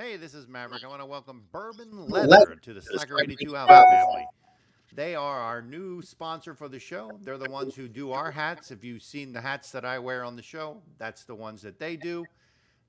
[0.00, 0.84] Hey, this is Maverick.
[0.84, 4.26] I want to welcome Bourbon Leather to the Slacker 82 Outlet family.
[4.94, 7.18] They are our new sponsor for the show.
[7.24, 8.70] They're the ones who do our hats.
[8.70, 11.80] If you've seen the hats that I wear on the show, that's the ones that
[11.80, 12.24] they do.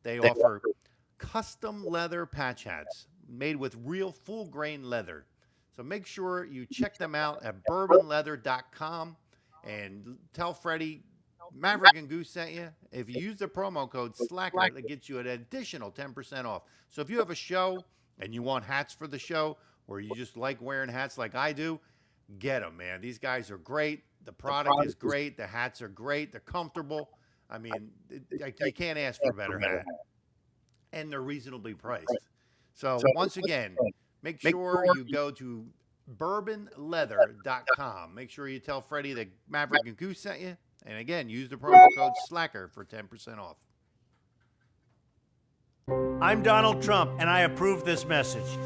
[0.03, 0.61] They offer
[1.17, 5.25] custom leather patch hats made with real full grain leather.
[5.75, 9.17] So make sure you check them out at bourbonleather.com
[9.63, 11.01] and tell Freddie
[11.55, 12.69] Maverick and Goose sent you.
[12.91, 16.63] If you use the promo code Slacker, that gets you an additional 10% off.
[16.89, 17.83] So if you have a show
[18.19, 21.51] and you want hats for the show, or you just like wearing hats like I
[21.51, 21.79] do,
[22.37, 23.01] get them, man.
[23.01, 24.03] These guys are great.
[24.25, 25.35] The product is great.
[25.37, 26.31] The hats are great.
[26.31, 27.09] They're comfortable.
[27.49, 29.83] I mean, you can't ask for a better hat.
[30.93, 32.05] And they're reasonably priced.
[32.75, 33.75] So once again,
[34.21, 35.65] make sure you go to
[36.17, 38.13] bourbonleather.com.
[38.13, 40.55] Make sure you tell Freddie that Maverick and Goose sent you.
[40.85, 43.57] And again, use the promo code SLACKER for 10% off.
[46.21, 48.57] I'm Donald Trump, and I approve this message.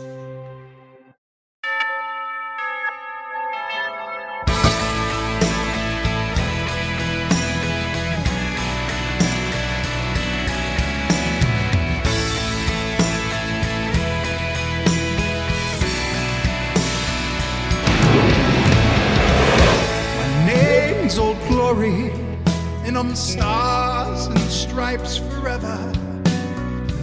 [23.03, 25.77] I'm stars and stripes forever.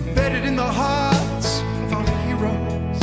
[0.08, 3.00] Embedded in the hearts of our heroes,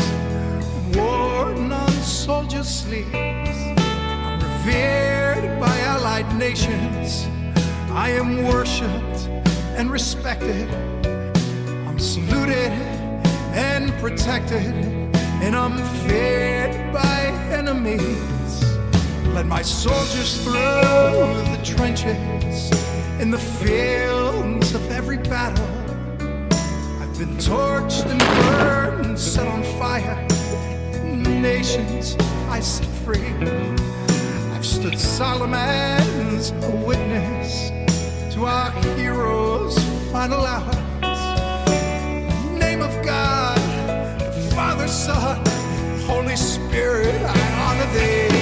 [0.98, 3.60] worn on soldiers' sleeves.
[4.44, 7.28] Revered by allied nations.
[7.92, 9.30] I am worshipped
[9.78, 10.68] and respected.
[11.88, 12.72] I'm saluted
[13.54, 14.74] and protected,
[15.44, 18.66] and I'm feared by enemies.
[19.36, 22.87] Let my soldiers through the trenches
[23.20, 25.66] in the fields of every battle.
[27.02, 30.16] I've been torched and burned and set on fire.
[31.04, 32.16] Nations
[32.50, 33.34] I set free.
[34.54, 37.70] I've stood solemn as a witness
[38.36, 39.78] to our heroes'
[40.12, 40.76] final hours.
[42.60, 43.60] Name of God,
[44.54, 45.44] Father, Son,
[46.06, 48.37] Holy Spirit, I honor thee.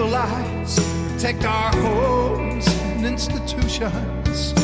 [0.00, 0.78] Eagle eyes,
[1.12, 4.54] protect our homes and institutions.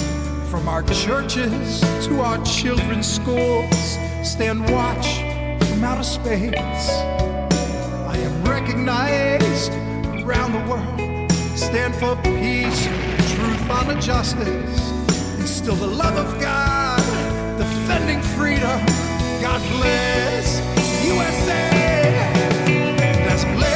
[0.50, 5.18] From our churches to our children's schools, stand watch
[5.68, 6.88] from outer space.
[8.12, 9.72] I am recognized
[10.24, 12.86] around the world, stand for peace,
[13.34, 14.90] truth, honor, justice,
[15.38, 18.80] instill the love of God, defending freedom.
[19.42, 20.62] God bless
[21.04, 21.76] USA.
[23.28, 23.75] I'm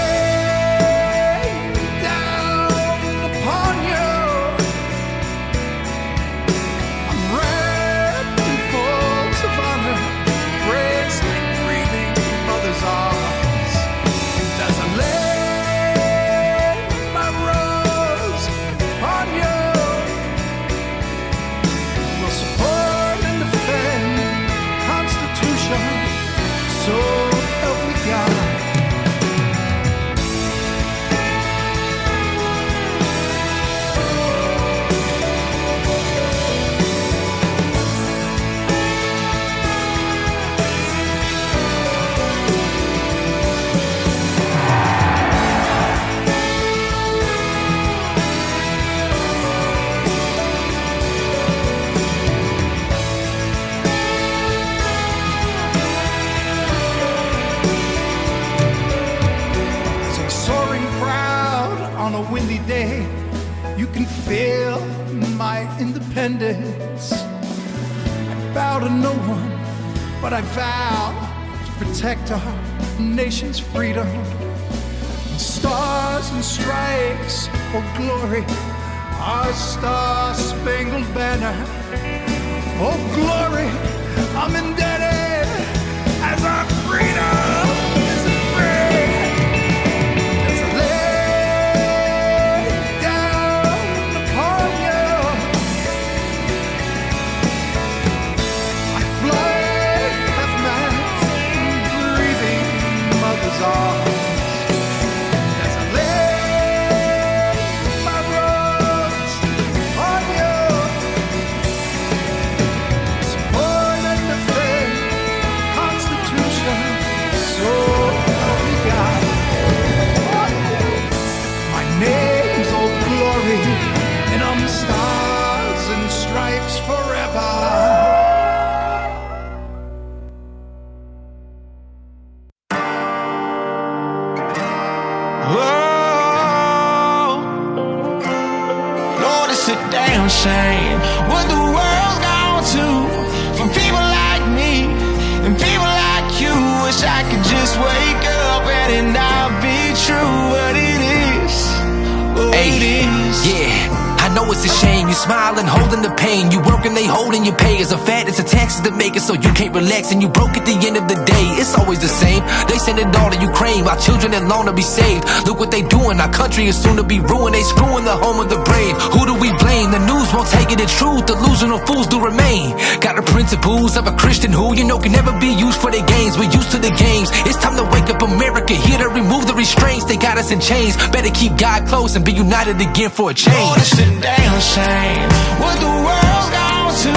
[164.50, 165.24] long to be saved.
[165.46, 166.18] Look what they doing.
[166.20, 167.54] Our country is soon to be ruined.
[167.54, 168.98] They screwing the home of the brave.
[169.14, 169.94] Who do we blame?
[169.94, 170.78] The news won't take it.
[170.82, 172.74] The truth, delusional fools do remain.
[172.98, 176.04] Got the principles of a Christian who you know can never be used for their
[176.04, 176.36] games.
[176.36, 177.30] We're used to the games.
[177.46, 178.74] It's time to wake up America.
[178.74, 180.04] Here to remove the restraints.
[180.04, 180.98] They got us in chains.
[181.14, 183.78] Better keep God close and be united again for a change.
[183.78, 185.30] It's a damn shame
[185.62, 187.14] what the world's gone to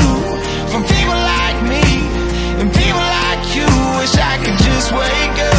[0.69, 1.85] from people like me
[2.62, 3.68] and people like you.
[3.97, 5.53] Wish I could just wake up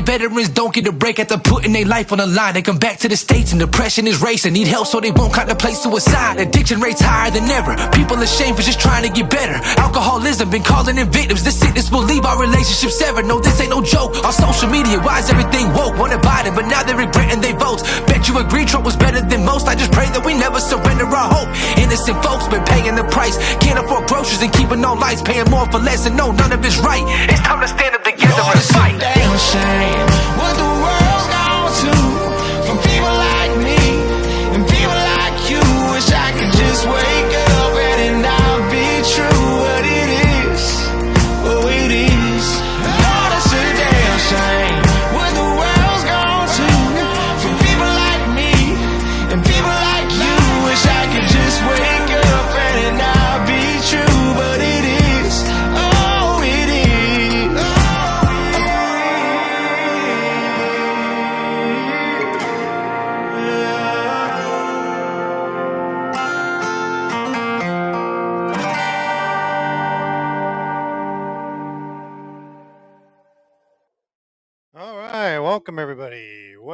[0.00, 2.26] I hate the way veterans don't get a break after putting their life on the
[2.26, 2.54] line.
[2.54, 4.54] They come back to the states and depression is racing.
[4.54, 6.40] Need help so they won't contemplate suicide.
[6.40, 7.76] Addiction rates higher than ever.
[7.92, 9.60] People ashamed for just trying to get better.
[9.80, 11.44] Alcoholism been calling in victims.
[11.44, 13.26] This sickness will leave our relationships severed.
[13.26, 14.16] No, this ain't no joke.
[14.24, 15.98] On social media, why is everything woke?
[15.98, 17.82] Wanted Biden, but now they're regretting their votes.
[18.06, 19.68] Bet you agree Trump was better than most.
[19.68, 21.50] I just pray that we never surrender our hope.
[21.78, 23.36] Innocent folks been paying the price.
[23.58, 25.22] Can't afford groceries and keeping on lights.
[25.22, 27.04] Paying more for less and no, none of it's right.
[27.28, 29.89] It's time to stand up together Lord, and fight.
[29.90, 30.29] Damn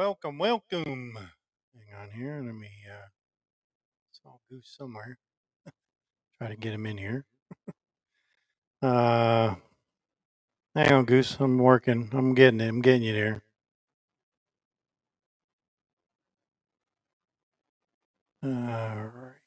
[0.07, 1.17] Welcome, welcome.
[1.75, 2.41] Hang on here.
[2.41, 3.07] Let me uh
[4.13, 5.17] saw Goose somewhere.
[6.39, 7.25] Try to get him in here.
[8.81, 9.55] uh
[10.75, 11.37] hang on, Goose.
[11.41, 12.09] I'm working.
[12.13, 12.69] I'm getting it.
[12.69, 13.43] I'm getting you there.
[18.43, 19.41] All right.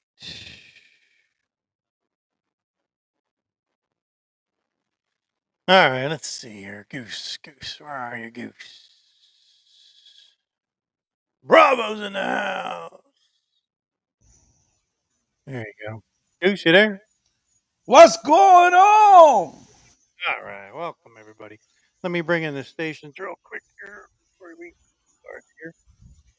[5.69, 6.87] All right, let's see here.
[6.91, 8.90] Goose, Goose, where are you, Goose?
[11.45, 13.01] Bravo's in the house.
[15.47, 16.03] There you go.
[16.43, 17.03] Goose, you there?
[17.87, 19.55] What's going on?
[20.29, 21.59] All right, welcome everybody.
[22.03, 24.75] Let me bring in the stations real quick here before we
[25.21, 25.75] start here.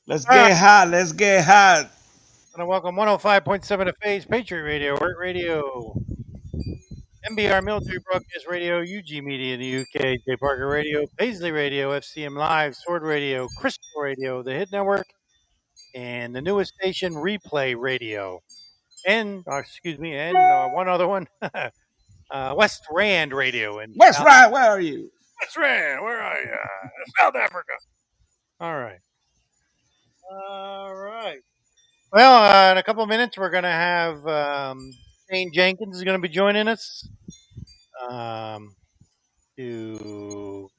[0.08, 0.88] Let's All right, get hot.
[0.90, 1.92] Let's get hot.
[2.58, 6.00] and welcome 105.7 of Phase Patriot Radio, Work Radio,
[7.30, 12.36] MBR Military Broadcast Radio, UG Media in the UK, J Parker Radio, Paisley Radio, FCM
[12.36, 15.06] Live, Sword Radio, Crystal Radio, the Hit Network,
[15.94, 18.42] and the newest station, Replay Radio,
[19.08, 21.70] and uh, excuse me, and uh, one other one, uh,
[22.56, 25.12] West Rand Radio in West South Ryan, where are you?
[25.42, 26.02] West Rand.
[26.04, 26.56] Where are you?
[27.22, 27.74] South Africa.
[28.60, 29.00] All right.
[30.32, 31.40] All right.
[32.12, 34.92] Well, uh, in a couple of minutes, we're going to have um,
[35.32, 37.08] Shane Jenkins is going to be joining us
[38.10, 38.76] um,
[39.58, 40.70] to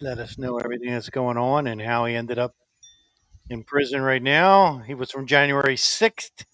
[0.00, 2.54] let us know everything that's going on and how he ended up
[3.50, 4.78] in prison right now.
[4.78, 6.44] He was from January 6th.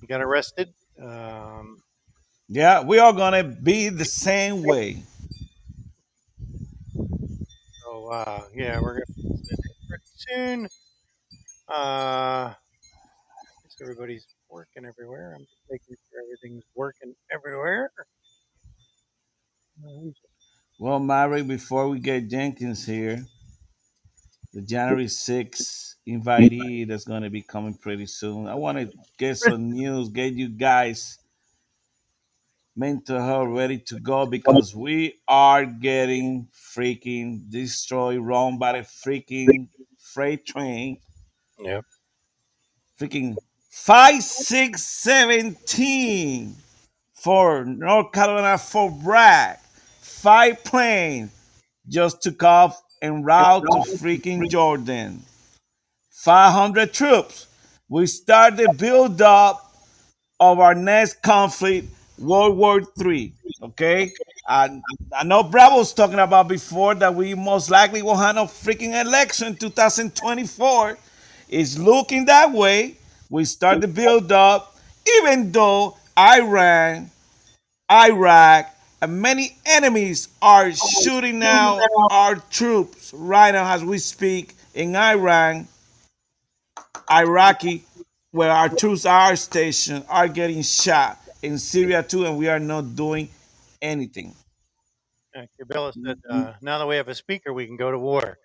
[0.00, 0.72] He got arrested.
[1.02, 1.82] Um,
[2.48, 5.02] Yeah, we are gonna be the same way.
[7.82, 9.56] so, uh, yeah, we're going to
[9.88, 10.68] pretty soon.
[11.68, 12.54] Uh,
[13.64, 15.34] guess everybody's working everywhere.
[15.34, 17.90] I'm just making sure everything's working everywhere.
[20.78, 23.26] Well, Mary, before we get Jenkins here,
[24.54, 28.46] the January 6th invitee that's gonna be coming pretty soon.
[28.48, 31.18] I wanna get some news, get you guys
[32.76, 39.68] mental health ready to go because we are getting freaking destroyed, wrong by the freaking
[39.98, 40.98] freight train.
[41.58, 41.84] Yep.
[42.98, 43.36] freaking
[43.76, 46.56] 5617
[47.14, 49.58] for North Carolina for Bragg.
[50.00, 51.30] Five plane
[51.86, 55.22] just took off en route to freaking Jordan.
[56.10, 57.46] 500 troops.
[57.88, 59.72] We start the build up
[60.40, 61.86] of our next conflict,
[62.18, 63.32] World War III.
[63.62, 64.10] Okay?
[64.48, 64.80] I,
[65.12, 69.00] I know Bravo was talking about before that we most likely will have no freaking
[69.00, 70.98] election 2024.
[71.50, 72.96] It's looking that way.
[73.30, 74.76] We start to build up,
[75.18, 77.10] even though Iran,
[77.90, 81.80] Iraq, and many enemies are shooting now
[82.10, 85.68] our troops right now as we speak in Iran,
[87.10, 87.84] Iraqi,
[88.32, 92.96] where our troops are stationed, are getting shot in Syria too, and we are not
[92.96, 93.28] doing
[93.82, 94.34] anything.
[95.36, 95.46] Uh,
[96.04, 98.38] said, uh, now that we have a speaker, we can go to war.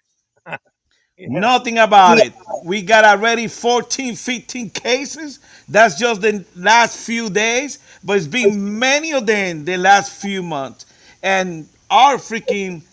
[1.30, 2.34] Nothing about it.
[2.64, 5.40] We got already 14, 15 cases.
[5.70, 10.44] That's just the last few days, but it's been many of them the last few
[10.44, 10.86] months.
[11.24, 12.84] And our freaking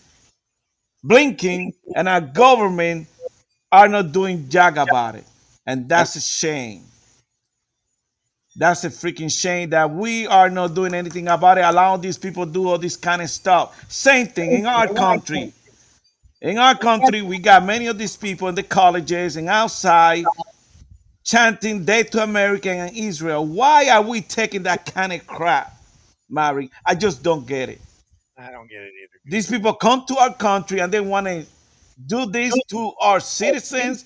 [1.05, 3.07] Blinken and our government
[3.71, 5.25] are not doing jack about it.
[5.65, 6.83] And that's a shame.
[8.55, 12.45] That's a freaking shame that we are not doing anything about it, allowing these people
[12.45, 13.85] do all this kind of stuff.
[13.89, 15.53] Same thing in our country.
[16.41, 20.23] In our country, we got many of these people in the colleges and outside
[21.25, 23.45] chanting Death to America and Israel.
[23.45, 25.75] Why are we taking that kind of crap,
[26.29, 26.71] Mary?
[26.85, 27.81] I just don't get it.
[28.37, 29.19] I don't get it either.
[29.25, 31.45] These people come to our country and they want to
[32.07, 34.05] do this to our citizens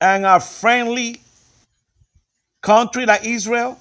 [0.00, 1.20] and our friendly
[2.62, 3.76] country like Israel.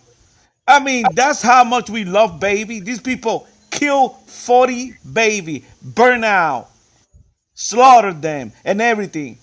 [0.67, 2.79] I mean, that's how much we love baby.
[2.79, 6.69] These people kill 40 baby, burn out,
[7.57, 9.39] slaughter them, and everything.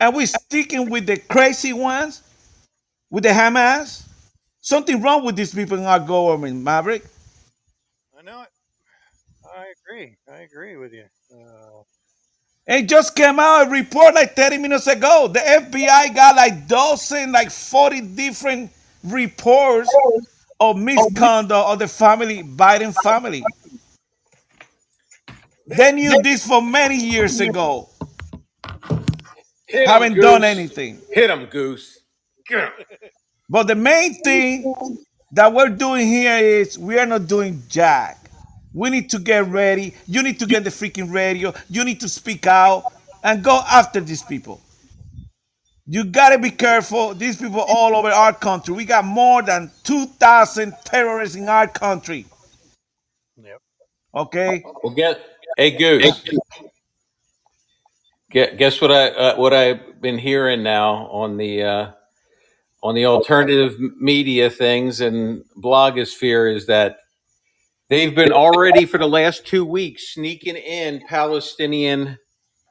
[0.00, 2.22] And we sticking with the crazy ones,
[3.10, 4.04] with the Hamas.
[4.60, 7.04] Something wrong with these people in our government, Maverick.
[8.18, 8.48] I know it.
[9.44, 10.16] I agree.
[10.30, 11.04] I agree with you.
[11.32, 11.82] Uh,
[12.66, 15.28] It just came out a report like 30 minutes ago.
[15.28, 18.72] The FBI got like dozen, like 40 different
[19.04, 19.90] reports
[20.60, 23.50] of misconduct of the family, Biden family.
[25.76, 27.90] They knew this for many years ago.
[29.68, 30.44] Hit 'em, Haven't done Goose.
[30.44, 31.00] anything.
[31.12, 31.98] Hit him, Goose.
[32.48, 32.72] Get 'em.
[33.50, 34.74] But the main thing
[35.32, 38.18] that we're doing here is we are not doing jack.
[38.74, 39.94] We need to get ready.
[40.06, 41.54] You need to get the freaking radio.
[41.70, 42.84] You need to speak out
[43.24, 44.60] and go after these people.
[45.86, 47.14] You gotta be careful.
[47.14, 48.74] These people all over our country.
[48.74, 52.26] We got more than 2,000 terrorists in our country.
[53.36, 53.60] yep.
[54.14, 54.62] Okay?
[54.82, 55.20] Well, get
[55.60, 56.24] hey Goose.
[58.30, 61.90] Get, guess what I uh, what I've been hearing now on the uh,
[62.82, 66.96] on the alternative media things and blogosphere is that
[67.88, 72.18] they've been already for the last two weeks sneaking in Palestinian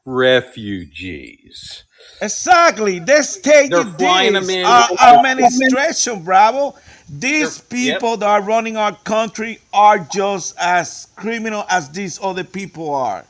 [0.06, 1.84] refugees.
[2.22, 3.00] Exactly.
[3.00, 4.48] They're staging They're flying this.
[4.48, 4.66] them in.
[4.66, 6.76] Our administration, bravo.
[7.10, 7.96] These They're- yep.
[7.96, 13.26] people that are running our country are just as criminal as these other people are.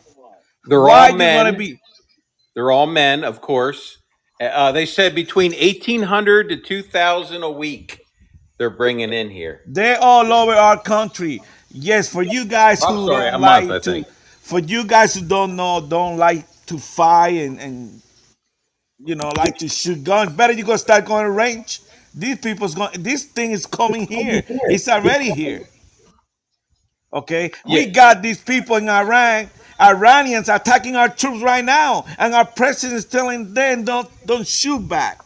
[0.65, 1.57] They're Why all men.
[1.57, 1.79] be?
[2.55, 3.97] They're all men, of course.
[4.41, 8.01] Uh, they said between eighteen hundred to two thousand a week.
[8.57, 9.61] They're bringing in here.
[9.67, 11.41] They're all over our country.
[11.71, 14.03] Yes, for you guys I'm who sorry, don't month, like to,
[14.41, 18.01] for you guys who don't know, don't like to fight and, and
[18.99, 20.31] you know like to shoot guns.
[20.33, 21.81] Better you go start going to range.
[22.15, 22.91] These people's going.
[23.03, 24.43] This thing is coming here.
[24.67, 25.67] It's already here.
[27.13, 29.49] Okay, we got these people in Iran,
[29.81, 34.87] Iranians attacking our troops right now, and our president is telling them don't don't shoot
[34.87, 35.19] back.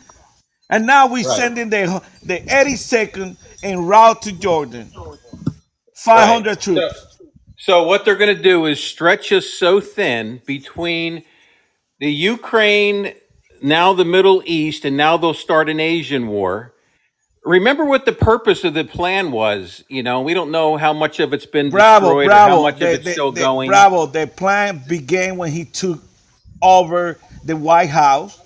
[0.69, 1.25] And now we Right.
[1.25, 4.93] sending the the 82nd en route to Jordan.
[5.95, 6.61] 500 Right.
[6.61, 7.07] troops.
[7.17, 7.25] So,
[7.57, 11.23] so what they're going to do is stretch us so thin between
[11.99, 13.13] the Ukraine,
[13.61, 16.72] now the Middle East, and now they'll start an Asian war.
[17.45, 19.83] Remember what the purpose of the plan was.
[19.89, 22.55] You know, we don't know how much of it's been Bravo, destroyed or bravo.
[22.55, 23.69] how much The- of it's the- still the- going.
[23.69, 24.05] Bravo.
[24.05, 25.99] The plan began when he took
[26.61, 28.39] over the White House.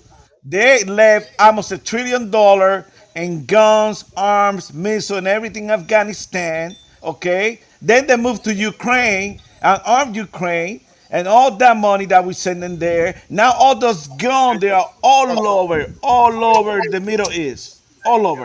[0.44, 6.74] They left almost a trillion dollar in guns, arms, missiles, and everything in Afghanistan.
[7.04, 7.60] Okay.
[7.80, 10.80] Then they moved to Ukraine and armed Ukraine.
[11.10, 14.90] And all that money that we send in there, now all those guns, they are
[15.02, 18.44] all over, all over the Middle East, all over.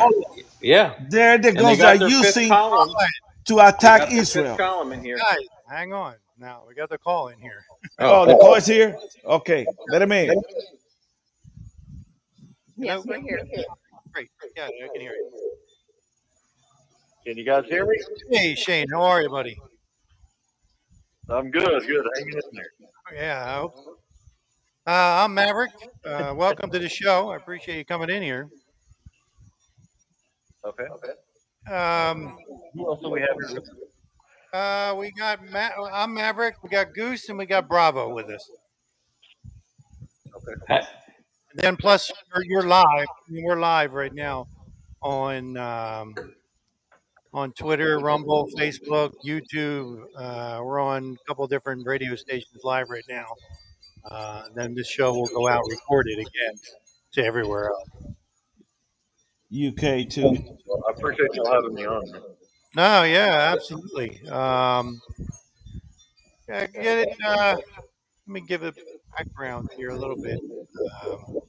[0.63, 0.95] Yeah.
[1.09, 2.49] They're the And they guns got they're using
[3.45, 4.55] to attack Israel.
[4.57, 5.17] column in here.
[5.17, 5.37] Guys,
[5.69, 6.15] hang on.
[6.39, 7.63] Now we got the call in here.
[7.99, 8.97] Oh, the call is here?
[9.25, 10.41] Okay, let him in.
[12.77, 13.41] Yes, we're here.
[14.13, 14.29] Great.
[14.55, 15.31] Yeah, I can hear you.
[17.25, 17.97] Can you guys hear me?
[18.31, 19.57] Hey, Shane, how are you, buddy?
[21.29, 21.85] I'm good.
[21.85, 22.05] Good.
[22.17, 22.65] Hanging in there.
[23.15, 23.75] Yeah, I hope.
[23.75, 23.97] so.
[24.85, 25.71] Uh, I'm Maverick.
[26.05, 27.29] Uh, welcome to the show.
[27.29, 28.49] I appreciate you coming in here.
[30.65, 30.83] Okay.
[30.83, 31.73] Okay.
[31.75, 32.37] Um,
[32.73, 33.61] Who else do we have here?
[34.53, 36.61] Uh, we got Ma- I'm Maverick.
[36.63, 38.49] We got Goose and we got Bravo with us.
[40.35, 40.53] Okay.
[40.77, 40.85] And
[41.55, 43.07] then plus you're, you're live.
[43.29, 44.47] We're live right now
[45.01, 46.15] on um,
[47.33, 50.03] on Twitter, Rumble, Facebook, YouTube.
[50.15, 53.25] Uh, we're on a couple different radio stations live right now.
[54.09, 56.55] Uh, then this show will go out recorded again
[57.13, 58.15] to everywhere else.
[59.53, 60.35] UK too.
[60.65, 62.03] Well, I appreciate y'all having me on.
[62.75, 64.27] No, yeah, absolutely.
[64.27, 64.99] Um,
[66.49, 67.09] yeah, get it.
[67.23, 68.73] Uh, let me give a
[69.15, 70.39] background here a little bit.
[71.05, 71.39] Um,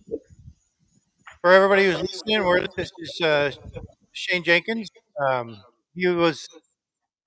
[1.41, 3.51] for everybody who's listening, we're, this is uh,
[4.13, 4.91] Shane Jenkins.
[5.31, 5.63] Um,
[5.95, 6.49] he was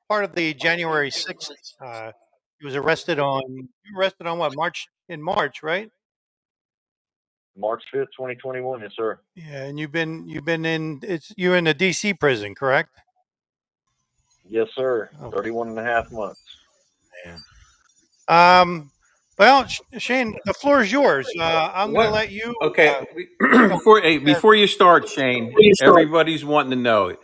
[0.07, 1.51] part of the January 6th.
[1.83, 2.11] Uh,
[2.59, 5.89] he was arrested on, you were arrested on what, March, in March, right?
[7.57, 8.81] March 5th, 2021.
[8.81, 9.19] Yes, sir.
[9.35, 12.91] Yeah, and you've been, you've been in, it's, you're in a DC prison, correct?
[14.47, 15.09] Yes, sir.
[15.21, 15.37] Okay.
[15.37, 16.41] 31 and a half months.
[18.27, 18.91] Um,
[19.37, 19.67] well,
[19.97, 21.29] Shane, the floor is yours.
[21.39, 22.55] Uh, I'm going to let you.
[22.61, 27.15] Okay, uh, before hey, before you start, Shane, everybody's wanting to know.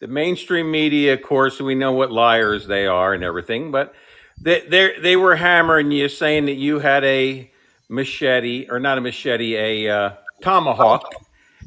[0.00, 3.94] The mainstream media, of course, we know what liars they are and everything, but
[4.40, 7.50] they they they were hammering you, saying that you had a
[7.88, 11.14] machete or not a machete, a uh, tomahawk,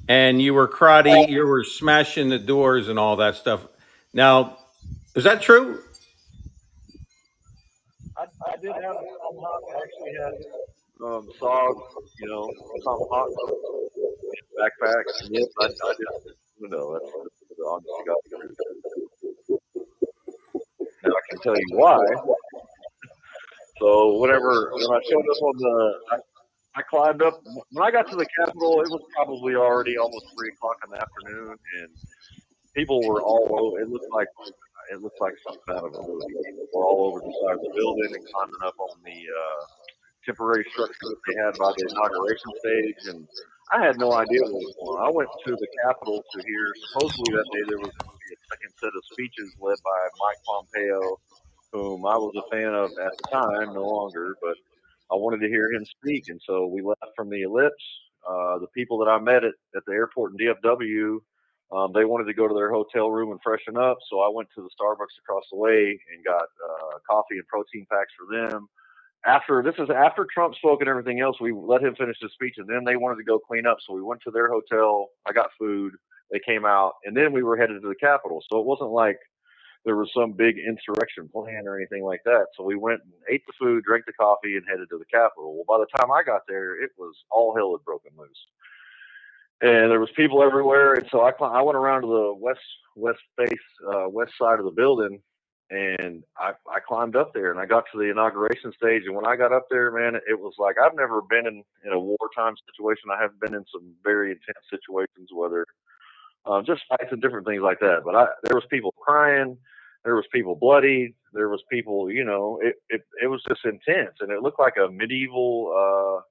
[0.08, 3.66] and you were karate, you were smashing the doors and all that stuff.
[4.14, 4.58] Now,
[5.16, 5.82] is that true?
[8.18, 9.62] I, I did have a tomahawk.
[9.70, 10.34] I actually had
[11.06, 11.76] um, saws,
[12.20, 12.50] you know,
[12.84, 13.30] tomahawk,
[14.60, 15.04] backpack.
[15.30, 16.36] Yes, I, I did.
[16.60, 17.12] You know, that's
[17.58, 18.18] the honest to God.
[21.04, 21.98] Now I can tell you why.
[23.82, 25.76] So whatever, when I showed up on the,
[26.14, 26.18] I,
[26.78, 27.42] I climbed up.
[27.72, 31.02] When I got to the Capitol, it was probably already almost three o'clock in the
[31.02, 31.90] afternoon, and
[32.78, 33.82] people were all over.
[33.82, 34.30] It looked like
[34.94, 36.30] it looked like something out of a movie.
[36.46, 39.62] People were all over the side of the building and climbing up on the uh,
[40.30, 43.26] temporary structure that they had by the inauguration stage, and
[43.74, 45.10] I had no idea what was going on.
[45.10, 46.64] I went to the Capitol to hear.
[46.94, 50.00] Supposedly that day there was going to be a second set of speeches led by
[50.22, 51.18] Mike Pompeo,
[51.72, 54.56] whom I was a fan of at the time, no longer, but
[55.12, 57.84] I wanted to hear him speak, and so we left from the ellipse.
[58.28, 61.18] Uh, the people that I met at, at the airport in DFW,
[61.72, 64.50] um, they wanted to go to their hotel room and freshen up, so I went
[64.56, 68.68] to the Starbucks across the way and got uh, coffee and protein packs for them.
[69.26, 72.56] After this is after Trump spoke and everything else, we let him finish his speech,
[72.58, 75.10] and then they wanted to go clean up, so we went to their hotel.
[75.28, 75.94] I got food.
[76.32, 78.42] They came out, and then we were headed to the Capitol.
[78.52, 79.18] So it wasn't like
[79.86, 82.48] there was some big insurrection plan or anything like that.
[82.56, 85.56] So we went and ate the food, drank the coffee, and headed to the Capitol.
[85.56, 88.30] Well, by the time I got there, it was all hell had broken loose,
[89.62, 90.94] and there was people everywhere.
[90.94, 92.60] And so I I went around to the west
[92.96, 95.20] west face uh, west side of the building,
[95.72, 99.04] and I I climbed up there and I got to the inauguration stage.
[99.06, 101.94] And when I got up there, man, it was like I've never been in in
[101.94, 103.10] a wartime situation.
[103.12, 105.66] I have been in some very intense situations, whether
[106.46, 108.02] uh, just fights and different things like that.
[108.04, 109.58] But I, there was people crying,
[110.04, 114.16] there was people bloody, there was people, you know, it, it, it was just intense,
[114.22, 116.22] and it looked like a medieval, uh,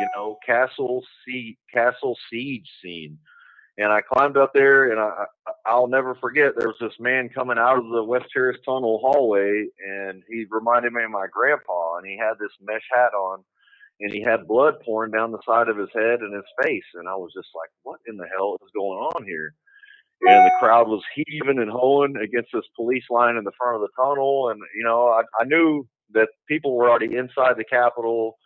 [0.00, 3.18] you know, castle siege, castle siege scene.
[3.78, 5.26] And I climbed up there, and I
[5.66, 6.52] I'll never forget.
[6.56, 10.92] There was this man coming out of the West Terrace Tunnel hallway, and he reminded
[10.92, 13.44] me of my grandpa, and he had this mesh hat on,
[14.00, 17.08] and he had blood pouring down the side of his head and his face, and
[17.08, 19.54] I was just like, "What in the hell is going on here?"
[20.22, 23.82] And the crowd was heaving and hoeing against this police line in the front of
[23.82, 28.36] the tunnel, and you know, I, I knew that people were already inside the Capitol,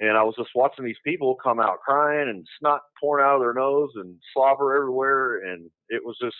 [0.00, 3.40] and I was just watching these people come out crying and snot pouring out of
[3.42, 6.36] their nose and slobber everywhere, and it was just.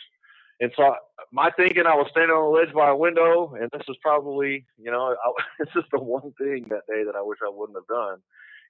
[0.61, 0.95] And so
[1.33, 4.65] my thinking, I was standing on a ledge by a window, and this is probably,
[4.79, 7.77] you know, I, this is the one thing that day that I wish I wouldn't
[7.77, 8.19] have done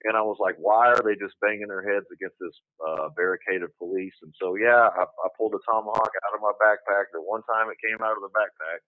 [0.07, 3.63] and I was like, why are they just banging their heads against this uh, barricade
[3.67, 4.15] of police?
[4.23, 7.11] And so, yeah, I, I pulled a tomahawk out of my backpack.
[7.13, 8.81] The one time it came out of the backpack,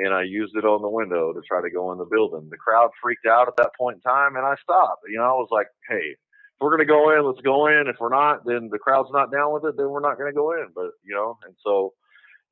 [0.00, 2.48] and I used it on the window to try to go in the building.
[2.50, 5.04] The crowd freaked out at that point in time, and I stopped.
[5.06, 7.84] You know, I was like, hey, if we're gonna go in, let's go in.
[7.86, 10.52] If we're not, then the crowd's not down with it, then we're not gonna go
[10.52, 10.72] in.
[10.74, 11.92] But you know, and so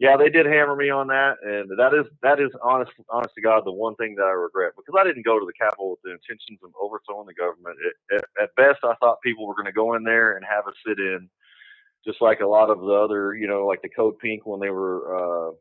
[0.03, 3.41] yeah, they did hammer me on that, and that is that is honest honest to
[3.41, 6.03] God the one thing that I regret because I didn't go to the Capitol with
[6.03, 7.79] the intentions of overthrowing the government.
[7.79, 10.67] It, at, at best, I thought people were going to go in there and have
[10.67, 11.31] a sit in,
[12.05, 14.71] just like a lot of the other, you know, like the Code Pink when they
[14.71, 15.53] were uh,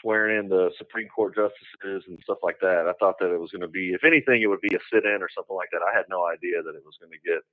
[0.00, 2.88] swearing in the Supreme Court justices and stuff like that.
[2.88, 5.04] I thought that it was going to be, if anything, it would be a sit
[5.04, 5.84] in or something like that.
[5.84, 7.44] I had no idea that it was going to get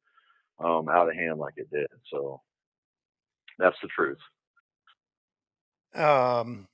[0.63, 1.91] um, out of hand like it did.
[2.07, 2.39] So
[3.59, 4.23] that's the truth.
[5.95, 6.67] Um,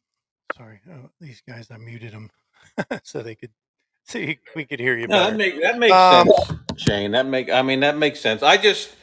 [0.58, 2.30] sorry, oh, these guys, I muted them.
[3.04, 3.52] so they could
[4.06, 5.38] see we could hear you No, that better.
[5.38, 7.12] make that makes Um, sense, Shane.
[7.12, 8.44] That make I mean that makes sense.
[8.44, 8.96] I just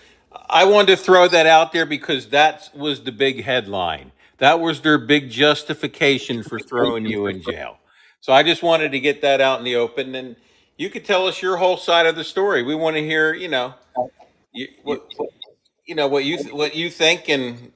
[0.48, 4.12] I wanted to throw that out there because that was the big headline.
[4.38, 7.78] That was their big justification for throwing you in jail.
[8.20, 10.36] So I just wanted to get that out in the open, and
[10.76, 12.62] you could tell us your whole side of the story.
[12.62, 13.74] We want to hear, you know,
[14.52, 15.08] you, what
[15.86, 17.72] you know what you th- what you think, and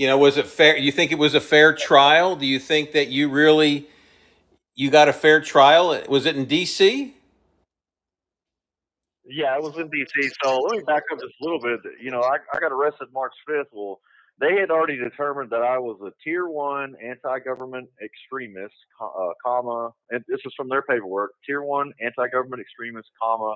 [0.00, 0.78] you know, was it fair?
[0.78, 2.34] You think it was a fair trial?
[2.34, 3.86] Do you think that you really
[4.74, 5.88] you got a fair trial?
[6.08, 7.14] Was it in D.C.?
[9.26, 10.30] Yeah, I was in DC.
[10.42, 11.80] So let me back up just a little bit.
[12.02, 13.66] You know, I, I got arrested March 5th.
[13.72, 14.00] Well,
[14.40, 20.24] they had already determined that I was a tier one anti-government extremist, uh, comma, and
[20.28, 21.32] this is from their paperwork.
[21.44, 23.54] Tier one anti-government extremist, comma,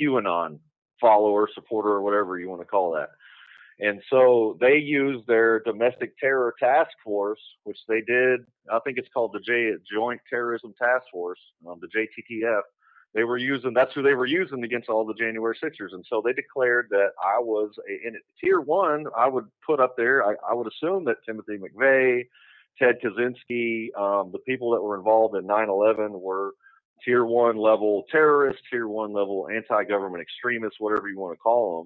[0.00, 0.60] QAnon
[1.00, 3.08] follower, supporter, or whatever you want to call that.
[3.80, 8.40] And so they used their domestic terror task force, which they did.
[8.70, 12.60] I think it's called the J, Joint Terrorism Task Force, um, the JTTF.
[13.14, 16.22] They were using that's who they were using against all the January Sixers, and so
[16.24, 19.06] they declared that I was a, in tier one.
[19.16, 20.24] I would put up there.
[20.24, 22.28] I, I would assume that Timothy McVeigh,
[22.78, 26.52] Ted Kaczynski, um, the people that were involved in 9/11 were
[27.04, 31.84] tier one level terrorists, tier one level anti-government extremists, whatever you want to call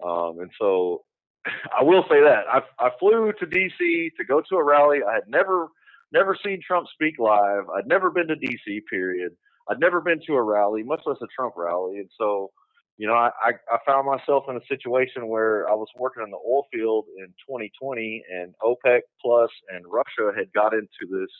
[0.00, 0.08] them.
[0.08, 1.02] Um, and so
[1.78, 4.98] I will say that I, I flew to DC to go to a rally.
[5.08, 5.68] I had never
[6.12, 7.64] never seen Trump speak live.
[7.76, 8.80] I'd never been to DC.
[8.88, 9.32] Period.
[9.68, 11.98] I'd never been to a rally, much less a Trump rally.
[11.98, 12.50] And so,
[12.98, 16.36] you know, I, I, found myself in a situation where I was working in the
[16.36, 21.30] oil field in 2020, and OPEC Plus and Russia had got into this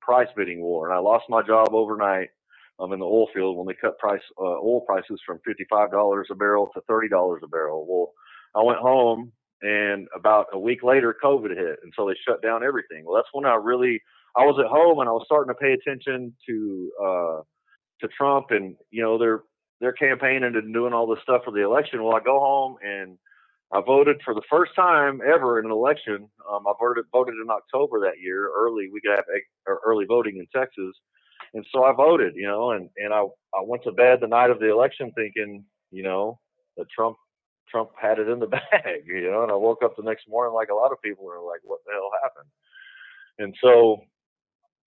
[0.00, 2.28] price bidding war, and I lost my job overnight.
[2.78, 6.34] Um, in the oil field when they cut price uh, oil prices from $55 a
[6.34, 7.84] barrel to $30 a barrel.
[7.86, 8.14] Well,
[8.56, 12.64] I went home and about a week later covid hit and so they shut down
[12.64, 13.04] everything.
[13.04, 14.00] Well that's when i really
[14.36, 17.40] i was at home and i was starting to pay attention to uh
[18.00, 19.42] to trump and you know they're
[19.80, 22.02] they're campaigning and doing all this stuff for the election.
[22.02, 23.18] Well i go home and
[23.72, 26.28] i voted for the first time ever in an election.
[26.50, 29.24] Um i voted voted in october that year early we got
[29.66, 30.94] or early voting in texas.
[31.52, 33.20] And so i voted you know and and i
[33.54, 36.38] i went to bed the night of the election thinking you know
[36.76, 37.16] that trump
[37.70, 39.42] Trump had it in the bag, you know.
[39.42, 41.80] And I woke up the next morning like a lot of people are like, "What
[41.86, 42.50] the hell happened?"
[43.38, 44.02] And so,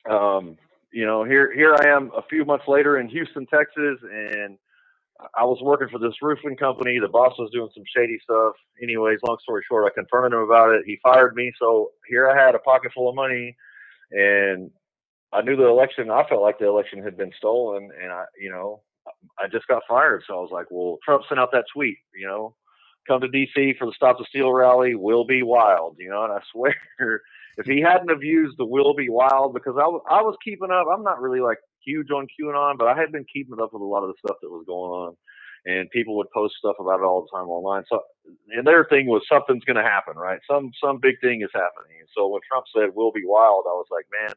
[0.09, 0.57] um,
[0.91, 4.57] you know, here here I am a few months later in Houston, Texas, and
[5.35, 6.99] I was working for this roofing company.
[6.99, 8.53] The boss was doing some shady stuff.
[8.81, 10.83] Anyways, long story short, I confronted him about it.
[10.85, 11.51] He fired me.
[11.59, 13.55] So here I had a pocket full of money,
[14.11, 14.71] and
[15.31, 16.09] I knew the election.
[16.09, 18.81] I felt like the election had been stolen, and I, you know,
[19.39, 20.23] I just got fired.
[20.27, 22.55] So I was like, well, Trump sent out that tweet, you know,
[23.07, 24.95] come to DC for the Stop the Steal rally.
[24.95, 26.23] Will be wild, you know.
[26.23, 26.75] And I swear,
[27.57, 30.71] if he hadn't have used the "will be wild," because I was I was keeping
[30.71, 30.87] up.
[30.91, 33.85] I'm not really like huge on QAnon, but I had been keeping up with a
[33.85, 35.15] lot of the stuff that was going on,
[35.65, 37.83] and people would post stuff about it all the time online.
[37.89, 38.01] So,
[38.51, 40.39] and their thing was something's going to happen, right?
[40.49, 41.97] Some some big thing is happening.
[42.15, 44.35] So when Trump said "will be wild," I was like, man.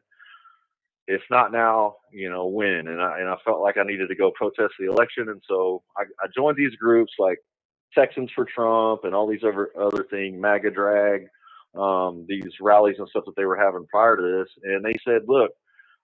[1.09, 4.15] If not now, you know when, and I and I felt like I needed to
[4.15, 7.37] go protest the election, and so I, I joined these groups like
[7.93, 11.27] Texans for Trump and all these other other things, MAGA drag,
[11.75, 14.49] um, these rallies and stuff that they were having prior to this.
[14.63, 15.51] And they said, look,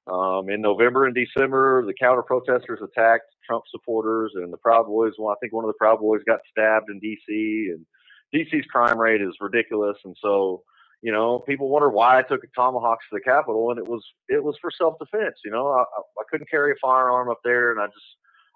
[0.08, 5.14] um, in November and December, the counter protesters attacked Trump supporters, and the Proud Boys.
[5.18, 7.70] Well, I think one of the Proud Boys got stabbed in D.C.
[7.72, 7.86] and
[8.34, 10.64] D.C.'s crime rate is ridiculous, and so
[11.02, 14.04] you know people wonder why I took a tomahawk to the Capitol, and it was
[14.28, 15.36] it was for self defense.
[15.46, 18.06] You know, I, I couldn't carry a firearm up there, and I just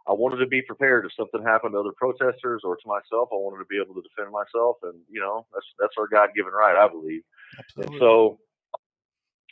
[0.08, 3.30] I wanted to be prepared if something happened to other protesters or to myself.
[3.32, 6.30] I wanted to be able to defend myself, and you know that's that's our God
[6.36, 7.24] given right, I believe.
[7.60, 7.96] Absolutely.
[7.96, 8.40] And so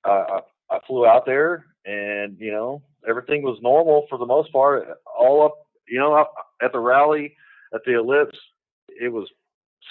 [0.05, 0.39] I, I
[0.75, 4.87] I flew out there, and you know everything was normal for the most part.
[5.17, 5.55] All up,
[5.87, 6.25] you know,
[6.61, 7.35] at the rally
[7.73, 8.37] at the Ellipse,
[8.87, 9.29] it was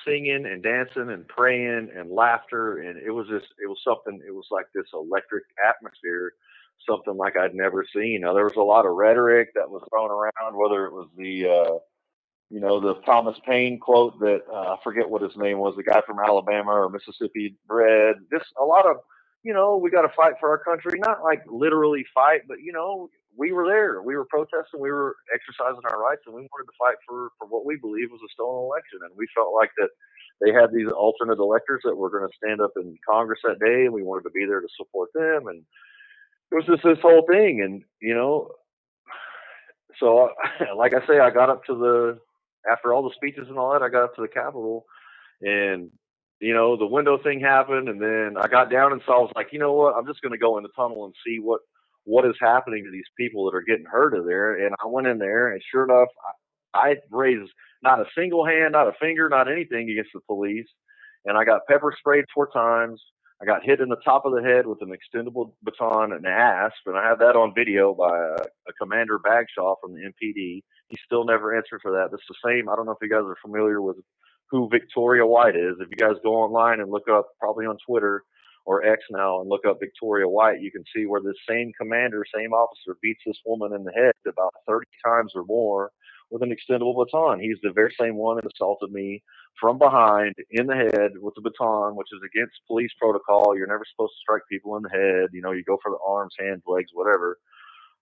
[0.07, 4.21] singing and dancing and praying and laughter, and it was just it was something.
[4.27, 6.33] It was like this electric atmosphere
[6.89, 8.21] something like I'd never seen.
[8.23, 11.49] Now there was a lot of rhetoric that was thrown around, whether it was the
[11.49, 11.79] uh,
[12.51, 15.83] you know the Thomas Paine quote that uh, I forget what his name was, the
[15.83, 18.17] guy from Alabama or Mississippi bred.
[18.33, 18.97] Just a lot of
[19.43, 22.73] you know we got to fight for our country, not like literally fight, but you
[22.73, 26.71] know we were there, we were protesting, we were exercising our rights, and we wanted
[26.71, 29.71] to fight for for what we believe was a stolen election, and we felt like
[29.79, 29.89] that.
[30.43, 33.87] They had these alternate electors that were going to stand up in Congress that day,
[33.87, 35.47] and we wanted to be there to support them.
[35.47, 35.63] And
[36.55, 38.51] it was just this whole thing, and you know,
[39.99, 40.31] so
[40.77, 42.19] like I say, I got up to the
[42.71, 44.87] after all the speeches and all that, I got up to the Capitol,
[45.43, 45.91] and
[46.41, 49.33] you know, the window thing happened, and then I got down and so I was
[49.35, 51.61] like, you know what, I'm just going to go in the tunnel and see what
[52.05, 54.67] what is happening to these people that are getting hurt in there.
[54.67, 56.09] And I went in there, and sure enough,
[56.75, 57.51] I, I raised
[57.83, 60.67] not a single hand, not a finger, not anything against the police.
[61.25, 63.03] And I got pepper sprayed four times.
[63.43, 66.33] I got hit in the top of the head with an extendable baton and an
[66.33, 68.35] asp, and I have that on video by a,
[68.69, 70.63] a Commander Bagshaw from the MPD.
[70.89, 72.11] He still never answered for that.
[72.13, 72.69] It's the same.
[72.69, 73.97] I don't know if you guys are familiar with
[74.51, 75.75] who Victoria White is.
[75.81, 78.23] If you guys go online and look up, probably on Twitter
[78.67, 82.25] or X now, and look up Victoria White, you can see where this same commander,
[82.35, 85.91] same officer, beats this woman in the head about 30 times or more
[86.35, 87.39] with an extendable baton.
[87.39, 89.23] He's the very same one that assaulted me
[89.61, 93.57] from behind in the head with the baton, which is against police protocol.
[93.57, 95.29] You're never supposed to strike people in the head.
[95.33, 97.39] You know, you go for the arms, hands, legs, whatever.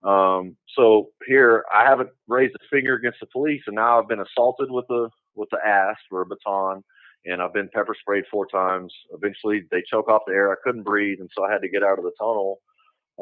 [0.02, 4.24] Um, so here, I haven't raised a finger against the police, and now I've been
[4.24, 6.82] assaulted with the with the ass or a baton,
[7.26, 8.94] and I've been pepper sprayed four times.
[9.12, 10.50] Eventually, they choke off the air.
[10.50, 12.60] I couldn't breathe, and so I had to get out of the tunnel.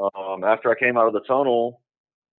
[0.01, 1.83] Um, after I came out of the tunnel,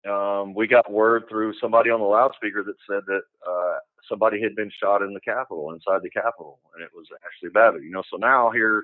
[0.09, 3.77] um, we got word through somebody on the loudspeaker that said that uh,
[4.09, 7.83] somebody had been shot in the Capitol, inside the Capitol, and it was Ashley Babbitt.
[7.83, 8.83] You know, so now here,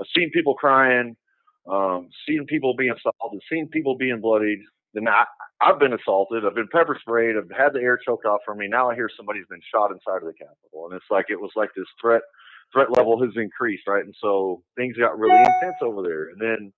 [0.00, 1.16] I've seen people crying,
[1.70, 4.60] um, seen people being assaulted, seen people being bloodied.
[4.94, 5.24] Then I,
[5.60, 8.68] I've been assaulted, I've been pepper sprayed, I've had the air choked off from me.
[8.68, 11.52] Now I hear somebody's been shot inside of the Capitol, and it's like it was
[11.56, 12.22] like this threat
[12.72, 14.04] threat level has increased, right?
[14.04, 16.30] And so things got really intense over there.
[16.30, 16.72] And then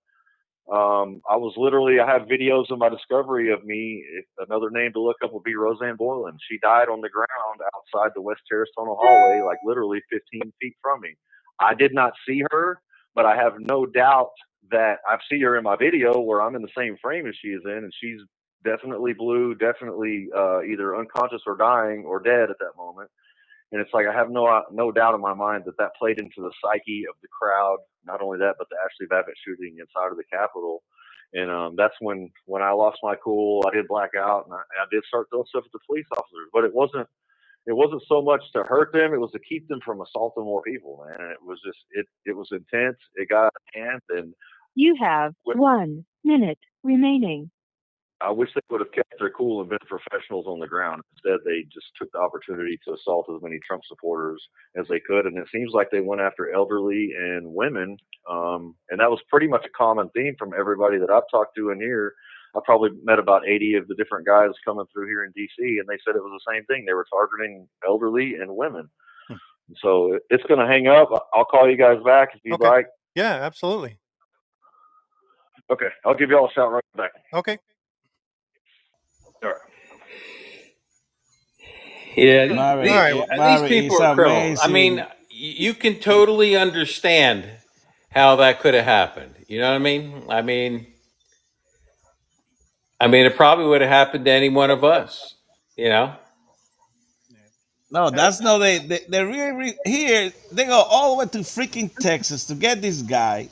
[0.71, 4.03] um, I was literally, I have videos of my discovery of me.
[4.19, 6.39] If another name to look up would be Rosanne Boyland.
[6.49, 10.75] She died on the ground outside the West Terrace Tunnel hallway, like literally 15 feet
[10.81, 11.15] from me.
[11.59, 12.81] I did not see her,
[13.15, 14.31] but I have no doubt
[14.71, 17.49] that I've seen her in my video where I'm in the same frame as she
[17.49, 18.19] is in, and she's
[18.63, 23.09] definitely blue, definitely uh, either unconscious or dying or dead at that moment.
[23.71, 26.19] And it's like I have no uh, no doubt in my mind that that played
[26.19, 27.77] into the psyche of the crowd.
[28.05, 30.81] Not only that, but the Ashley Babbitt shooting inside of the Capitol.
[31.33, 33.63] And um, that's when when I lost my cool.
[33.67, 36.49] I did black out, and I, I did start throwing stuff at the police officers.
[36.51, 37.07] But it wasn't
[37.67, 40.63] it wasn't so much to hurt them; it was to keep them from assaulting more
[40.63, 41.05] people.
[41.07, 42.97] Man, and it was just it it was intense.
[43.15, 44.33] It got out of hand, and
[44.73, 47.51] You have What- one minute remaining.
[48.21, 51.01] I wish they would have kept their cool and been professionals on the ground.
[51.13, 54.41] Instead, they just took the opportunity to assault as many Trump supporters
[54.77, 57.97] as they could, and it seems like they went after elderly and women.
[58.29, 61.69] Um, and that was pretty much a common theme from everybody that I've talked to
[61.71, 62.13] in here.
[62.55, 65.87] I probably met about 80 of the different guys coming through here in DC, and
[65.87, 66.83] they said it was the same thing.
[66.85, 68.89] They were targeting elderly and women.
[69.77, 71.09] So it's going to hang up.
[71.33, 72.67] I'll call you guys back if you'd Okay.
[72.67, 72.87] like.
[73.15, 73.99] Yeah, absolutely.
[75.71, 77.11] Okay, I'll give y'all a shout right back.
[77.33, 77.59] Okay.
[79.43, 79.59] All right.
[82.15, 84.55] Yeah, Mary, these, All right, these Mary, people it's are criminals.
[84.57, 85.07] I mean, amazing.
[85.29, 87.49] you can totally understand
[88.11, 89.35] how that could have happened.
[89.47, 90.23] You know what I mean?
[90.29, 90.87] I mean,
[92.99, 95.35] I mean, it probably would have happened to any one of us.
[95.77, 96.15] You know?
[97.91, 98.59] No, that's no.
[98.59, 100.33] They they they really, really here.
[100.51, 103.49] They go all the way to freaking Texas to get this guy.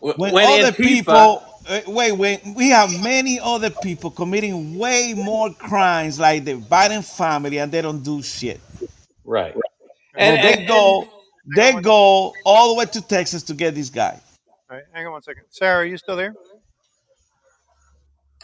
[0.00, 5.14] Wh- When, When other Antifa, people, uh, wait, we have many other people committing way
[5.16, 8.60] more crimes like the Biden family, and they don't do shit.
[9.24, 9.54] right?
[10.16, 11.08] And, And, they and, go,
[11.56, 14.20] they go all the way to Texas to get this guy.
[14.70, 14.84] All right.
[14.92, 15.44] Hang on one second.
[15.50, 16.34] Sarah, are you still there?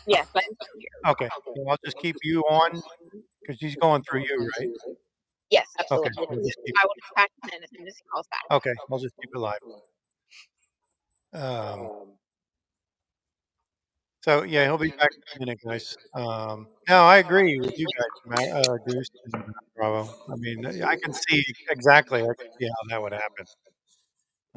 [0.06, 0.42] Yes, I'm
[0.78, 0.88] here.
[1.08, 1.28] Okay.
[1.56, 2.82] Well, I'll just keep you on
[3.42, 4.68] because she's going through you, right?
[5.50, 6.06] Yes, Okay.
[6.06, 6.36] absolutely.
[6.36, 8.56] We'll just keep, I will just patch him in as soon as he calls back.
[8.56, 8.72] okay.
[8.90, 9.58] I'll just keep it live.
[11.32, 12.12] Um,
[14.20, 15.96] so yeah, he'll be back in a minute, guys.
[16.14, 20.14] Um, no, I agree with you guys, Matt, uh, Goose and Bravo.
[20.30, 22.22] I mean, I can see exactly.
[22.22, 23.46] I can see how that would happen.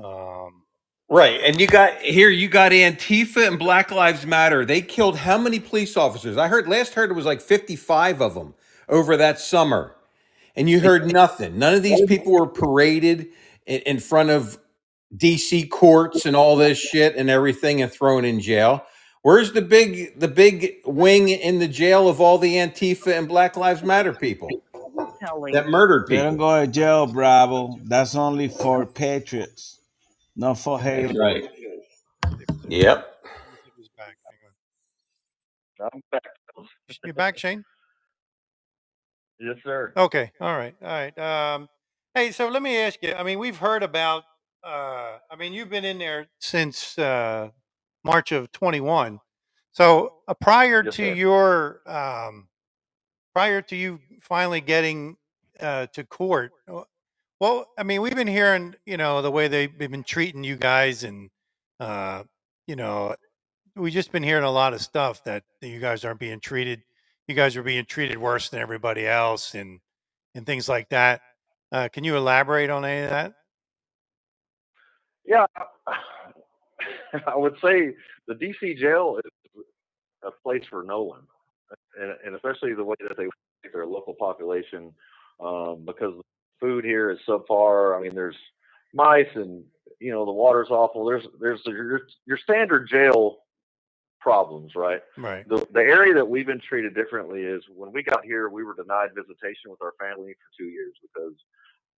[0.04, 0.64] Um,
[1.10, 2.30] right, and you got here.
[2.30, 4.66] You got Antifa and Black Lives Matter.
[4.66, 6.36] They killed how many police officers?
[6.36, 8.56] I heard last heard it was like fifty-five of them
[8.90, 9.96] over that summer,
[10.58, 11.58] and you heard nothing.
[11.58, 13.30] None of these people were paraded
[13.66, 14.58] in, in front of
[15.16, 18.86] DC courts and all this shit and everything and thrown in jail.
[19.24, 23.56] Where's the big the big wing in the jail of all the Antifa and Black
[23.58, 24.50] Lives Matter people
[25.54, 26.48] that murdered They don't people?
[26.50, 27.80] go to jail, Bravo.
[27.84, 29.80] That's only for patriots,
[30.36, 31.16] not for haters.
[31.18, 31.46] Right.
[32.68, 33.24] Yep.
[33.78, 34.18] he's back.
[35.80, 35.90] Hang on.
[35.94, 36.24] I'm back.
[37.06, 37.64] You back, Shane?
[39.40, 39.94] Yes, sir.
[39.96, 40.32] Okay.
[40.42, 40.76] All right.
[40.82, 41.18] All right.
[41.18, 41.70] Um,
[42.14, 43.14] hey, so let me ask you.
[43.14, 44.24] I mean, we've heard about.
[44.64, 47.50] Uh, I mean, you've been in there since uh,
[48.04, 49.20] March of 21.
[49.74, 51.18] So uh, prior Yes, to sir.
[51.18, 52.48] your, um,
[53.34, 55.18] prior to you finally getting
[55.60, 56.84] uh, to court, uh,
[57.40, 61.06] well, I mean, we've been hearing, you know, the way they've been treating you guys,
[61.06, 61.30] and
[61.80, 62.24] uh,
[62.68, 63.16] you know,
[63.76, 66.84] we've just been hearing a lot of stuff that, that you guys aren't being treated.
[67.28, 69.82] You guys are being treated worse than everybody else, and
[70.36, 71.22] and things like that.
[71.72, 73.34] Uh, can you elaborate on any of that?
[75.26, 75.46] Yeah,
[77.28, 77.94] I would say
[78.28, 79.64] the DC jail is
[80.24, 81.22] a place for no one,
[82.00, 84.94] and, and especially the way that they treat their local population,
[85.40, 86.24] um, because the
[86.60, 87.98] food here is subpar.
[87.98, 88.38] I mean, there's
[88.94, 89.64] mice, and
[90.00, 91.06] you know the water's awful.
[91.06, 93.38] There's there's your your standard jail
[94.24, 95.02] problems, right?
[95.18, 95.48] Right.
[95.48, 98.74] The the area that we've been treated differently is when we got here, we were
[98.74, 101.34] denied visitation with our family for two years because,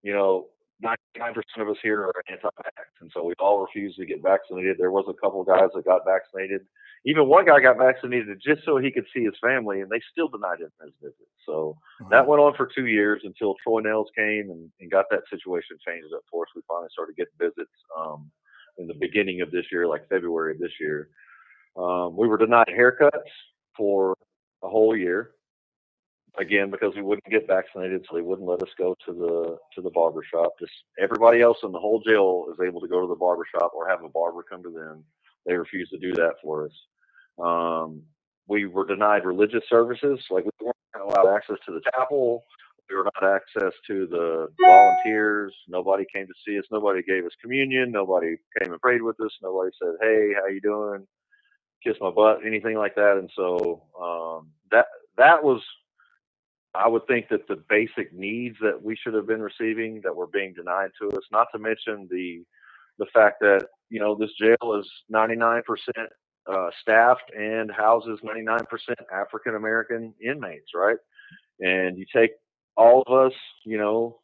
[0.01, 0.47] you know,
[0.83, 4.77] 99% of us here are anti-vax, and so we all refused to get vaccinated.
[4.77, 6.61] There was a couple of guys that got vaccinated.
[7.05, 10.27] Even one guy got vaccinated just so he could see his family, and they still
[10.27, 11.27] denied him his visit.
[11.45, 11.77] So
[12.09, 15.77] that went on for two years until Troy Nehls came and, and got that situation
[15.85, 16.49] changed up for us.
[16.55, 18.29] We finally started getting visits um,
[18.77, 21.09] in the beginning of this year, like February of this year.
[21.77, 23.31] Um, we were denied haircuts
[23.77, 24.15] for
[24.63, 25.34] a whole year,
[26.39, 29.81] again because we wouldn't get vaccinated, so they wouldn't let us go to the to
[29.81, 30.53] the barber shop.
[30.59, 33.71] Just everybody else in the whole jail is able to go to the barber shop
[33.75, 35.03] or have a barber come to them.
[35.45, 36.73] They refuse to do that for us.
[37.43, 38.03] Um,
[38.47, 40.77] we were denied religious services, like we weren't
[41.09, 42.45] allowed access to the chapel.
[42.89, 45.53] We were not access to the volunteers.
[45.69, 46.65] Nobody came to see us.
[46.71, 47.91] Nobody gave us communion.
[47.91, 49.31] Nobody came and prayed with us.
[49.43, 50.99] Nobody said, "Hey, how you doing?"
[51.83, 53.17] kiss my butt, anything like that.
[53.19, 55.61] And so um, that that was,
[56.75, 60.27] I would think that the basic needs that we should have been receiving that were
[60.27, 61.23] being denied to us.
[61.31, 62.43] Not to mention the
[62.97, 65.61] the fact that you know this jail is 99%
[66.47, 68.65] uh, staffed and houses 99%
[69.13, 70.97] African American inmates, right?
[71.59, 72.31] And you take
[72.77, 73.33] all of us,
[73.63, 74.19] you know,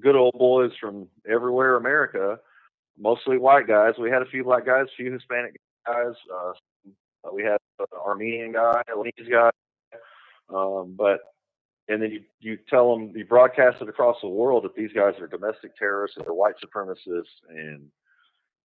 [0.00, 2.38] good old boys from everywhere America,
[2.98, 3.94] mostly white guys.
[3.98, 6.52] We had a few black guys, a few Hispanic guys, uh,
[7.24, 9.50] uh, we had an Armenian guy, a Lebanese guy,
[10.54, 11.20] um, but
[11.88, 15.14] and then you you tell them you broadcast it across the world that these guys
[15.20, 17.82] are domestic terrorists and they're white supremacists and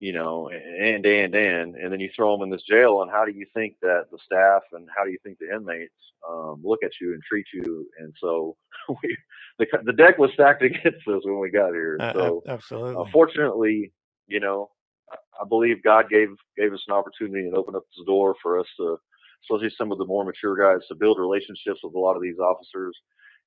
[0.00, 3.24] you know and and and and then you throw them in this jail and how
[3.24, 5.94] do you think that the staff and how do you think the inmates
[6.28, 8.56] um, look at you and treat you and so
[8.88, 9.16] we
[9.58, 13.04] the the deck was stacked against us when we got here Uh, so ab- absolutely.
[13.04, 13.92] unfortunately
[14.26, 14.70] you know
[15.12, 18.58] I I believe God gave gave us an opportunity and opened up this door for
[18.58, 18.98] us to,
[19.44, 22.38] especially some of the more mature guys, to build relationships with a lot of these
[22.40, 22.96] officers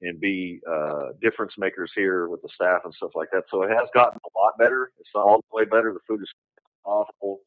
[0.01, 3.43] and be uh, difference makers here with the staff and stuff like that.
[3.51, 4.91] So it has gotten a lot better.
[4.99, 5.93] It's not all the way better.
[5.93, 6.29] The food is
[6.85, 7.39] awful,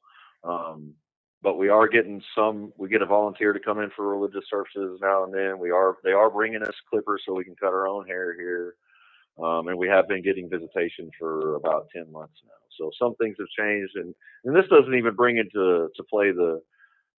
[0.44, 0.94] um,
[1.42, 2.72] but we are getting some.
[2.78, 5.58] We get a volunteer to come in for religious services now and then.
[5.58, 8.74] We are they are bringing us clippers so we can cut our own hair here.
[9.42, 12.52] Um, and we have been getting visitation for about 10 months now.
[12.78, 16.60] So some things have changed, and, and this doesn't even bring into to play the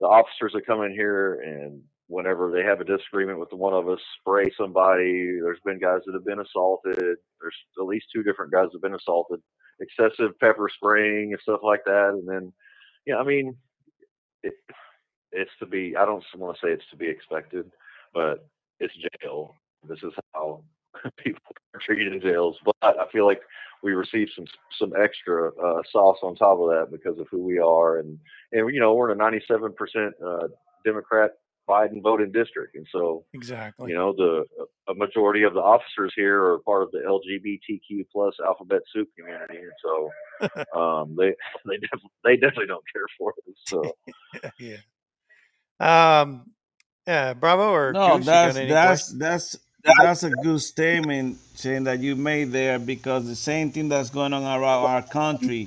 [0.01, 3.89] the officers that come in here and whenever they have a disagreement with one of
[3.89, 5.39] us, spray somebody.
[5.41, 6.97] There's been guys that have been assaulted.
[6.99, 9.41] There's at least two different guys that have been assaulted.
[9.81, 12.53] Excessive pepper spraying and stuff like that, and then
[13.07, 13.57] yeah, I mean,
[14.43, 14.53] it,
[15.33, 15.97] it's to be.
[15.97, 17.71] I don't want to say it's to be expected,
[18.13, 18.47] but
[18.79, 19.57] it's jail.
[19.89, 20.63] This is how
[21.17, 21.41] people
[21.75, 22.57] are treated in jails.
[22.65, 23.41] But I feel like
[23.83, 24.47] we received some
[24.79, 28.19] some extra uh, sauce on top of that because of who we are, and
[28.53, 30.49] and you know we're in a 97% uh,
[30.85, 31.33] Democrat
[31.69, 33.91] Biden voting district, and so Exactly.
[33.91, 34.45] you know the
[34.89, 39.59] a majority of the officers here are part of the LGBTQ plus alphabet soup community,
[39.59, 40.11] and so
[40.81, 41.29] um, they
[41.67, 43.55] they def- they definitely don't care for us.
[43.67, 43.97] So.
[44.59, 44.77] yeah.
[46.21, 46.51] Um.
[47.07, 47.35] Yeah.
[47.35, 49.19] Bravo or No, Goose, that's that's questions?
[49.19, 54.11] that's that's a good statement, saying that you made there because the same thing that's
[54.11, 55.67] going on around our country.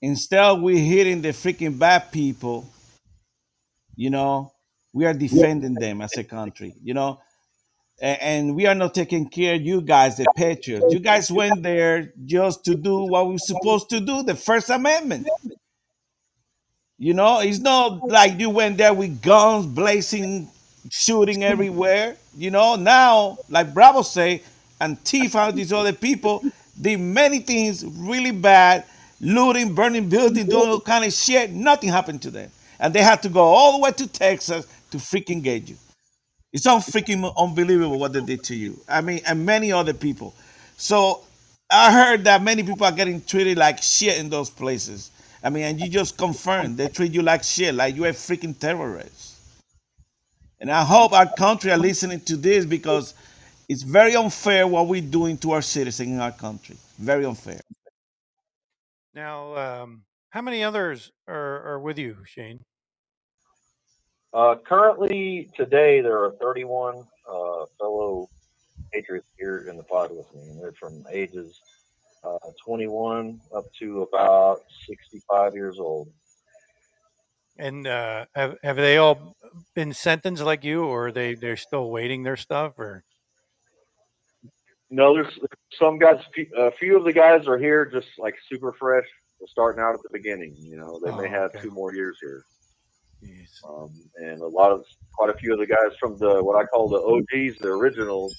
[0.00, 2.68] Instead, we hitting the freaking bad people.
[3.94, 4.52] You know,
[4.92, 6.74] we are defending them as a country.
[6.82, 7.20] You know,
[8.00, 10.86] and we are not taking care of you guys, the patriots.
[10.90, 15.28] You guys went there just to do what we're supposed to do, the First Amendment.
[16.98, 20.48] You know, it's not like you went there with guns blazing,
[20.90, 22.16] shooting everywhere.
[22.36, 24.42] You know, now, like Bravo say,
[24.80, 26.42] and these other people
[26.80, 28.84] did many things really bad,
[29.20, 31.52] looting, burning buildings, doing all kind of shit.
[31.52, 32.50] Nothing happened to them.
[32.80, 35.76] And they had to go all the way to Texas to freaking get you.
[36.52, 38.78] It's unfreaking unbelievable what they did to you.
[38.88, 40.34] I mean, and many other people.
[40.76, 41.22] So
[41.70, 45.10] I heard that many people are getting treated like shit in those places.
[45.44, 48.58] I mean, and you just confirmed they treat you like shit, like you're a freaking
[48.58, 49.31] terrorist.
[50.62, 53.14] And I hope our country are listening to this because
[53.68, 56.76] it's very unfair what we're doing to our citizens in our country.
[57.00, 57.60] Very unfair.
[59.12, 62.60] Now, um, how many others are, are with you, Shane?
[64.32, 66.94] Uh, currently, today there are 31
[67.28, 68.28] uh, fellow
[68.92, 71.60] patriots here in the pod with me, and they're from ages
[72.22, 76.08] uh, 21 up to about 65 years old.
[77.58, 79.36] And uh, have have they all
[79.74, 83.04] been sentenced like you, or are they they're still waiting their stuff, or
[84.90, 85.38] No, there's
[85.78, 86.20] some guys.
[86.56, 89.06] A few of the guys are here just like super fresh,
[89.46, 90.54] starting out at the beginning.
[90.58, 91.60] You know, they may Oh, have okay.
[91.62, 92.44] two more years here.
[93.68, 94.84] Um, and a lot of
[95.14, 98.34] quite a few of the guys from the what I call the OGs, the originals.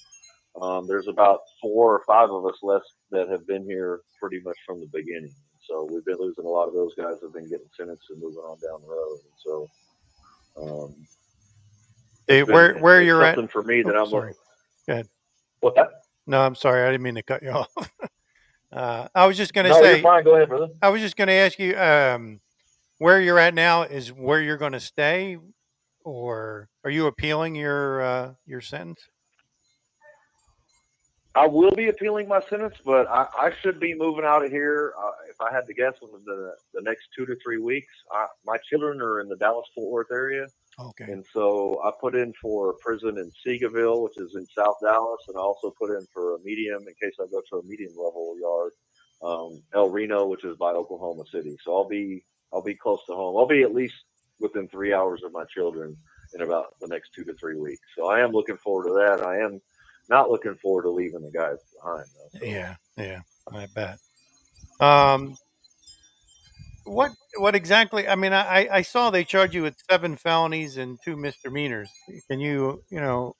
[0.61, 4.57] Um, there's about four or five of us left that have been here pretty much
[4.68, 5.34] from the beginning.
[5.68, 7.16] So we've been losing a lot of those guys.
[7.20, 9.20] That have been getting sentenced and moving on down the road.
[9.24, 9.70] And so,
[10.57, 11.07] um,
[12.28, 13.36] Hey, been- where where you're at?
[13.36, 14.28] something for me that Oh, I'm sorry.
[14.30, 14.43] looking.
[14.88, 15.09] Go ahead.
[15.61, 16.03] What?
[16.28, 16.84] No, I'm sorry.
[16.88, 17.91] I didn't mean to cut you off.
[18.72, 19.93] uh, I was just going to No, say.
[19.95, 20.24] you're fine.
[20.24, 20.70] Go ahead, brother.
[20.82, 22.41] I was just going to ask you um,
[22.97, 25.38] where you're at now is where you're going to stay,
[26.03, 29.07] or are you appealing your uh, your sentence?
[31.36, 34.94] I will be appealing my sentence, but I, I should be moving out of here.
[34.98, 37.92] Uh, if I had to guess, within the the next two to three weeks.
[38.12, 40.46] I, my children are in the Dallas Fort Worth area,
[40.80, 41.06] Okay.
[41.12, 45.22] and so I put in for a prison in Seagoville, which is in South Dallas,
[45.28, 47.94] and I also put in for a medium in case I go to a medium
[47.98, 48.72] level yard,
[49.24, 51.58] um, El Reno, which is by Oklahoma City.
[51.64, 52.24] So I'll be
[52.54, 53.36] I'll be close to home.
[53.38, 53.96] I'll be at least
[54.40, 55.98] within three hours of my children
[56.36, 57.82] in about the next two to three weeks.
[57.98, 59.26] So I am looking forward to that.
[59.26, 59.62] I am
[60.10, 62.06] not looking forward to leaving the guys behind.
[62.16, 62.39] Though.
[62.39, 63.99] So, Yeah, yeah, I bet.
[64.80, 65.38] Um,
[66.86, 68.08] what what exactly?
[68.08, 71.89] I mean, I I saw they charge you with seven felonies and two misdemeanors.
[72.30, 73.36] Can you you know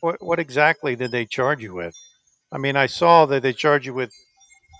[0.00, 1.94] what what exactly did they charge you with?
[2.50, 4.10] I mean, I saw that they charge you with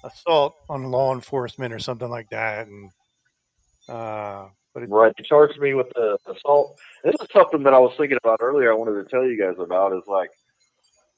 [0.05, 2.91] assault on law enforcement or something like that, and
[3.89, 5.13] uh, but it, Right.
[5.17, 6.77] They charged me with the assault.
[7.05, 8.73] This is something that I was thinking about earlier.
[8.73, 10.31] I wanted to tell you guys about is like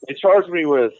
[0.06, 0.92] they charged me with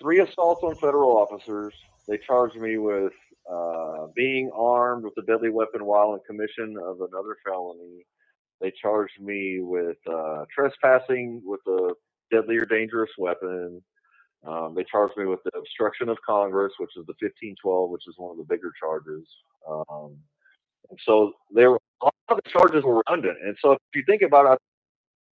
[0.00, 1.74] three assaults on federal officers.
[2.08, 3.12] They charged me with
[3.50, 8.04] uh, being armed with a deadly weapon while in commission of another felony.
[8.60, 11.92] They charged me with uh, trespassing with a
[12.30, 13.82] deadly or dangerous weapon.
[14.46, 18.14] Um, they charged me with the obstruction of Congress, which is the 1512, which is
[18.16, 19.26] one of the bigger charges.
[19.68, 20.16] Um,
[20.90, 23.38] and so there a lot of the charges were redundant.
[23.42, 24.58] And so if you think about it,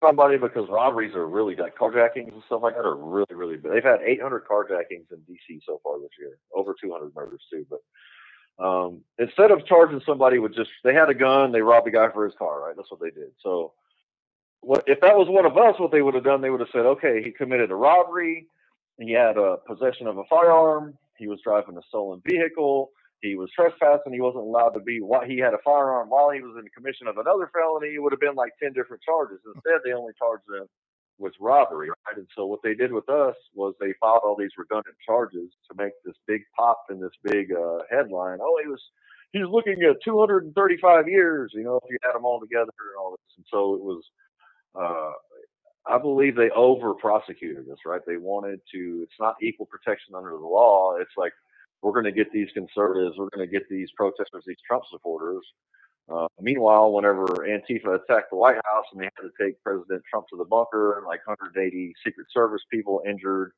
[0.04, 3.72] somebody because robberies are really like carjackings and stuff like that are really, really big.
[3.72, 7.66] They've had 800 carjackings in DC so far this year, over 200 murders too.
[7.70, 11.91] But um, instead of charging somebody with just they had a gun, they robbed a
[11.91, 12.76] guy for his car, right?
[12.76, 13.32] That's what they did.
[13.41, 13.74] So
[14.62, 15.80] what if that was one of us?
[15.80, 18.47] What they would have done, they would have said, okay, he committed a robbery,
[18.99, 22.91] he had a possession of a firearm, he was driving a stolen vehicle,
[23.22, 24.99] he was trespassing, he wasn't allowed to be.
[25.01, 27.99] While he had a firearm while he was in the commission of another felony, it
[28.01, 29.39] would have been like ten different charges.
[29.45, 30.67] Instead, they only charged them
[31.19, 32.17] with robbery, right?
[32.17, 35.78] And so what they did with us was they filed all these redundant charges to
[35.78, 38.39] make this big pop and this big uh, headline.
[38.41, 38.82] Oh, he was
[39.34, 42.97] he was looking at 235 years, you know, if you had them all together and
[42.99, 43.34] all this.
[43.38, 44.03] And so it was.
[44.76, 45.11] Uh,
[45.88, 48.01] I believe they over prosecuted us, right?
[48.05, 50.95] They wanted to, it's not equal protection under the law.
[50.97, 51.34] It's like,
[51.82, 55.44] we're going to get these conservatives, we're going to get these protesters, these Trump supporters.
[56.12, 60.28] Uh, meanwhile, whenever Antifa attacked the White House and they had to take President Trump
[60.30, 63.54] to the bunker, and like 180 Secret Service people injured,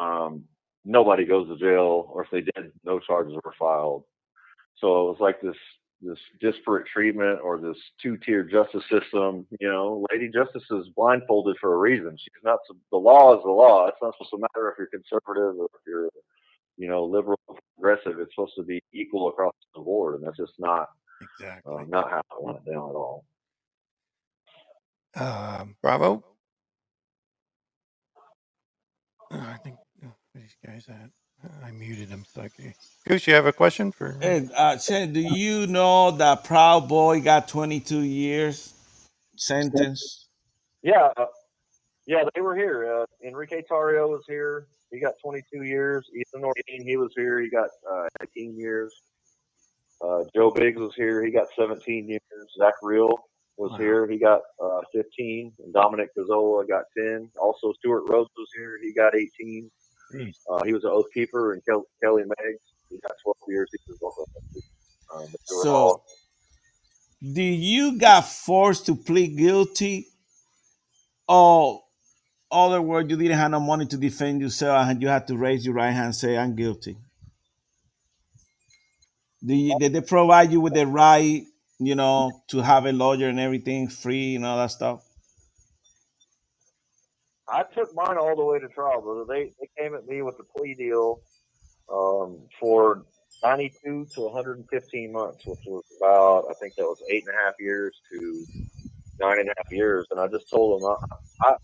[0.00, 0.44] um,
[0.84, 4.04] nobody goes to jail, or if they did, no charges were filed.
[4.78, 5.56] So it was like this
[6.04, 9.46] this disparate treatment or this two tier justice system.
[9.60, 12.16] You know, Lady Justice is blindfolded for a reason.
[12.18, 12.58] She's not
[12.90, 13.86] the law is the law.
[13.86, 16.08] It's not supposed to matter if you're conservative or if you're
[16.82, 17.38] you know liberal
[17.78, 18.18] progressive.
[18.18, 20.88] It's supposed to be equal across the board, and that's just not
[21.22, 23.24] exactly uh, not how it went down at all.
[25.14, 26.24] um, Bravo.
[29.32, 31.10] Uh, I think uh, where these guys at.
[31.64, 32.24] I muted him.
[32.34, 32.50] So I.
[33.06, 34.16] Goose, you have a question for?
[34.20, 38.74] Hey, uh, Shane, do you know that Proud Boy got 22 years
[39.36, 40.28] sentence?
[40.82, 41.26] Yeah, uh,
[42.06, 43.02] yeah, they were here.
[43.02, 44.66] Uh, Enrique Tarrio was here.
[44.92, 46.08] He got 22 years.
[46.16, 47.40] Ethan Ordean, he was here.
[47.40, 48.94] He got uh, 18 years.
[50.04, 51.24] Uh, Joe Biggs was here.
[51.24, 52.22] He got 17 years.
[52.58, 53.16] Zach Rehl
[53.58, 53.78] was Wow.
[53.78, 54.08] here.
[54.08, 55.52] He got uh, 15.
[55.64, 57.30] And Dominic Pezzola got 10.
[57.40, 58.78] Also, Stewart Rhodes was here.
[58.82, 59.70] He got 18.
[60.50, 61.54] Uh, he was an oath keeper.
[61.54, 63.70] And Kel- Kelly Meggs, he got 12 years.
[63.72, 64.24] He was also
[65.14, 66.04] um, but they were So, all-
[67.22, 70.08] do you got forced to plead guilty?
[71.28, 71.82] Or,
[72.52, 75.64] other word, you didn't have no money to defend yourself and you had to raise
[75.66, 76.98] your right hand and say, I'm guilty?
[79.44, 81.44] Did they provide you with the right
[81.82, 85.04] you know, to have a lawyer and everything free and all that stuff?
[87.48, 89.24] I took mine all the way to trial, brother.
[89.28, 91.20] They they came at me with a plea deal
[91.92, 93.04] um, for
[93.42, 97.54] 92 to 115 months, which was about I think that was eight and a half
[97.58, 98.46] years to
[99.20, 100.06] nine and a half years.
[100.10, 100.96] And I just told them
[101.42, 101.54] I, I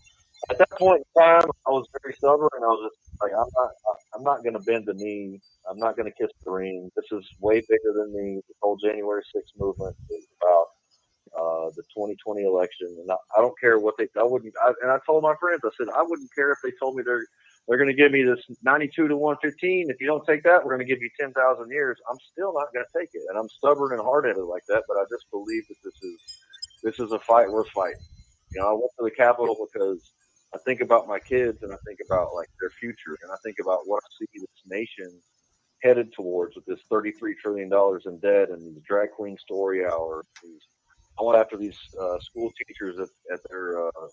[0.49, 3.51] at that point in time I was very stubborn, and I was just like I'm
[3.57, 3.71] not
[4.15, 5.39] I'm not going to bend the knee.
[5.69, 6.89] I'm not going to kiss the ring.
[6.95, 8.41] This is way bigger than me.
[8.47, 10.65] The whole January 6th movement is about
[11.37, 14.07] uh, the 2020 election, and I, I don't care what they.
[14.19, 14.53] I wouldn't.
[14.63, 17.03] I, and I told my friends, I said I wouldn't care if they told me
[17.05, 17.25] they're
[17.67, 19.89] they're going to give me this 92 to 115.
[19.89, 21.37] If you don't take that, we're going to give you 10,000
[21.69, 21.99] years.
[22.09, 24.83] I'm still not going to take it, and I'm stubborn and hard headed like that.
[24.87, 26.17] But I just believe that this is
[26.83, 28.01] this is a fight worth fighting.
[28.53, 30.01] You know, I went to the Capitol because
[30.53, 33.57] I think about my kids and I think about like their future, and I think
[33.61, 35.09] about what I see this nation
[35.83, 40.25] headed towards with this 33 trillion dollars in debt and the drag queen story hour.
[40.43, 40.61] These
[41.19, 44.07] I went after these uh, school teachers at, at their uh,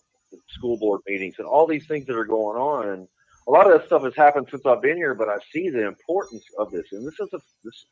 [0.48, 2.88] school board meetings and all these things that are going on.
[2.88, 3.08] And
[3.46, 5.86] a lot of that stuff has happened since I've been here, but I see the
[5.86, 6.86] importance of this.
[6.92, 7.86] And this is a this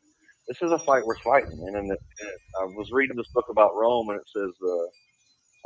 [0.49, 1.65] this is a fight worth fighting.
[1.67, 1.93] And, and,
[2.61, 4.87] I was reading this book about Rome, and it says uh,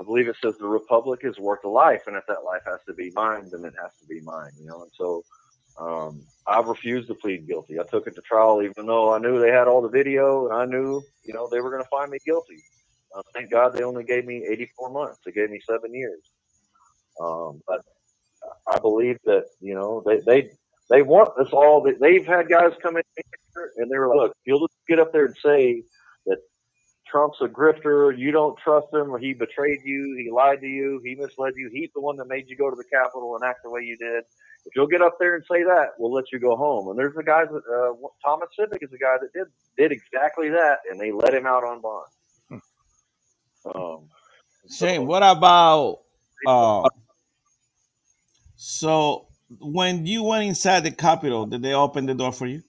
[0.00, 2.80] I believe it says the republic is worth a life, and if that life has
[2.86, 4.52] to be mine, then it has to be mine.
[4.58, 5.24] You know, and so.
[5.80, 7.78] Um, I refused to plead guilty.
[7.78, 10.52] I took it to trial, even though I knew they had all the video, and
[10.52, 12.60] I knew, you know, they were going to find me guilty.
[13.16, 15.18] Uh, thank God they only gave me 84 months.
[15.24, 16.20] They gave me seven years.
[17.20, 17.82] Um, but
[18.72, 20.50] I believe that you know they they
[20.90, 21.82] they want us all.
[22.00, 25.12] They've had guys come in here and they were like, "Look, you'll just get up
[25.12, 25.82] there and say
[26.26, 26.38] that
[27.10, 28.16] Trump's a grifter.
[28.16, 30.16] You don't trust him, he betrayed you.
[30.22, 31.00] He lied to you.
[31.04, 31.70] He misled you.
[31.72, 33.96] He's the one that made you go to the Capitol and act the way you
[33.96, 34.24] did."
[34.66, 36.88] If you'll get up there and say that, we'll let you go home.
[36.88, 39.46] And there's the guys that uh, Thomas Sibbick is the guy that did
[39.78, 42.62] did exactly that, and they let him out on bond.
[43.74, 44.08] Um,
[44.70, 46.00] Shane, what about
[46.46, 46.88] uh,
[48.56, 49.28] so
[49.60, 52.62] when you went inside the Capitol, did they open the door for you?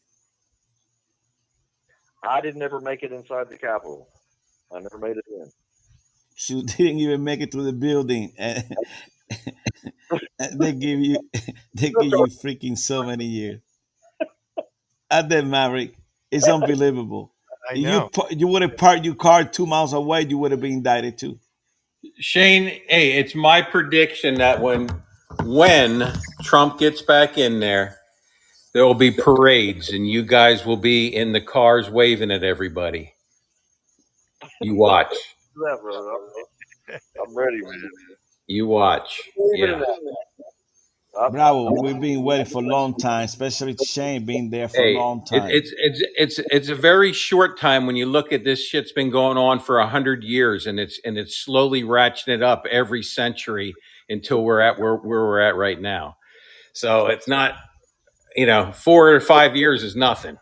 [2.23, 4.07] I didn't ever make it inside the Capitol.
[4.73, 5.51] I never made it in.
[6.35, 8.65] She didn't even make it through the building, and
[10.39, 11.29] they give you
[11.75, 13.61] they give you freaking so many years.
[15.11, 15.95] At the Maverick,
[16.31, 17.33] it's unbelievable.
[17.69, 18.09] I You know.
[18.13, 21.17] pu- you would have parked your car two miles away, you would have been indicted
[21.17, 21.39] too.
[22.19, 24.89] Shane, hey, it's my prediction that when
[25.43, 26.13] when
[26.43, 27.97] Trump gets back in there,
[28.73, 33.13] there will be parades and you guys will be in the cars waving at everybody.
[34.61, 35.15] You watch.
[35.57, 37.89] I'm, I'm ready, man.
[38.47, 39.21] You watch.
[39.35, 41.29] Believe it or Yeah.
[41.29, 44.93] Bravo, we've been waiting for a long time, especially Shane being there for a Hey,
[44.93, 45.49] long it, time.
[45.51, 49.11] it's it's it's it's a very short time when you look at this shit's been
[49.11, 53.03] going on for a hundred years and it's and it's slowly ratcheting it up every
[53.03, 53.73] century
[54.09, 56.17] until we're at where, where we're at right now.
[56.73, 57.55] So it's not
[58.35, 60.37] you know four or five years is nothing.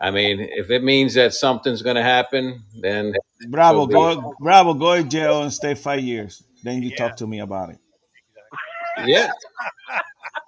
[0.00, 3.14] I mean, if it means that something's going to happen, then
[3.48, 3.96] Bravo, be it.
[3.96, 6.42] go Bravo, go to jail and stay five years.
[6.62, 6.96] Then you Yeah.
[6.96, 7.78] talk to me about it.
[9.06, 9.30] Yeah,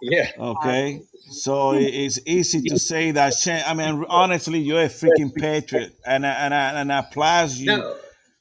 [0.00, 0.30] yeah.
[0.38, 1.02] Okay.
[1.30, 3.62] So it's easy to say that Shane.
[3.66, 7.66] I mean, honestly, you're a freaking patriot, and I, and I, and I applaud you
[7.76, 7.96] No,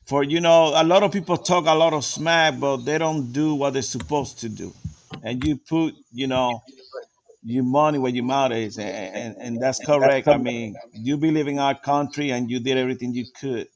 [0.06, 3.32] for you know a lot of people talk a lot of smack, but they don't
[3.34, 4.74] do what they're supposed to do,
[5.24, 6.62] and you put you know
[7.44, 10.28] your money where your mouth is, and, and, and that's correct.
[10.28, 13.68] I mean, you believe in our country, and you did everything you could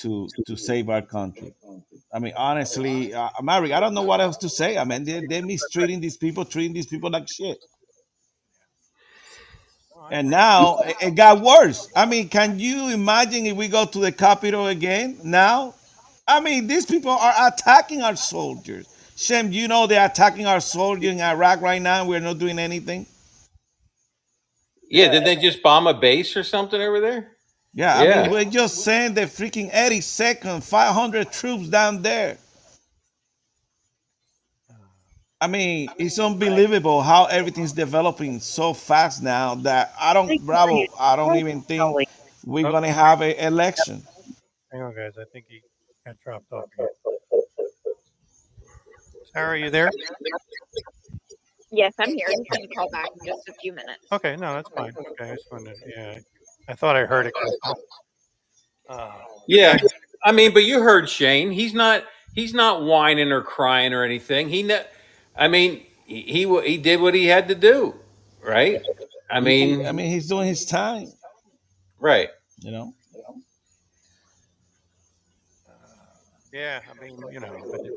[0.00, 1.54] to to save our country.
[2.12, 4.78] I mean, honestly, uh, Mary, I don't know what else to say.
[4.78, 7.58] I mean, they, they're mistreating these people, treating these people like shit.
[10.10, 11.90] And now it, it got worse.
[11.94, 15.74] I mean, can you imagine if we go to the Capitol again now?
[16.26, 18.86] I mean, these people are attacking our soldiers.
[19.18, 22.02] Shem, you know they're attacking our soldiers in Iraq right now.
[22.02, 23.04] and We're not doing anything.
[24.88, 25.10] yeah.
[25.10, 27.32] Did they just bomb a base or something over there?
[27.74, 32.38] Yeah, I mean, we're just saying the freaking 82nd, 500 troops down there.
[35.40, 41.16] I mean, it's unbelievable how everything's developing so fast now that I don't, bravo, I
[41.16, 41.82] don't even think
[42.44, 42.70] we're oh.
[42.70, 44.00] going to have an election.
[44.70, 45.14] Hang on, guys.
[45.20, 45.60] I think he
[46.06, 46.88] got dropped off again.
[49.32, 49.90] Sarah, are you there?
[51.70, 52.26] Yes, I'm here.
[52.30, 54.00] I'm going to call back in just a few minutes.
[54.10, 54.92] Okay, no, that's fine.
[55.12, 55.76] Okay, I just wanted.
[55.86, 56.18] Yeah,
[56.68, 57.34] I thought I heard it.
[58.88, 59.12] Uh,
[59.46, 59.76] Yeah,
[60.24, 61.50] I mean, but you heard Shane.
[61.50, 62.04] He's not.
[62.34, 64.48] He's not whining or crying or anything.
[64.48, 64.62] He.
[64.62, 64.86] Ne-
[65.36, 67.94] I mean, he he he did what he had to do,
[68.42, 68.82] right?
[69.30, 71.08] I mean, I mean, he's doing his time,
[71.98, 72.30] right.
[72.60, 72.94] you know.
[76.50, 77.92] Yeah, I mean, you know, but it,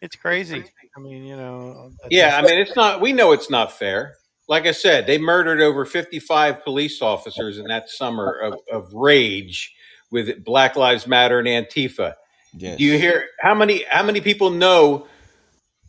[0.00, 0.64] it's crazy.
[0.96, 3.00] I mean, you know, Yeah, I mean, it's not.
[3.00, 4.16] We know it's not fair.
[4.48, 9.72] Like I said, they murdered over 55 police officers in that summer of, of rage
[10.10, 12.14] with Black Lives Matter and Antifa.
[12.58, 15.06] Do you hear how many how many people know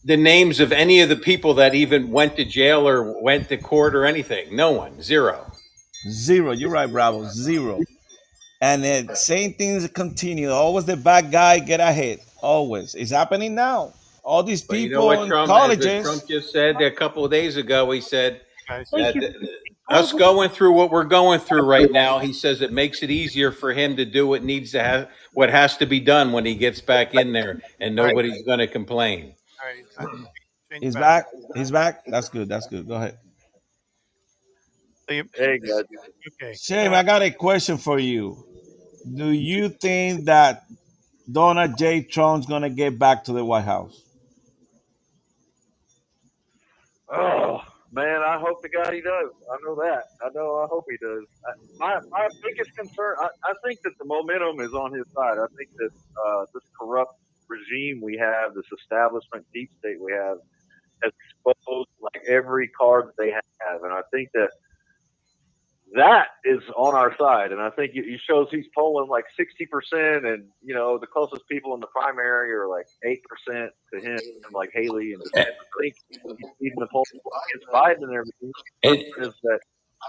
[0.03, 3.57] the names of any of the people that even went to jail or went to
[3.57, 4.55] court or anything?
[4.55, 5.51] No one, zero.
[6.09, 6.11] Zero.
[6.11, 6.51] Zero.
[6.51, 7.25] You're right, Bravo.
[7.29, 7.79] Zero.
[8.61, 10.51] And the same things continue.
[10.51, 12.19] Always the bad guy get ahead.
[12.41, 12.93] Always.
[12.93, 13.93] It's happening now.
[14.23, 16.03] All these But you know people what in Trump, as colleges.
[16.03, 17.89] Trump just said a couple of days ago?
[17.91, 19.15] He said uh, that
[19.89, 23.51] us going through what we're going through right now, he says it makes it easier
[23.51, 26.55] for him to do what needs to have what has to be done when he
[26.55, 28.07] gets back in there, and Right.
[28.09, 29.33] nobody's going to complain.
[29.99, 30.27] all right,
[30.81, 31.25] He's back.
[31.25, 31.55] back.
[31.55, 32.05] He's back.
[32.05, 32.47] That's good.
[32.47, 32.87] That's good.
[32.87, 33.17] Go ahead.
[35.09, 35.83] So Hey guys,
[36.41, 36.53] Okay.
[36.53, 38.45] Shame, I got a question for you.
[39.15, 40.63] Do you think that
[41.29, 42.01] Donald J.
[42.03, 44.01] Trump's gonna get back to the White House?
[47.11, 49.31] Oh man, I hope the God he does.
[49.51, 50.03] I know that.
[50.23, 50.57] I know.
[50.63, 51.25] I hope he does.
[51.45, 55.37] I, my my biggest concern, I, I think that the momentum is on his side.
[55.37, 55.91] I think that
[56.25, 57.15] uh, this corrupt
[57.47, 60.37] regime we have, this establishment deep state we have,
[61.03, 64.49] has exposed like every card that they have, and I think that
[65.95, 67.51] that is on our side.
[67.51, 71.07] And I think it, it shows he's polling like sixty percent, and you know the
[71.07, 74.19] closest people in the primary are like eight percent to him,
[74.53, 75.23] like Haley and.
[75.35, 75.45] I
[75.81, 75.95] think
[76.61, 77.03] even the poll
[77.49, 78.51] against Biden and everything
[78.83, 79.59] And is that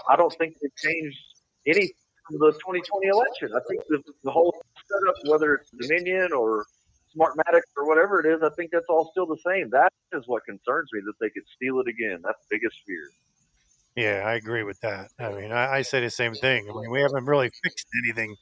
[0.09, 1.19] I don't think they've changed
[1.67, 1.91] any
[2.27, 3.49] from the 2020 election.
[3.55, 4.55] I think the, the whole
[4.87, 6.65] setup, whether it's Dominion or
[7.17, 9.69] Smartmatic or whatever it is, I think that's all still the same.
[9.71, 12.21] That is what concerns me that they could steal it again.
[12.23, 13.09] That's the biggest fear.
[13.95, 15.09] Yeah, I agree with that.
[15.19, 16.67] I mean, I, I say the same thing.
[16.69, 18.35] I mean, we haven't really fixed anything,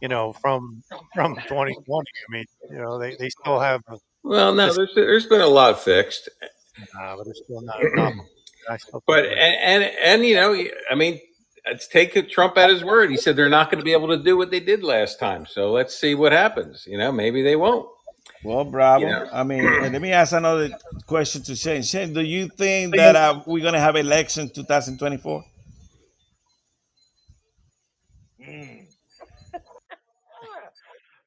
[0.00, 0.82] you know, from
[1.14, 1.78] from 2020.
[1.88, 5.46] I mean, you know, they, they still have, uh, well, no, there's there's been a
[5.46, 6.28] lot fixed,
[7.00, 7.76] uh, but it's still not.
[8.68, 10.60] I still but and and, and you know,
[10.90, 11.20] I mean,
[11.66, 13.10] let's take Trump at his word.
[13.10, 15.46] He said they're not going to be able to do what they did last time.
[15.46, 16.84] So let's see what happens.
[16.86, 17.88] You know, maybe they won't.
[18.42, 18.64] Well,
[18.94, 19.06] You bravo.
[19.06, 20.70] know, I mean, and let me ask another
[21.06, 21.82] question to Shane.
[21.82, 25.44] Shane, do you think that uh, we're gonna have election 2024?
[28.40, 28.86] Mm.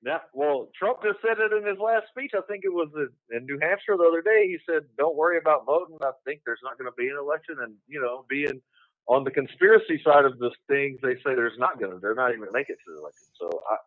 [0.03, 2.31] Now, well, Trump just said it in his last speech.
[2.35, 4.47] I think it was in in New Hampshire the other day.
[4.47, 5.97] He said, "Don't worry about voting.
[6.03, 8.61] I think there's not going to be an election." And you know, being
[9.09, 11.99] on the conspiracy side of this thing, they say there's not going to.
[11.99, 13.27] They're not even going to make it to the election.
[13.39, 13.77] So I,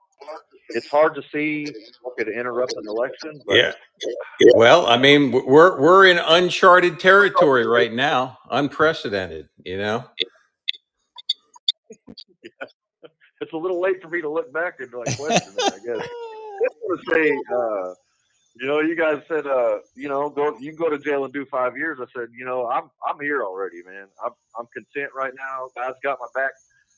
[0.70, 1.66] it's hard to see
[2.02, 3.40] what could interrupt an election.
[3.46, 3.72] But yeah.
[4.54, 9.48] Well, I mean, we're we're in uncharted territory right now, unprecedented.
[9.64, 10.04] You know.
[13.40, 15.72] it's a little late for me to look back and like question it.
[15.72, 16.06] I guess.
[16.06, 17.94] I just want to say, uh,
[18.58, 21.32] you know, you guys said, uh, you know, go you can go to jail and
[21.32, 21.98] do five years.
[22.00, 24.06] I said, you know, I'm I'm here already, man.
[24.24, 25.68] I'm I'm content right now.
[25.76, 26.52] God's got my back.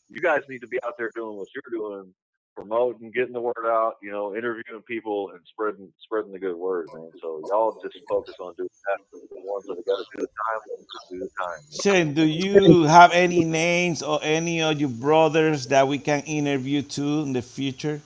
[0.08, 2.14] You guys need to be out there doing what you're doing,
[2.58, 3.94] promoting, getting the word out.
[4.02, 7.12] You know, interviewing people and spreading spreading the good word, man.
[7.22, 9.00] So y'all just focus on doing that.
[9.36, 10.62] The ones that have got to do the time,
[11.10, 11.62] do the time.
[11.72, 16.82] Shane, do you have any names or any of your brothers that we can interview
[16.82, 18.02] too in the future?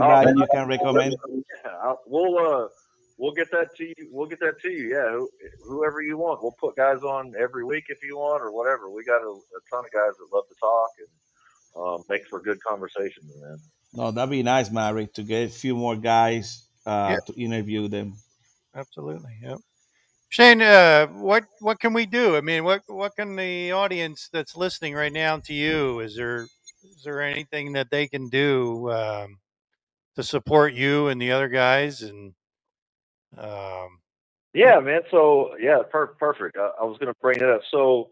[0.00, 1.16] Oh Anybody man, you can recommend?
[1.64, 2.68] yeah, I'll- we'll uh
[3.18, 3.94] we'll get that to you.
[4.12, 4.90] We'll get that to you.
[4.90, 5.30] Yeah, who,
[5.66, 6.42] whoever you want.
[6.42, 8.90] We'll put guys on every week if you want or whatever.
[8.90, 11.08] We got a, a ton of guys that love to talk and
[11.76, 13.58] um, makes for good conversations, man.
[13.92, 17.88] No, that'd be nice, Mary, to get a few more guys uh, Yeah, to interview
[17.88, 18.14] them.
[18.74, 19.32] absolutely.
[19.42, 19.58] Yep.
[20.28, 22.36] Shane, uh, what what can we do?
[22.36, 26.00] I mean, what what can the audience that's listening right now to you?
[26.00, 26.42] Is there
[26.84, 29.38] is there anything that they can do um,
[30.16, 32.02] to support you and the other guys?
[32.02, 32.34] And
[33.38, 34.00] um,
[34.54, 35.02] Yeah, man.
[35.10, 36.56] So yeah, per- perfect.
[36.56, 37.62] I, I was gonna bring it up.
[37.70, 38.10] So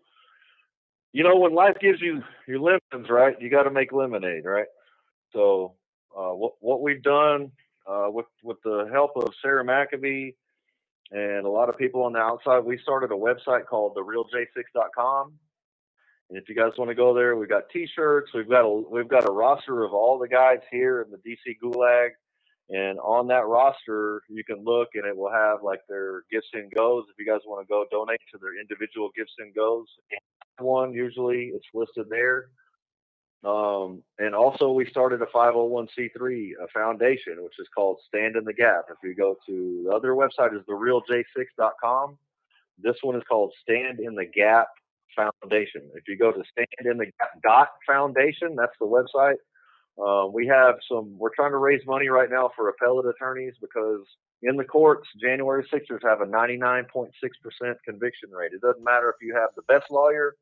[1.13, 3.41] you know, when life gives you your lemons, right?
[3.41, 4.67] You got to make lemonade, right?
[5.33, 5.75] So
[6.17, 7.51] uh, what what we've done
[7.87, 10.35] uh, with with the help of Sarah McAbee
[11.11, 15.33] and a lot of people on the outside, we started a website called therealj6.com.
[16.29, 18.31] And if you guys want to go there, we've got T-shirts.
[18.35, 21.57] We've got a we've got a roster of all the guys here in the DC
[21.63, 22.11] Gulag,
[22.69, 27.05] and on that roster you can look, and it will have like their GiveSendGos.
[27.09, 29.85] If you guys want to go donate to their individual GiveSendGos,
[30.61, 32.49] one usually it's listed there.
[33.45, 38.53] Um, and also we started a 501c3 a foundation, which is called Stand in the
[38.53, 38.87] Gap.
[38.91, 42.19] If you go to the other website is therealj6.com.
[42.83, 44.69] This one is called Stand in the Gap
[45.15, 45.83] Foundation.
[45.95, 49.39] If you go to Stand in the Gap dot Foundation, that's the website.
[49.99, 51.17] Uh, we have some.
[51.19, 54.05] We're trying to raise money right now for appellate attorneys because
[54.43, 57.09] in the courts, January Sixers have a 99.6%
[57.85, 58.53] conviction rate.
[58.53, 60.35] It doesn't matter if you have the best lawyer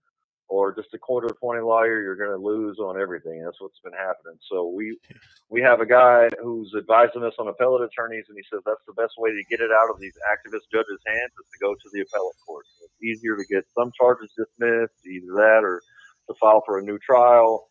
[0.49, 3.43] or just a quarter appointed lawyer, you're going to lose on everything.
[3.43, 4.39] That's what's been happening.
[4.51, 4.97] So we
[5.51, 8.95] we have a guy who's advising us on appellate attorneys, and he says that's the
[8.95, 11.89] best way to get it out of these activist judges' hands is to go to
[11.93, 12.67] the appellate court.
[12.85, 15.83] It's easier to get some charges dismissed, either that or
[16.29, 17.69] to file for a new trial.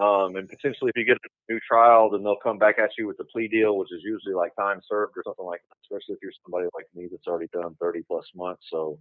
[0.00, 3.06] Um, and potentially, if you get a new trial, then they'll come back at you
[3.06, 6.14] with a plea deal, which is usually like time served or something like that, especially
[6.14, 8.62] if you're somebody like me that's already done 30 plus months.
[8.70, 8.98] So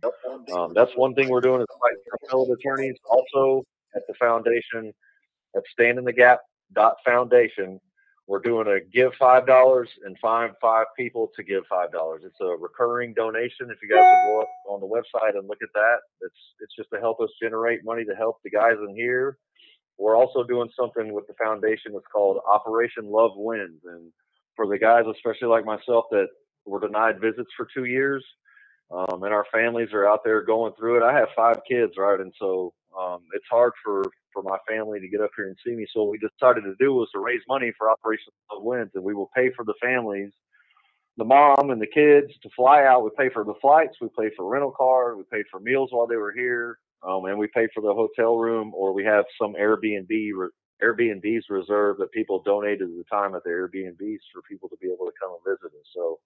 [0.53, 2.97] um, that's one thing we're doing is fighting appellate attorneys.
[3.09, 3.63] Also,
[3.95, 4.91] at the foundation,
[5.55, 6.41] at Stand in the Gap
[6.73, 7.79] dot foundation,
[8.27, 12.23] we're doing a give five dollars and find five people to give five dollars.
[12.25, 13.71] It's a recurring donation.
[13.71, 16.75] If you guys would go up on the website and look at that, it's it's
[16.75, 19.37] just to help us generate money to help the guys in here
[19.99, 23.81] we're also doing something with the foundation that's called Operation Love Wins.
[23.85, 24.11] And
[24.55, 26.27] for the guys, especially like myself, that
[26.65, 28.23] were denied visits for two years,
[28.91, 31.03] um, and our families are out there going through it.
[31.03, 32.19] I have five kids, right?
[32.19, 35.75] And so um, it's hard for, for my family to get up here and see
[35.75, 35.85] me.
[35.93, 39.03] So what we decided to do was to raise money for Operation Love Wins, and
[39.03, 40.31] we will pay for the families
[41.17, 43.03] the mom and the kids to fly out.
[43.03, 46.07] We pay for the flights, we pay for rental car, we paid for meals while
[46.07, 49.53] they were here um, and we pay for the hotel room, or we have some
[49.53, 50.49] Airbnb re-
[50.83, 55.05] Airbnbs reserved that people donated the time at the Airbnbs for people to be able
[55.05, 55.87] to come and visit us.
[55.93, 56.19] So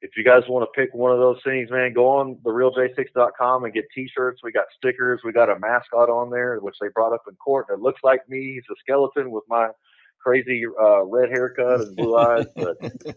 [0.00, 3.72] if you guys want to pick one of those things, man, go on therealj6.com and
[3.72, 4.40] get T-shirts.
[4.42, 5.20] We got stickers.
[5.24, 7.66] We got a mascot on there, which they brought up in court.
[7.68, 8.54] And it looks like me.
[8.54, 9.68] He's a skeleton with my
[10.20, 12.46] crazy uh, red haircut and blue eyes.
[12.56, 12.76] But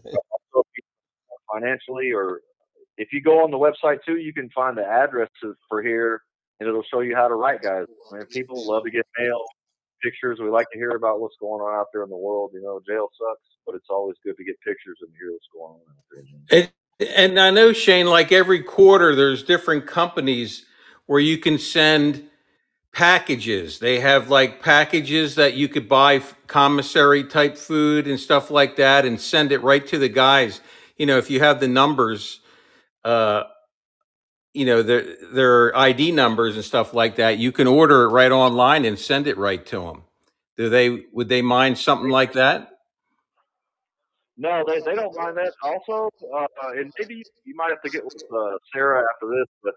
[1.52, 2.40] financially, or
[2.96, 6.22] if you go on the website too, you can find the addresses for here
[6.60, 7.86] and it'll show you how to write, guys.
[8.12, 9.40] I mean, people love to get mail,
[10.02, 10.38] pictures.
[10.40, 12.50] We like to hear about what's going on out there in the world.
[12.54, 15.74] You know, jail sucks, but it's always good to get pictures and hear what's going
[15.74, 16.04] on out
[16.50, 16.58] there.
[16.58, 16.72] It,
[17.14, 20.64] and I know Shane, like every quarter, there's different companies
[21.04, 22.28] where you can send
[22.92, 23.78] packages.
[23.78, 29.04] They have like packages that you could buy commissary type food and stuff like that,
[29.04, 30.62] and send it right to the guys.
[30.96, 32.40] You know, if you have the numbers.
[33.04, 33.44] Uh,
[34.56, 38.32] you know their their ID numbers and stuff like that, you can order it right
[38.32, 40.04] online and send it right to them.
[40.56, 42.70] Do they would they mind something like that?
[44.38, 45.52] No, they, they don't mind that.
[45.62, 49.74] Also, uh, and maybe you might have to get with uh, Sarah after this, but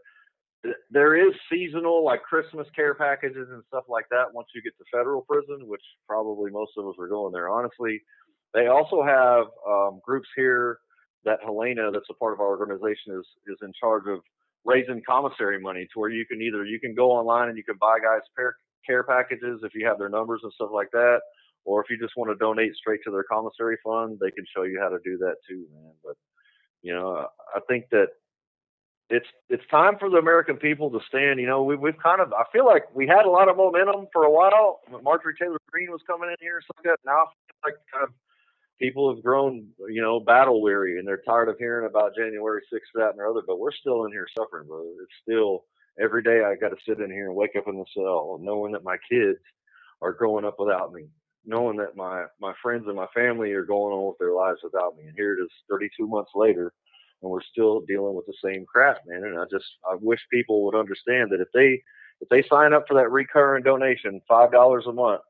[0.64, 4.34] th- there is seasonal like Christmas care packages and stuff like that.
[4.34, 8.02] Once you get to federal prison, which probably most of us are going there, honestly,
[8.54, 10.80] they also have um, groups here
[11.24, 14.20] that Helena, that's a part of our organization, is is in charge of
[14.66, 17.78] raising commissary money to where you can either you can go online and you can
[17.80, 18.22] buy guys
[18.86, 21.20] care packages if you have their numbers and stuff like that,
[21.66, 24.64] or if you just want to donate straight to their commissary fund, they can show
[24.64, 25.94] you how to do that too, man.
[26.04, 26.16] But
[26.82, 28.08] you know, I think that
[29.10, 31.40] it's it's time for the American people to stand.
[31.40, 34.08] You know, we, we've kind of I feel like we had a lot of momentum
[34.14, 34.82] for a while.
[35.04, 36.72] Marjorie Taylor Greene was coming in here, so
[37.06, 38.10] now I feel like kind of
[38.80, 42.80] people have grown, you know, battle weary and they're tired of hearing about January 6th,
[42.96, 43.42] that, and the other.
[43.46, 44.90] But we're still in here suffering, brother.
[45.04, 45.66] It's still
[46.02, 48.72] every day I got to sit in here and wake up in the cell knowing
[48.74, 49.40] that my kids
[50.02, 51.08] are growing up without me,
[51.46, 54.96] knowing that my my friends and my family are going on with their lives without
[54.98, 55.06] me.
[55.06, 56.74] And here it is, 32 months later,
[57.22, 59.24] and we're still dealing with the same crap, man.
[59.26, 61.82] And I just I wish people would understand that if they
[62.22, 65.22] if they sign up for that recurring donation, five dollars a month,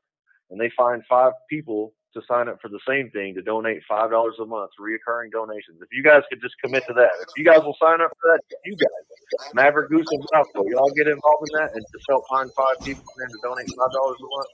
[0.50, 4.10] and they find five people to sign up for the same thing to donate five
[4.10, 5.78] dollars a month, reoccurring donations.
[5.80, 8.34] If you guys could just commit to that, if you guys will sign up for
[8.34, 12.24] that, you guys, Maverick Goose and Malco, y'all get involved in that and just help
[12.28, 14.50] find five people and to donate five dollars a month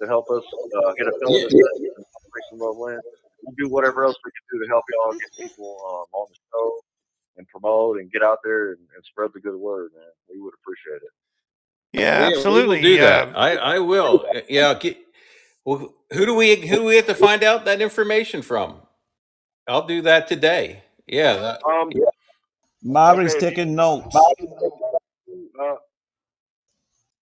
[0.00, 2.04] to help us uh, get a film yeah.
[2.28, 3.00] Operation Love Land.
[3.44, 6.36] We'll do whatever else we can do to help y'all get people um, on the
[6.52, 6.80] show
[7.36, 10.04] and promote and get out there and, and, spread the good word, man.
[10.28, 11.12] We would appreciate it.
[11.92, 12.82] Yeah, yeah absolutely.
[12.82, 13.36] do that.
[13.36, 14.26] I, I will.
[14.48, 14.74] Yeah.
[14.74, 14.98] Get,
[15.64, 18.80] well, who do we who do we have to find out that information from?
[19.68, 20.82] I'll do that today.
[21.06, 21.36] Yeah.
[21.36, 22.04] That, Um, yeah.
[22.82, 23.50] Maverick's Okay.
[23.50, 24.16] taking notes.
[24.16, 25.76] Uh,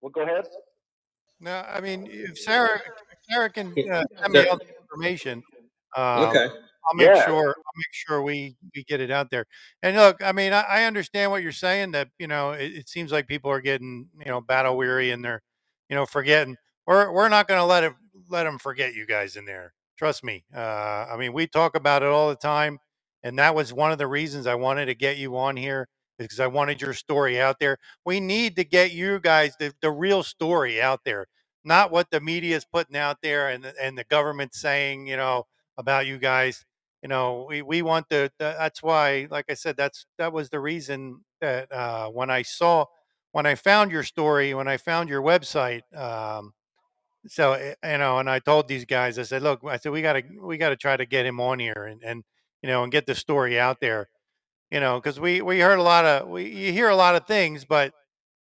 [0.00, 0.46] well, go ahead.
[1.40, 2.80] No, I mean, if Sarah,
[3.12, 5.42] if Sarah can uh, send me all the information,
[5.96, 6.46] um, Okay.
[6.46, 7.24] I'll make Yeah.
[7.26, 9.44] sure I'll make sure we we get it out there.
[9.82, 11.92] And look, I mean, I, I understand what you're saying.
[11.92, 15.24] That you know, it, it seems like people are getting you know battle weary and
[15.24, 15.42] they're
[15.88, 16.56] you know forgetting.
[16.86, 17.92] We're we're not going to let it
[18.30, 19.74] let them forget you guys in there.
[19.98, 20.44] Trust me.
[20.54, 22.78] Uh, I mean, we talk about it all the time,
[23.22, 26.40] and that was one of the reasons I wanted to get you on here because
[26.40, 27.78] I wanted your story out there.
[28.06, 31.26] We need to get you guys the, the real story out there.
[31.64, 35.44] not what the media is putting out there and and the government saying, you know,
[35.78, 36.64] about you guys.
[37.02, 40.60] You know, we, we want the that's why, like I said, that's that was the
[40.60, 42.86] reason that uh, when I saw
[43.32, 46.52] when I found your story, when I found your website, um,
[47.28, 50.02] so eh, you know, and I told these guys, I said, look, I said we
[50.02, 52.24] got to we got to try to get him on here and and
[52.62, 54.08] you know and get the story out there,
[54.70, 57.26] you know, because we we heard a lot of we you hear a lot of
[57.26, 57.94] things, but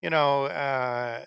[0.03, 1.25] you know, uh,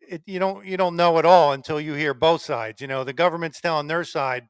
[0.00, 2.80] it, you don't you don't know it all until you hear both sides.
[2.80, 4.48] You know, the government's telling their side,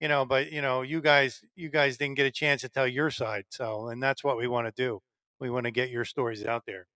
[0.00, 2.88] you know, but you know, you guys you guys didn't get a chance to tell
[2.88, 3.46] your side.
[3.50, 5.00] So, and that's what we want to do.
[5.40, 6.86] We want to get your stories out there.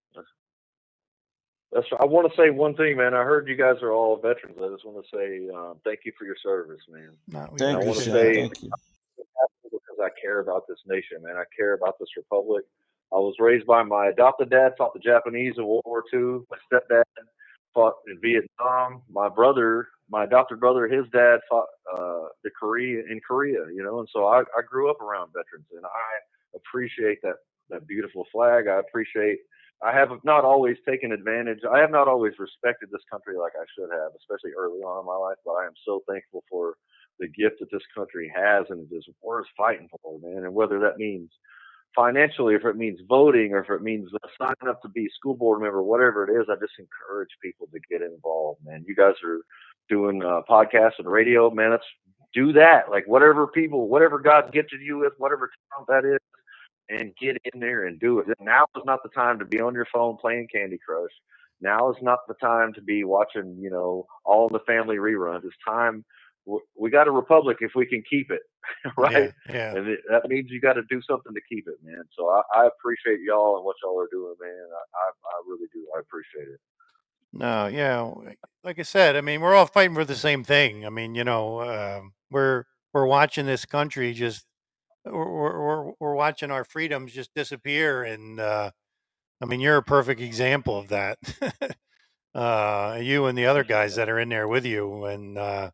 [1.72, 1.86] That's.
[1.98, 3.14] I want to say one thing, man.
[3.14, 4.58] I heard you guys are all veterans.
[4.62, 7.10] I just want to say um, thank you for your service, man.
[7.28, 8.70] No, Thank I you, want to say Thank you.
[9.64, 11.36] because I care about this nation, man.
[11.36, 12.64] I care about this republic.
[13.12, 16.44] I was raised by my adopted dad, fought the Japanese in World War II.
[16.50, 17.04] My stepdad
[17.74, 19.02] fought in Vietnam.
[19.10, 23.66] My brother, my adopted brother, his dad fought uh, the Korea in Korea.
[23.74, 27.36] You know, and so I, I grew up around veterans, and I appreciate that
[27.70, 28.68] that beautiful flag.
[28.68, 29.38] I appreciate.
[29.84, 31.58] I have not always taken advantage.
[31.70, 35.06] I have not always respected this country like I should have, especially early on in
[35.06, 35.38] my life.
[35.44, 36.74] But I am so thankful for
[37.18, 40.44] the gift that this country has and it is worth fighting for, man.
[40.44, 41.30] And whether that means
[41.94, 44.08] financially, if it means voting, or if it means
[44.38, 47.80] signing up to be school board member, whatever it is, I just encourage people to
[47.90, 48.84] get involved, man.
[48.86, 49.40] You guys are
[49.88, 51.70] doing uh, podcasts and radio, man.
[51.72, 51.84] Let's
[52.32, 52.90] do that.
[52.90, 56.20] Like whatever people, whatever God gifted you with, whatever talent that is,
[56.88, 58.26] and get in there and do it.
[58.40, 61.10] Now is not the time to be on your phone playing Candy Crush.
[61.60, 65.44] Now is not the time to be watching, you know, all the family reruns.
[65.44, 66.04] It's time.
[66.76, 68.42] We got a republic if we can keep it,
[68.98, 69.32] right?
[69.48, 69.76] Yeah, yeah.
[69.76, 72.02] And it, that means you got to do something to keep it, man.
[72.18, 74.50] So I, I appreciate y'all and what y'all are doing, man.
[74.50, 75.86] I, I, I really do.
[75.96, 76.60] I appreciate it.
[77.32, 78.10] No, yeah,
[78.62, 80.84] like I said, I mean, we're all fighting for the same thing.
[80.84, 84.44] I mean, you know, um, we're we're watching this country just
[85.04, 88.70] we're we're watching our freedoms just disappear, and uh,
[89.40, 91.18] I mean, you're a perfect example of that.
[92.34, 95.70] uh, you and the other guys that are in there with you, and uh,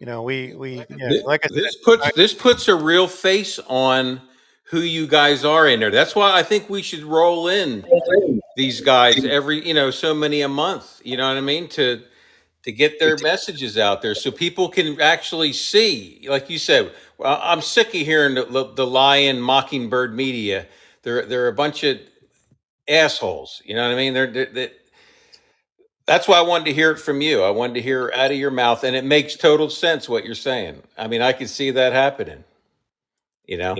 [0.00, 2.74] you know, we we yeah, Thi- like I said, This puts I, this puts a
[2.74, 4.20] real face on
[4.64, 5.90] who you guys are in there.
[5.90, 7.84] That's why I think we should roll in
[8.56, 11.00] these guys every you know so many a month.
[11.04, 12.02] You know what I mean to
[12.64, 16.26] to get their messages out there so people can actually see.
[16.28, 20.66] Like you said, well, I'm sick of hearing the, the, lion mockingbird media.
[21.02, 21.98] They're they're a bunch of
[22.88, 23.62] assholes.
[23.64, 24.14] You know what I mean?
[24.14, 24.70] They're, they're, they
[26.06, 27.42] that's why I wanted to hear it from you.
[27.42, 30.24] I wanted to hear it out of your mouth, and it makes total sense what
[30.24, 30.82] you're saying.
[30.98, 32.44] I mean, I could see that happening.
[33.46, 33.76] You know?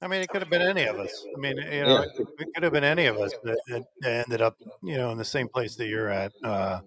[0.00, 1.24] I mean, it could have been any of us.
[1.36, 4.24] I mean, you know, it, it could have been any of us that, that, that
[4.26, 6.32] ended up, you know, in the same place that you're at.
[6.44, 6.80] Uh,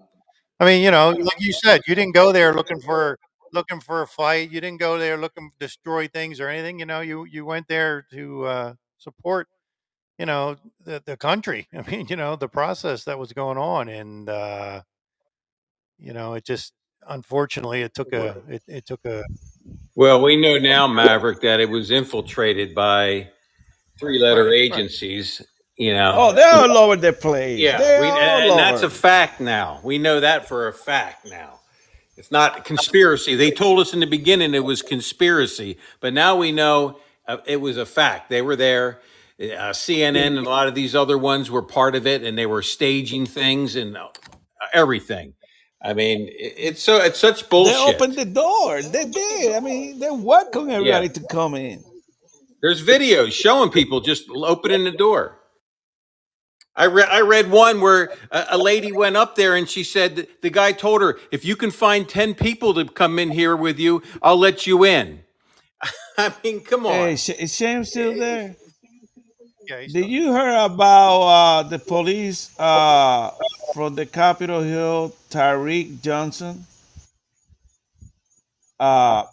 [0.59, 3.17] I mean, you know, like you said, you didn't go there looking for
[3.53, 4.51] looking for a fight.
[4.51, 6.79] You didn't go there looking to destroy things or anything.
[6.79, 9.47] You know, you you went there to uh, support,
[10.19, 11.67] you know, the the country.
[11.77, 14.81] I mean, you know, the process that was going on, and uh,
[15.99, 16.73] you know, it just
[17.07, 19.23] unfortunately it took a it, it took a
[19.95, 23.29] Well, we know now, Maverick, that it was infiltrated by
[23.99, 24.59] three letter right, right.
[24.59, 25.41] agencies,
[25.77, 26.13] you know.
[26.15, 27.59] Oh, they're all over the place.
[27.59, 29.81] Yeah, we, all and that's a fact now.
[29.83, 31.60] We know that for a fact now.
[32.21, 33.33] It's not conspiracy.
[33.33, 37.59] They told us in the beginning it was conspiracy, but now we know uh, it
[37.59, 38.29] was a fact.
[38.29, 38.99] They were there.
[39.39, 42.45] Uh, CNN and a lot of these other ones were part of it, and they
[42.45, 44.09] were staging things and uh,
[44.71, 45.33] everything.
[45.83, 47.73] I mean, it- it's so it's such bullshit.
[47.73, 47.95] They bullshit.
[47.95, 48.83] opened the door.
[48.83, 49.55] They did.
[49.55, 51.83] I mean, they welcome Yeah, everybody to come in.
[52.61, 55.39] there's videos showing people just opening the door.
[56.75, 60.27] I read I read one where a, a lady went up there and she said
[60.41, 63.79] the guy told her, "If you can find ten people to come in here with
[63.79, 65.21] you, I'll let you in."
[66.17, 67.17] I mean, come Hey, on.
[67.17, 68.55] Sh- is Shane still there?
[69.69, 69.81] yeah.
[69.81, 73.31] He's Did still, you hear about uh, the police uh,
[73.73, 76.65] from the Capitol Hill, Tariq Johnson?
[78.79, 79.25] Uh,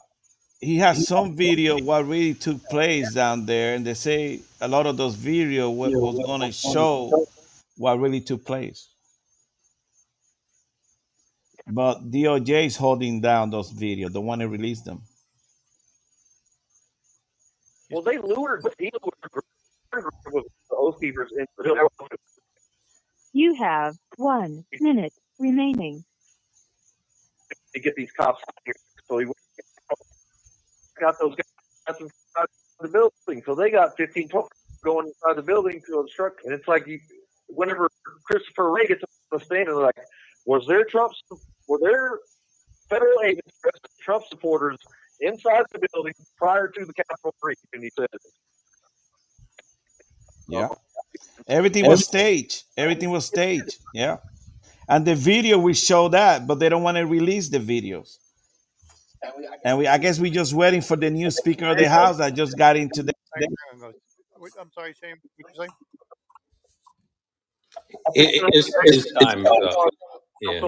[0.60, 4.86] he has some video what really took place down there, and they say a lot
[4.86, 7.18] of those video wa- was going to show
[7.76, 8.88] what really took place.
[11.66, 14.12] But DOJ is holding down those videos.
[14.12, 15.02] Don't want to release them.
[17.90, 19.32] Well, they lured he lured
[20.32, 21.74] with the Oath Keepers into the
[23.32, 26.04] You have one minute remaining.
[27.74, 28.74] to get these cops out here.
[29.08, 29.26] So he
[31.00, 32.46] got those guys inside
[32.80, 33.42] the building.
[33.44, 34.48] So they got 15 12
[34.84, 36.44] going inside the building to obstruct.
[36.44, 37.00] And it's like you,
[37.48, 37.90] whenever
[38.24, 39.98] Christopher Wray gets on the stand and they're like,
[40.46, 41.12] Was there Trump?
[41.68, 42.18] Were there
[42.88, 43.52] federal agents
[44.00, 44.76] Trump supporters
[45.20, 47.58] inside the building prior to the Capitol breach?
[47.72, 48.08] And he said,
[50.48, 50.68] Yeah.
[50.70, 50.76] Oh,
[51.46, 52.64] Everything was staged.
[52.76, 53.78] Everything was staged.
[53.94, 54.18] Yeah.
[54.88, 58.18] And the video will show that, but they don't want to release the videos.
[59.64, 62.34] And we, I guess we just waiting for the new Speaker of the House that
[62.34, 63.12] just got into the.
[64.60, 65.16] I'm sorry, Shane.
[65.36, 65.68] What you say?
[68.14, 69.88] It, it, his, his time is up.
[70.40, 70.60] Yeah.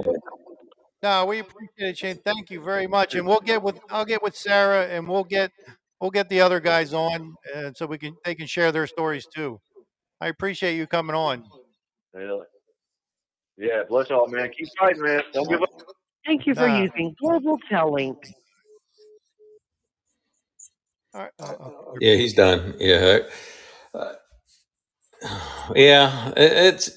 [1.03, 2.18] No, we appreciate it, Shane.
[2.24, 5.51] Thank you very much, and we'll get with I'll get with Sarah, and we'll get
[6.01, 9.26] we'll get the other guys on, and so we can they can share their stories
[9.34, 9.61] too.
[10.20, 11.44] I appreciate you coming on.
[12.12, 12.44] Really?
[13.57, 14.51] Yeah, bless y'all, man.
[14.57, 15.22] Keep fighting, man.
[15.32, 15.70] Don't give up.
[16.26, 16.82] Thank you for Nah.
[16.82, 18.18] using Global Tel Link.
[21.15, 22.75] All right, uh, Yeah, he's done.
[22.79, 23.21] Yeah.
[23.95, 24.13] Uh,
[25.75, 26.91] yeah, it- it's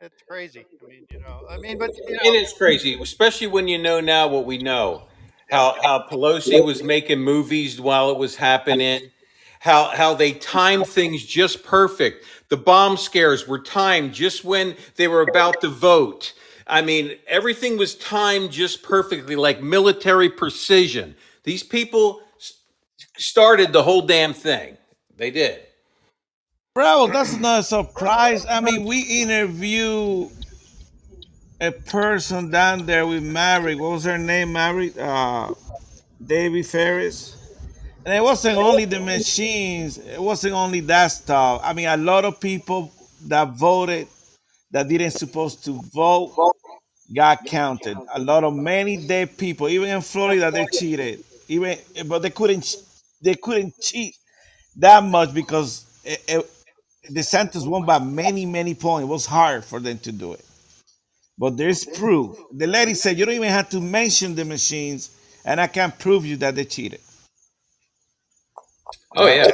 [0.00, 0.66] it's crazy.
[0.82, 3.78] I mean, you know, I mean, but you it know, is crazy, especially when you
[3.78, 5.08] know now what we know.
[5.50, 9.10] How how Pelosi was making movies while it was happening.
[9.60, 12.24] How how they timed things just perfect.
[12.48, 16.32] The bomb scares were timed just when they were about to vote.
[16.66, 21.16] I mean, everything was timed just perfectly, like military precision.
[21.44, 22.29] These people s-
[23.20, 24.76] started the whole damn thing.
[25.16, 25.60] They did.
[26.74, 28.46] Bro, that's not a surprise.
[28.46, 30.28] I mean, we interview
[31.60, 33.78] a person down there we married.
[33.78, 34.52] What was her name?
[34.52, 34.96] Married?
[34.98, 35.52] Uh,
[36.24, 37.36] Davy Ferris.
[38.04, 39.98] And it wasn't only the machines.
[39.98, 41.60] It wasn't only that stuff.
[41.62, 42.90] I mean, a lot of people
[43.26, 44.08] that voted
[44.70, 46.32] that didn't supposed to vote
[47.14, 47.98] got counted.
[48.14, 51.24] A lot of many dead people, even in Florida, they cheated.
[51.48, 52.76] Even, but they couldn't.
[53.22, 54.16] They couldn't cheat
[54.76, 56.50] that much because it, it,
[57.10, 59.04] DeSantis won by many, many points.
[59.04, 60.44] It was hard for them to do it.
[61.38, 62.38] But there's proof.
[62.52, 65.10] The lady said you don't even have to mention the machines,
[65.44, 67.00] and I can prove you that they cheated.
[69.16, 69.48] Oh yeah,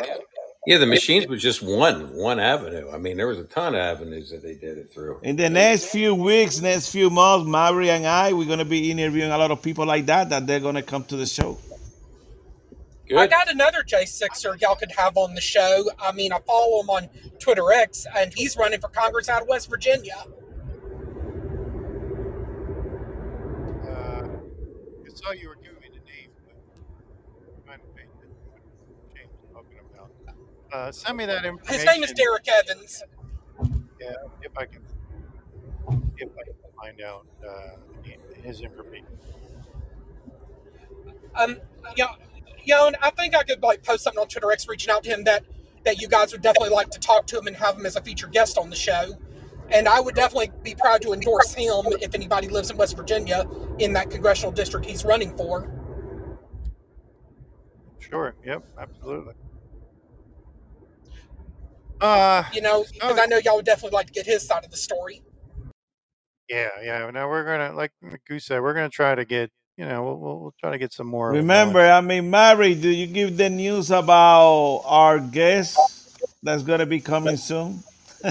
[0.66, 0.78] yeah.
[0.78, 2.90] The machines was just one one avenue.
[2.92, 5.20] I mean, there was a ton of avenues that they did it through.
[5.22, 9.32] In the next few weeks, next few months, Mary and I, we're gonna be interviewing
[9.32, 11.58] a lot of people like that that they're gonna come to the show.
[13.14, 15.84] I got another J6er y'all could have on the show.
[16.00, 19.48] I mean, I follow him on Twitter X, and he's running for Congress out of
[19.48, 20.24] West Virginia.
[23.86, 26.56] uh, I saw you were giving me the name, but
[27.54, 28.28] I'm trying to think what
[29.14, 30.10] Shane's talking about.
[30.72, 31.74] Uh, send me that information.
[31.74, 33.02] His name is Derrick Evans.
[34.00, 34.82] Yeah, if I can,
[36.18, 37.76] if I can find out uh,
[38.42, 39.06] his information.
[41.34, 41.58] Um,
[41.96, 42.06] yeah,
[42.66, 45.24] and I think I could like post something on Twitter X reaching out to him
[45.24, 45.44] that
[45.84, 48.02] that you guys would definitely like to talk to him and have him as a
[48.02, 49.12] featured guest on the show.
[49.70, 53.44] And I would definitely be proud to endorse him if anybody lives in West Virginia
[53.78, 55.70] in that congressional district he's running for.
[57.98, 58.34] Sure.
[58.44, 58.64] Yep.
[58.78, 59.34] Absolutely.
[62.00, 64.70] Uh, You know, because I know y'all would definitely like to get his side of
[64.70, 65.22] the story.
[66.48, 67.10] yeah, yeah.
[67.10, 67.92] Now we're gonna, like
[68.28, 70.92] Goose said, we're gonna try to get, you know, we'll, we'll, we'll try to get
[70.92, 71.30] some more.
[71.30, 71.44] of 'em on.
[71.44, 75.78] Remember, I mean, Mary, do you give the news about our guest
[76.42, 77.82] that's gonna be coming soon?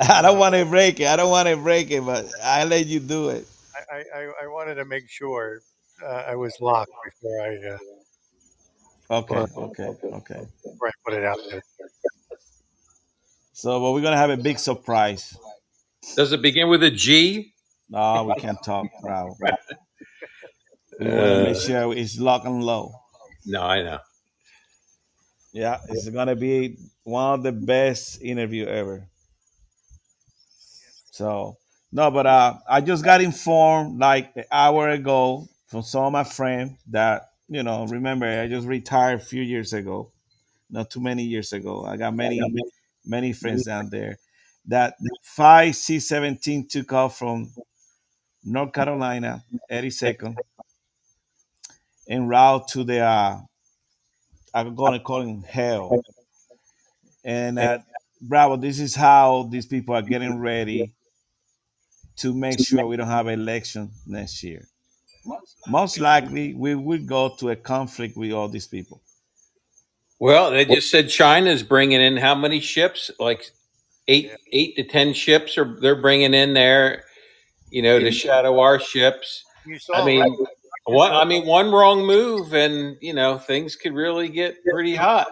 [0.00, 1.06] I don't want to break it.
[1.06, 3.46] I don't want to break it, but I let you do it.
[3.92, 5.60] I, I, I- I wanted to make sure
[6.04, 7.78] uh, I was locked before I uh,
[9.18, 10.46] Okay, Well- okay, okay.
[10.64, 11.62] before I put it out there.
[13.52, 15.36] So, but we're gonna have a big surprise.
[16.16, 17.53] Does it begin with a G?
[17.94, 19.38] No, we can't talk, bro.
[20.98, 23.00] We want to make Uh, sure it's lock and low.
[23.44, 23.98] no, I know.
[25.52, 29.08] Yeah, it's gonna be one of the best interview ever.
[31.10, 31.56] So
[31.92, 36.24] no, but uh, I just got informed like an hour ago from some of my
[36.24, 37.86] friends that you know.
[37.86, 40.10] Remember, I just retired a few years ago,
[40.70, 41.84] not too many years ago.
[41.84, 42.54] I got many,
[43.06, 44.18] many friends down there.
[44.66, 47.52] That five C seventeen took off from
[48.44, 50.38] North Carolina, eighty second,
[52.08, 53.38] en route to the uh,
[54.54, 56.02] I'm gonna call it hell.
[57.24, 57.78] And uh,
[58.20, 60.94] Bravo, this is how these people are getting ready
[62.18, 64.68] to make sure we don't have election next year.
[65.66, 69.02] Most likely, we will go to a conflict with all these people.
[70.20, 73.10] Well, they just said China's bringing in how many ships?
[73.20, 73.44] Like
[74.08, 77.03] eight, eight to ten ships are they're bringing in there.
[77.74, 79.44] You know, to shadow our ships.
[79.78, 80.48] Saw, I mean, right?
[80.84, 81.12] one.
[81.12, 85.26] I mean, one wrong move, and you know, things could really get pretty hot.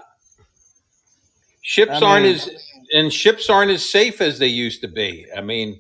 [1.61, 2.51] Ships I aren't as
[2.93, 5.25] and ships aren't as safe as they used to be.
[5.37, 5.79] I mean,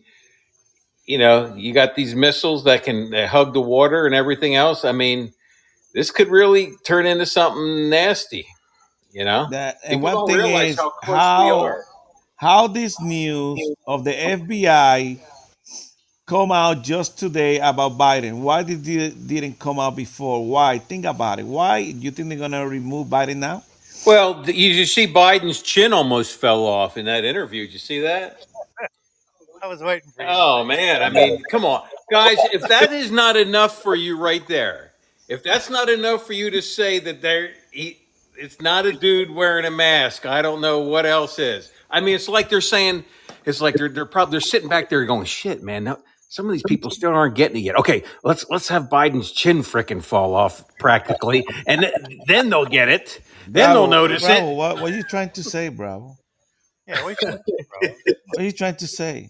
[1.04, 4.84] you know, you got these missiles that can that hug the water and everything else.
[4.84, 5.32] I mean,
[5.94, 8.46] this could really turn into something nasty.
[9.10, 11.74] You know, That and people one thing is how
[12.36, 15.18] how this news of the FBI
[16.32, 18.40] come out just today about Biden.
[18.40, 20.46] Why did it didn't come out before?
[20.46, 20.78] Why?
[20.78, 21.44] Think about it.
[21.44, 23.62] Why do you think they're gonna remove Biden now?
[24.06, 27.66] Well, you, you see, Biden's chin almost fell off in that interview.
[27.66, 28.46] Did you see that?
[29.62, 30.28] I was waiting for you.
[30.30, 32.38] Oh man, I mean, come on, guys.
[32.50, 34.92] If that is not enough for you right there,
[35.28, 37.98] if that's not enough for you to say that there, he,
[38.36, 40.24] it's not a dude wearing a mask.
[40.24, 41.70] I don't know what else is.
[41.90, 43.04] I mean, it's like they're saying,
[43.44, 45.98] it's like they're they're probably they're sitting back there going, "Shit, man." Now,
[46.32, 47.76] some of these people still aren't getting it yet.
[47.76, 51.92] Okay, let's let's have Biden's chin frickin' fall off practically, and th-
[52.26, 53.20] then they'll get it.
[53.46, 54.54] Then they'll notice Bravo, it.
[54.56, 56.16] what, what are you trying to say, Bravo?
[56.86, 57.88] Yeah, what are you trying to say, bro?
[58.32, 59.28] What are you trying to say?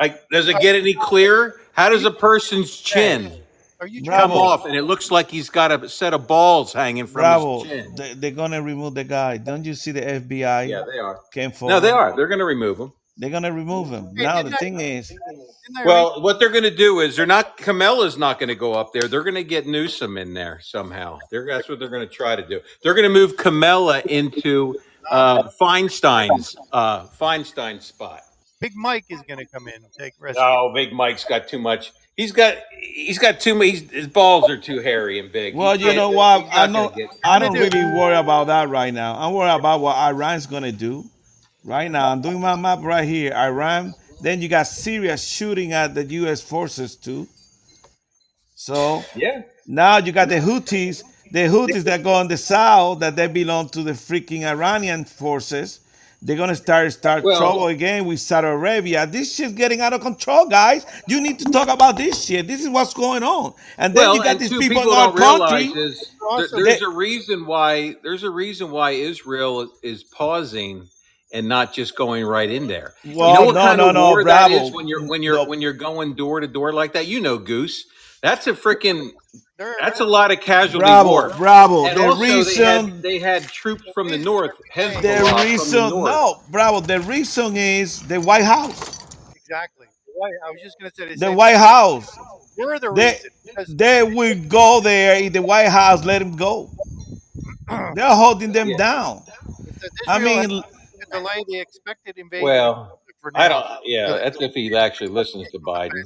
[0.00, 1.60] Like, does it get any clearer?
[1.72, 3.32] How does a person's chin
[3.80, 4.44] Are you trying come Bravo.
[4.44, 7.70] off and it looks like he's got a set of balls hanging from Bravo, his
[7.86, 7.94] chin?
[7.96, 9.38] they, they're gonna remove the guy.
[9.38, 11.18] Don't you see the FBI Yeah, they are.
[11.32, 11.72] came forward?
[11.74, 12.14] No, they are.
[12.14, 12.92] They're going to remove him.
[13.16, 14.06] They're gonna remove him.
[14.16, 17.16] Hey, Now didn't the I- thing is, didn't Well, what they're going to do is
[17.16, 17.56] they're not.
[17.56, 19.02] Kamala's not going to go up there.
[19.02, 21.18] They're going to get Newsom in there somehow.
[21.30, 22.60] They're, that's what they're going to try to do.
[22.82, 24.76] They're going to move Kamala into
[25.10, 28.20] uh, Feinstein's uh, Feinstein spot.
[28.60, 30.38] Big Mike is going to come in and take rest.
[30.40, 31.92] Oh, Big Mike's got too much.
[32.16, 33.70] He's got he's got too many.
[33.72, 35.54] His balls are too hairy and big.
[35.56, 36.42] well, He you can't- know what?
[36.44, 39.16] he's I not know get- I don't really worry about that right now.
[39.18, 41.04] I'm worried about what Iran's gonna do.
[41.64, 43.32] Right now, I'm doing my map right here.
[43.34, 43.94] Iran.
[44.20, 46.40] Then you got Syria shooting at the U.S.
[46.40, 47.26] forces too.
[48.54, 49.42] So Yeah.
[49.66, 51.02] now you got the Houthis.
[51.32, 55.80] The Houthis that go on the south that they belong to the freaking Iranian forces.
[56.22, 59.06] They're gonna start start Well- trouble again with Saudi Arabia.
[59.06, 60.86] This shit's getting out of control, guys.
[61.06, 62.46] You need to talk about this shit.
[62.46, 63.52] This is what's going on.
[63.76, 65.66] And then well, you got these two people in our don't country.
[65.82, 66.02] is
[66.38, 70.88] there- there's they- a reason why there's a reason why Israel is pausing
[71.34, 72.94] and not just going right in there.
[73.02, 74.70] you know what no, kind no, of no, war that Bravo.
[74.74, 75.44] when you're when you're No.
[75.44, 77.06] when you're going door to door like that.
[77.06, 77.86] You know, Goose.
[78.22, 79.10] That's a freaking.
[79.58, 81.30] That's a lot of casualty Bravo, war.
[81.36, 81.86] Bravo.
[81.86, 85.38] And The also, they reason, had, they had troops from the north, Hezbollah the from
[85.38, 86.10] the reason, north.
[86.10, 86.80] no, Bravo.
[86.80, 88.98] The reason is the White House.
[89.36, 89.86] exactly.
[90.46, 91.56] I was just going to say the The White.
[91.56, 92.16] House.
[92.56, 96.04] We're the They, reason because they will go there in the White House.
[96.04, 96.70] Let them go.
[97.94, 98.76] They're holding them Yeah.
[98.78, 99.22] down.
[100.08, 100.62] I mean, had to
[101.18, 102.44] delay the expected invasion.
[102.44, 103.64] Well, for I don't.
[103.84, 106.02] Yeah, that's if he actually listens to Biden.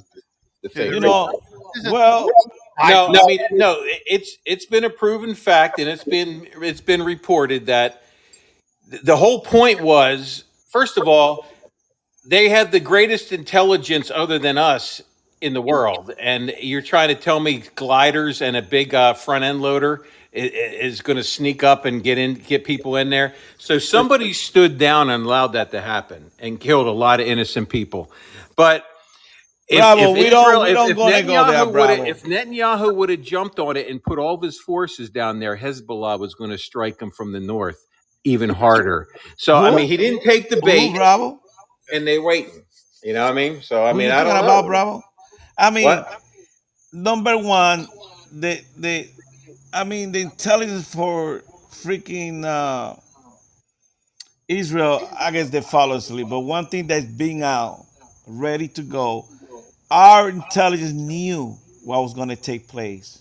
[0.62, 1.40] The Yeah, you know,
[1.74, 2.28] This is- well,
[2.90, 3.76] no, I mean no.
[3.82, 8.02] it- It's it's been a proven fact, and it's been it's been reported that
[9.02, 11.47] the whole point was first of all
[12.26, 15.01] they had the greatest intelligence other than us
[15.40, 19.44] in the world, and you're trying to tell me gliders and a big uh, front
[19.44, 23.10] end loader i- i- is going to sneak up and get in get people in
[23.10, 23.34] there.
[23.59, 27.68] So somebody stood down and allowed that to happen and killed a lot of innocent
[27.68, 28.10] people,
[28.56, 28.84] but.
[29.70, 32.94] If, Bravo, if we don't- we if- don't if go there, Netanyahu would've- If Netanyahu
[32.94, 36.34] would have jumped on it and put all of his forces down there, Hezbollah was
[36.34, 37.76] going to strike him from the north
[38.24, 39.09] even harder.
[39.36, 41.40] So I mean, he didn't take the bait, Bravo?
[41.92, 42.62] and they waiting.
[43.02, 43.60] You know what I mean?
[43.60, 44.64] So I mean, I don't know about.
[44.66, 45.02] Bravo?
[45.59, 46.18] I mean, What?
[46.94, 47.88] number one,
[48.32, 49.06] the the,
[49.72, 52.96] I mean, the intelligence for freaking uh,
[54.48, 55.08] Israel.
[55.18, 56.28] I guess they fall asleep.
[56.28, 57.84] But one thing that's being out,
[58.26, 59.26] ready to go,
[59.90, 63.18] our intelligence knew what was going to take place.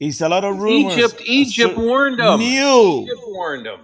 [0.00, 0.96] It's a lot of rumors.
[0.96, 2.40] Egypt, Egypt So- warned them.
[2.40, 3.80] Knew, Egypt warned them.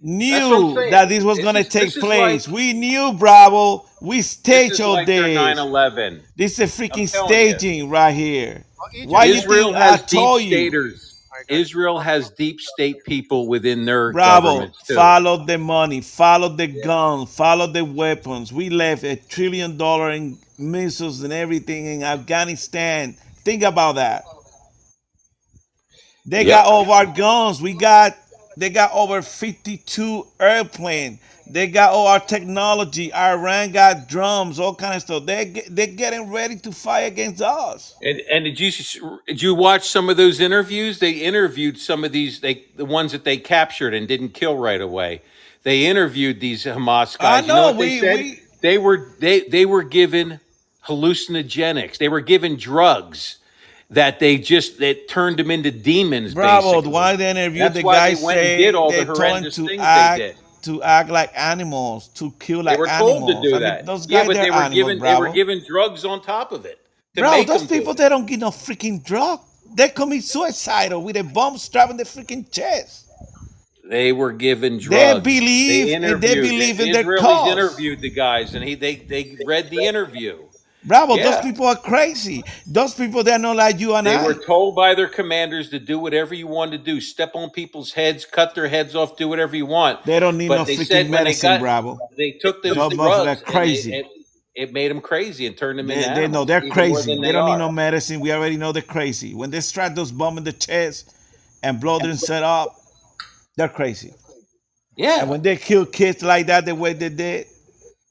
[0.00, 2.46] That's what I'm knew that this was going to take place.
[2.46, 3.84] like- we knew, Bravo.
[4.00, 5.36] We This staged is all like their this.
[5.36, 6.22] 9/11.
[6.36, 7.26] This is a freaking I'm you.
[7.26, 8.64] staging right here.
[8.78, 10.56] Well, Egypt- Why you Israel think has I told deep you?
[10.56, 11.07] staters.
[11.48, 14.14] Israel has deep state people within their Bravo.
[14.14, 15.10] government too.
[15.10, 16.00] Follow the money.
[16.02, 17.34] Follow the guns.
[17.34, 18.52] Follow the weapons.
[18.52, 23.14] We left a trillion dollar in missiles and everything in Afghanistan.
[23.44, 24.24] Think about that.
[26.26, 26.46] They Yep.
[26.46, 27.62] got all of our guns.
[27.62, 28.16] We got
[28.56, 31.20] they got over 52 airplane.
[31.50, 33.12] They got all our technology.
[33.12, 35.26] Iran got drums, all kind of stuff.
[35.26, 37.94] They they're getting ready to fight against us.
[38.02, 38.70] And, and did you
[39.26, 40.98] did you watch some of those interviews?
[40.98, 44.80] They interviewed some of these they the ones that they captured and didn't kill right
[44.80, 45.22] away.
[45.62, 47.46] They interviewed these Hamas I guys.
[47.48, 50.40] know, you know what they we- we- they were they they were given
[50.86, 51.98] hallucinogenics.
[51.98, 53.38] They were given drugs
[53.90, 56.34] that they just that turned them into demons.
[56.34, 56.90] Bravo, basically.
[56.92, 59.80] why they interviewed That's the why guy they went and did all the horrendous things
[59.80, 60.36] act they did.
[60.62, 62.88] To act like animals, to kill like animals.
[62.88, 63.44] They were told animals.
[63.44, 63.86] to do I mean, that.
[63.86, 66.64] those Yeah, guys, but they're were animals, given they were given drugs on top of
[66.66, 66.78] it
[67.16, 69.40] to Bro, those people, they don't get no freaking drug.
[69.74, 73.06] They commit suicidal with a bomb strapped in the freaking chest.
[73.88, 74.90] They were given drugs.
[75.14, 77.52] They believe- they interviewed- believe the in their Israelis cause.
[77.52, 80.38] interviewed the guys, and he they they read the interview.
[80.84, 81.30] Bravo, Yeah.
[81.32, 82.42] those people are crazy.
[82.66, 84.24] Those people, they're not like you and They I.
[84.24, 87.92] were told by their commanders to do whatever you want to do, step on people's
[87.92, 90.04] heads, cut their heads off, do whatever you want.
[90.04, 91.98] They don't need But no they freaking they medicine, got- Bravo.
[92.16, 93.26] They took those Those drugs.
[93.28, 94.04] and they- crazy.
[94.54, 97.12] it, made them crazy and turned them They, into they know they're crazy.
[97.14, 97.56] than They don't are.
[97.58, 98.20] need no medicine.
[98.20, 99.34] We already know they're crazy.
[99.34, 101.10] When they strike those bomb in the chest
[101.62, 102.74] and blow them set up,
[103.56, 104.14] they're crazy.
[104.96, 105.20] Yeah.
[105.20, 107.46] And when they kill kids like that the way they did,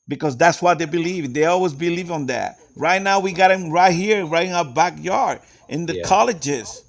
[0.07, 1.33] because that's what they believe.
[1.33, 2.57] They always believe on that.
[2.75, 5.39] Right now, we got them right here, right in our backyard,
[5.69, 6.03] in the Yeah.
[6.03, 6.83] colleges.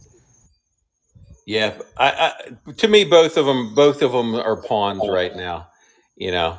[1.47, 2.33] Yeah, I,
[2.67, 5.11] I, to me, both of them, both of them are pawns oh.
[5.11, 5.69] right now.
[6.17, 6.59] You know,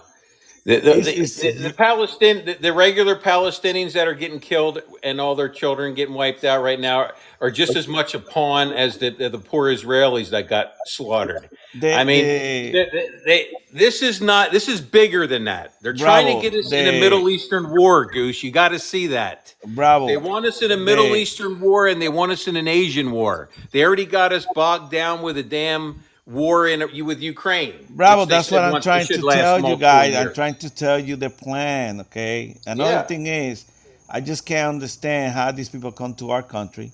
[0.66, 4.82] the the, It's- the, it's- the, Palestinian, the, the regular Palestinians that are getting killed
[5.04, 7.12] and all their children getting wiped out right now
[7.42, 11.50] are just as much a pawn as the the, poor Israelis that got slaughtered.
[11.76, 15.74] They- I mean, they- they, this is not this is bigger than that.
[15.82, 18.44] They're trying Bravo, to get us in a Middle Eastern war, Goose.
[18.44, 19.54] You got to see that.
[19.66, 20.08] Bravo.
[20.08, 23.12] They want us in a Middle Eastern war and they want us in an Asian
[23.12, 23.50] war.
[23.72, 27.74] They already got us bogged down with a damn war in with Ukraine.
[27.90, 30.16] Bravo, that's what I'm once trying to tell you multiple guys.
[30.16, 32.56] I'm trying to tell you the plan, okay?
[32.68, 33.02] Another Yeah.
[33.04, 33.66] thing is,
[34.10, 36.92] I just can't understand how these people come to our country.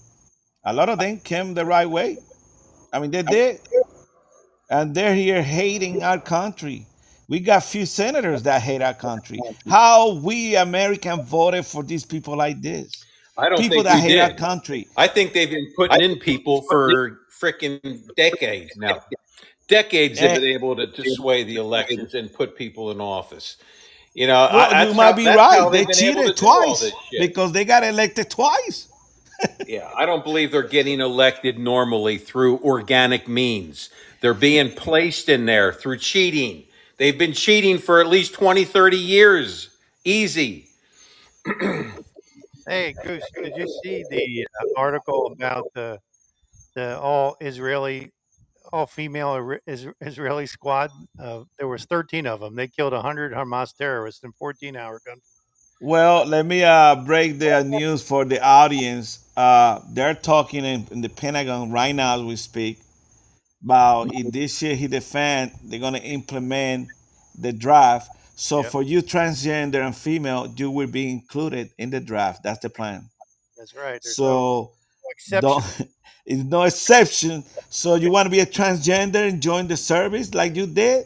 [0.65, 2.17] A lot of them came the right way.
[2.91, 3.59] I mean, they did.
[4.69, 6.87] And they're here hating our country.
[7.27, 9.39] We got few senators that hate our country.
[9.67, 13.03] How we American voted for these people like this?
[13.37, 14.87] I don't people think that we hate our country.
[14.95, 17.79] I think they've been putting in people for freaking
[18.15, 19.01] decades now.
[19.67, 20.35] Decades they've Eh.
[20.35, 23.57] been able to, to sway the elections and put people in office.
[24.13, 25.71] You know, I- Well, that's you might how- be right.
[25.71, 28.87] They they've been able cheated to do all twice because they got elected twice.
[29.67, 33.89] Yeah, I don't believe they're getting elected normally through organic means.
[34.21, 36.63] They're being placed in there through cheating.
[36.97, 39.69] They've been cheating for at least 20, 30 years.
[40.05, 40.67] Easy.
[42.67, 45.99] Hey, Goose, did you see the uh, article about the
[46.73, 48.09] the all Israeli,
[48.73, 49.57] all female
[50.01, 50.91] Israeli squad?
[51.19, 52.55] Uh, there was 13 of them.
[52.55, 55.21] They killed 100 Hamas terrorists in 14 hour gun.
[55.79, 59.19] Well, let me uh, break the news for the audience.
[59.35, 62.79] Uh, they're talking in, in the Pentagon right now as we speak
[63.63, 66.89] about if this year hit the fan, they're gonna implement
[67.37, 68.11] the draft.
[68.35, 68.63] So Yep.
[68.63, 72.43] for you transgender and female, you will be included in the draft.
[72.43, 73.09] That's the plan.
[73.57, 74.01] That's right.
[74.03, 74.73] There's no So
[75.09, 75.41] exception.
[75.41, 75.65] don't
[76.25, 77.43] it's no exception.
[77.69, 81.05] So you want to be a transgender and join the service like you did,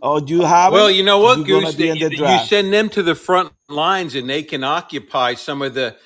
[0.00, 0.72] or you have?
[0.72, 1.74] Well, you know what, Goose?
[1.78, 5.62] in You, the you send them to the front lines and they can occupy some
[5.62, 5.96] of the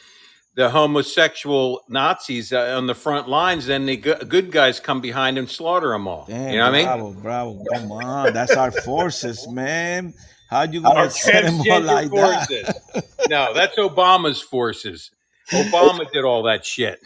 [0.54, 3.66] the homosexual Nazis uh, on the front lines.
[3.66, 6.24] Then the go- good guys come behind and slaughter them all.
[6.28, 6.84] Damn, you know what I mean?
[6.86, 7.64] bravo, bravo.
[7.72, 10.12] Come on, that's our forces, man.
[10.50, 12.46] How you gonna Our set them transgender like that?
[12.48, 13.14] forces.
[13.28, 15.10] no, that's Obama's forces.
[15.52, 16.98] Obama did all that shit.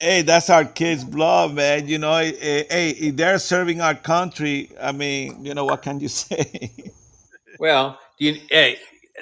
[0.00, 1.88] Hey, that's our kids' blood, man.
[1.88, 6.00] You know, eh, hey, if they're serving our country, I mean, you know, what can
[6.00, 6.92] you say?
[7.58, 8.78] Well, you, hey,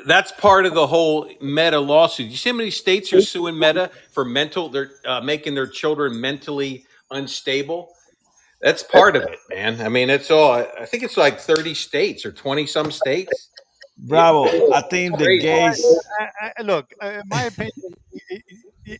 [0.07, 2.28] that's part of the whole Meta lawsuit.
[2.31, 4.69] You see how many states are suing Meta for mental?
[4.70, 7.90] They're uh, making their children mentally unstable.
[8.62, 9.81] That's part of it, man.
[9.82, 10.52] I mean, it's all.
[10.52, 13.51] I think it's like thirty states or twenty some states.
[13.98, 14.47] Bravo.
[14.70, 15.40] I think the Crazy.
[15.40, 16.05] gays.
[16.20, 17.73] I, I, look, uh, in my opinion,
[18.15, 18.43] i- i-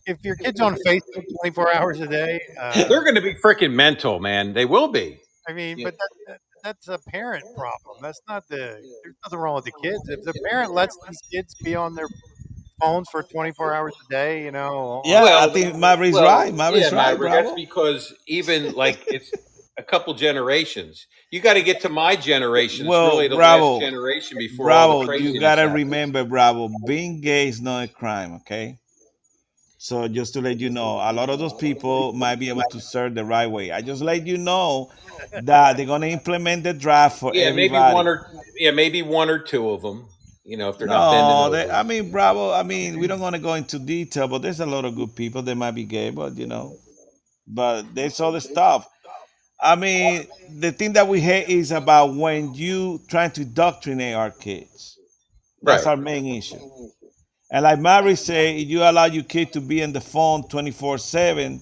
[0.05, 3.73] if your kid's on Facebook 24 hours a day, uh, They're going to be freaking
[3.73, 4.53] mental, man.
[4.53, 5.19] They will be.
[5.47, 5.85] I mean, Yeah.
[5.85, 7.97] but that, that, that's a parent problem.
[8.01, 8.55] That's not the.
[9.03, 10.07] There's nothing wrong with the kids.
[10.09, 12.07] If the parent lets these kids be on their
[12.81, 15.01] phones for 24 hours a day, you know.
[15.05, 16.53] Yeah, Well, I think Maverick's well, right.
[16.53, 19.31] Maverick's yeah, right, Maverick, that's because even like it's
[19.77, 21.07] a couple generations.
[21.31, 22.87] You got to get to my generation.
[22.87, 25.23] Well, it's really the bravo, last generation before all the bravo.
[25.23, 26.69] You gotta remember, bravo.
[26.85, 28.79] Being gay is not a crime, okay?
[29.83, 32.79] So just to let you know, a lot of those people might be able to
[32.79, 33.71] serve the right way.
[33.71, 34.91] I just let you know
[35.41, 38.27] that they're gonna implement the draft for Yeah, maybe one or
[38.59, 40.07] yeah, maybe one or two of them.
[40.43, 42.51] You know, if they're not bending No, they, I mean, bravo.
[42.51, 45.15] I mean, we don't want to go into detail, but there's a lot of good
[45.15, 45.41] people.
[45.41, 46.77] They might be gay, but you know,
[47.47, 48.87] but there's the stuff.
[49.59, 50.27] I mean,
[50.59, 54.99] the thing that we hate is about when you trying to indoctrinate our kids.
[55.63, 55.91] That's Right.
[55.91, 56.59] our main issue.
[57.51, 60.97] And like Mary say, if you allow your kid to be in the phone 24
[60.99, 61.61] 7,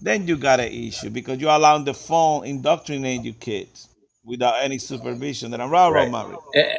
[0.00, 3.88] then you got an issue because you're allowing the phone indoctrinate your kids
[4.24, 5.50] without any supervision.
[5.50, 6.08] Then I'm right, Right.
[6.54, 6.76] Eh,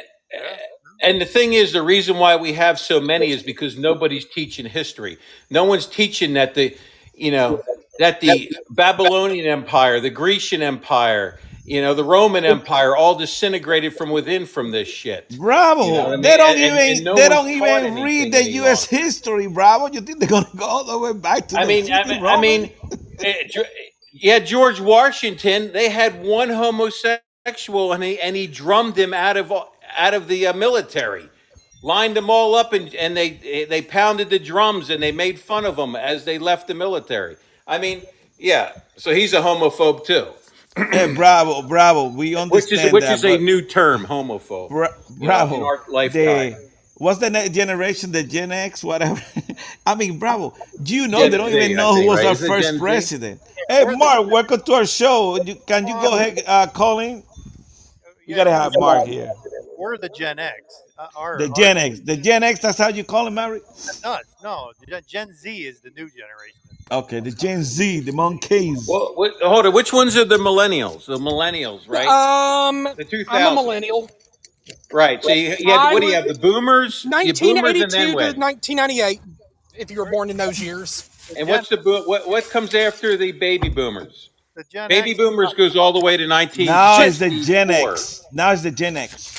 [1.02, 4.66] And the thing is, the reason why we have so many is because nobody's teaching
[4.66, 5.18] history.
[5.50, 6.76] No one's teaching that the,
[7.14, 7.62] you know,
[7.98, 11.38] that the Babylonian Empire, the Grecian Empire,
[11.70, 15.28] you know, the Roman Empire, all disintegrated from within from this shit.
[15.38, 15.86] Bravo!
[15.86, 16.22] You know I mean?
[16.22, 18.42] They don't And- and- even and no they don't even read the.
[18.54, 18.84] U.S.
[18.86, 19.86] history, Bravo.
[19.92, 22.14] You think they're gonna go all the way back to I the mean, I 50
[22.14, 22.72] mean, I mean,
[23.22, 23.34] eh,
[24.12, 25.72] yeah, George Washington.
[25.72, 30.48] They had one homosexual, and he and he drummed him out of out of the
[30.48, 31.28] uh, military,
[31.84, 35.64] lined them all up, and and they they pounded the drums and they made fun
[35.64, 37.36] of them as they left the military.
[37.68, 38.02] I mean,
[38.38, 38.72] yeah.
[38.96, 40.26] So he's a homophobe too,
[41.14, 42.08] bravo, bravo.
[42.08, 44.68] We which understand is which that, is a new term, homophobe.
[44.70, 44.88] bra-
[45.18, 45.64] you know, in bravo.
[45.64, 46.52] our lifetime.
[46.52, 48.12] The what's the next generation?
[48.12, 49.20] The Gen X, whatever.
[49.86, 50.54] I mean, bravo.
[50.82, 52.26] Do you know Gen they don't Z, even I know who was right?
[52.26, 53.40] our Is first president?
[53.68, 55.38] Hey, Mark, welcome to our show.
[55.66, 57.22] Can you go ahead, uh, Colin?
[58.26, 59.32] You gotta have Mark here.
[59.76, 60.56] We're the Gen X.
[60.98, 62.00] Uh, our, The our- Gen X.
[62.00, 62.60] The Gen X.
[62.60, 63.60] That's how you call him, Mary.
[64.04, 64.72] No, no.
[64.88, 66.60] Gen- Gen Z is the new generation.
[66.90, 68.86] Okay, the Gen Z, the monkeys.
[68.88, 69.72] Well, what, hold on.
[69.72, 71.06] Which ones are the millennials?
[71.06, 72.08] The millennials, right?
[72.08, 74.10] Um, the two I'm a millennial.
[74.92, 75.22] Right.
[75.22, 76.34] So you, you had, I what do you was have?
[76.34, 78.36] The boomers, you boomers, 1982 and then to what?
[78.36, 79.20] 1998,
[79.78, 81.08] if you were born in those years.
[81.36, 82.28] And what's the bo- what?
[82.28, 84.30] What comes after the baby boomers?
[84.56, 86.66] The Gen Baby X- boomers goes all the way to nineteen.
[86.66, 88.24] Now it's the Gen X.
[88.32, 89.36] Now it's the Gen X.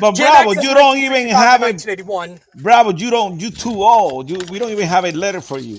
[0.00, 1.86] But Gen Bravo, X is you don't even 1965 to have it.
[1.86, 2.40] 1981.
[2.62, 3.40] Bravo, you don't.
[3.40, 4.28] You too old.
[4.28, 5.78] You we don't even have a letter for you.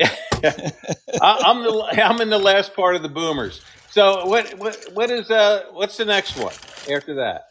[0.44, 3.60] I, I'm the I'm in the last part of the boomers.
[3.90, 6.52] So what what what is uh what's the next one
[6.90, 7.42] after that?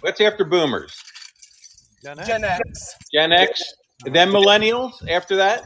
[0.00, 0.94] What's after boomers?
[2.04, 2.28] Gen X.
[2.28, 2.94] Gen X.
[3.12, 3.74] Gen X,
[4.04, 5.64] then millennials after that.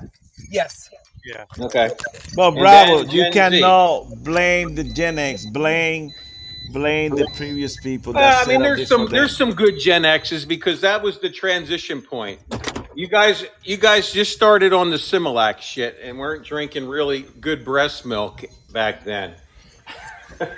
[0.51, 0.89] Yes.
[1.25, 1.45] Yeah.
[1.61, 1.91] Okay.
[2.35, 3.61] But And Bravo, you Gen Z.
[3.61, 5.45] cannot blame the Gen X.
[5.47, 6.13] Blame
[6.73, 8.13] blame the previous people.
[8.15, 11.31] That Well, I mean, there's some there's some good Gen X's because that was the
[11.31, 12.41] transition point.
[12.95, 17.65] You guys, you guys just started on the Similac shit and weren't drinking really good
[17.65, 19.35] breast milk back then.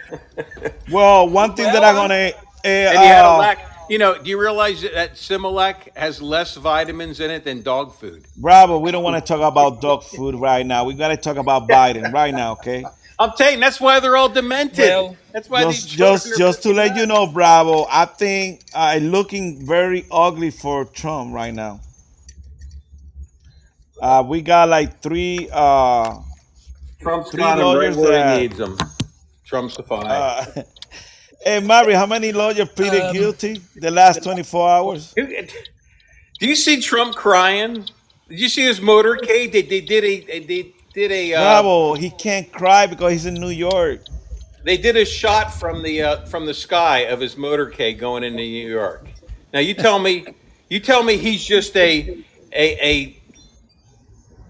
[0.91, 2.33] Well, one thing that I'm gonna.
[2.65, 3.59] Uh, And you had a uh, lack.
[3.89, 8.25] You know, do you realize that Similac has less vitamins in it than dog food?
[8.37, 10.85] Bravo, we don't want to talk about dog food right now.
[10.85, 12.85] We got to talk about Biden right now, okay?
[13.19, 14.79] I'm telling you, that's why they're all demented.
[14.89, 18.63] Well, that's why just these just are just to let you know, Bravo, I think
[18.75, 21.81] uh, looking very ugly for Trump right now.
[24.03, 26.19] Uh, we got like three uh,
[27.01, 28.77] Trump's three got him right where that- he needs them.
[29.47, 30.07] Trump's the five.
[30.07, 30.63] uh,
[31.45, 35.13] Hey, Mary, how many lawyers pleaded Um, guilty the last 24 hours?
[35.13, 37.85] Do you see Trump crying?
[38.29, 39.51] Did you see his motorcade?
[39.53, 43.35] They, they did a they did a uh, Bravo, he can't cry because he's in
[43.35, 44.01] New York.
[44.65, 48.37] they did a shot from the uh, from the sky of his motorcade going into
[48.39, 49.07] New York.
[49.53, 50.25] Now you tell me
[50.71, 53.22] you tell me he's just a a a like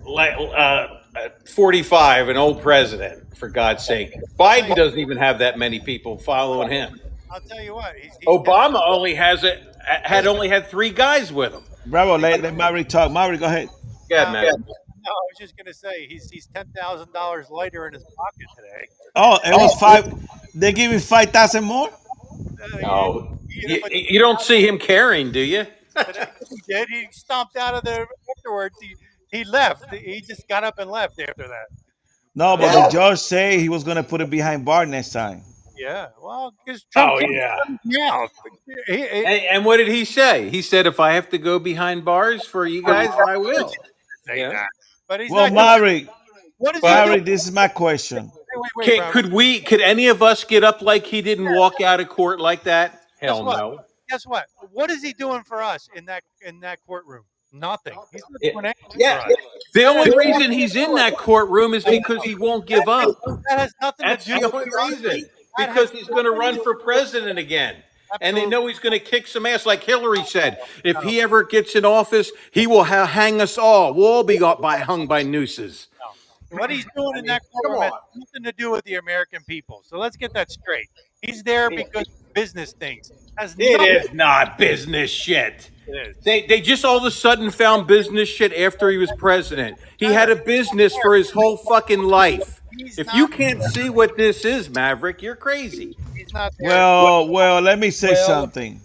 [0.06, 4.14] uh, uh, 45 an old president for God's sake.
[4.38, 7.00] Biden doesn't even have that many people following him.
[7.30, 7.94] I'll tell you what.
[7.96, 11.62] He's, he's Obama only has it had only had 3 guys with him.
[11.86, 13.10] Bravo, let, let Mary talk.
[13.10, 13.68] Mary, go ahead.
[14.10, 14.44] Yeah, man.
[14.44, 18.46] No, I was just gonna say he's he's ten thousand dollars lighter in his pocket
[18.54, 18.86] today.
[19.16, 20.14] Oh, it was five.
[20.54, 21.88] They give you 5,000 more?
[21.88, 23.38] Uh, No.
[23.48, 25.66] you- You, but you don't see him caring, do you?
[25.96, 26.88] he did.
[26.88, 28.06] He stomped out of there
[28.36, 28.76] afterwards.
[28.80, 28.94] He
[29.32, 29.92] he left.
[29.92, 31.66] He just got up and left after that.
[32.34, 35.42] No, but the judge say he was gonna put it behind bar next time.
[35.76, 36.08] Yeah.
[36.22, 37.12] Well, because oh, Trump.
[37.14, 37.64] Oh, kept yeah.
[37.66, 38.28] him down.
[38.86, 40.48] He- he- And, and what did he say?
[40.48, 43.68] He said, "If I have to go behind bars for you guys, I will."
[44.26, 44.50] say Yeah.
[44.50, 44.68] that.
[45.08, 45.80] But he's Well, not.
[45.80, 46.08] Mary,
[46.58, 48.30] what is he this is my question.
[48.54, 49.12] Wait, wait, Can, Robert.
[49.12, 49.60] could we?
[49.60, 53.02] Could any of us get up like he didn't walk out of court like that?
[53.20, 53.58] Hell Guess what?
[53.58, 53.78] no.
[54.08, 54.46] Guess what?
[54.70, 57.24] What is he doing for us in that in that courtroom?
[57.52, 57.94] Nothing.
[58.12, 58.52] He's not Yeah.
[58.52, 59.24] doing Yeah.
[59.74, 63.18] The only reason he's in that courtroom is because he won't give up.
[63.48, 65.30] That has nothing That's to do the only reason.
[65.58, 67.76] Because he's going to run for president again.
[68.20, 70.60] And they know he's going to kick some ass, like Hillary said.
[70.84, 73.94] If he ever gets in office, he will ha- hang us all.
[73.94, 75.88] We'll all be got by, hung by nooses.
[76.50, 79.82] What he's doing in that courtroom has nothing to do with the American people.
[79.86, 80.88] So let's get that straight.
[81.22, 83.10] He's there because business things.
[83.38, 85.70] Has It nothing- is not business shit.
[85.86, 86.16] It is.
[86.24, 89.78] They, they just all of a sudden found business shit after he was president.
[89.98, 92.60] He had a business for his whole fucking life.
[92.78, 95.96] If you can't see what this is, Maverick, you're crazy.
[96.16, 96.68] He's not there.
[96.70, 98.80] Well, well, let me say Well- something.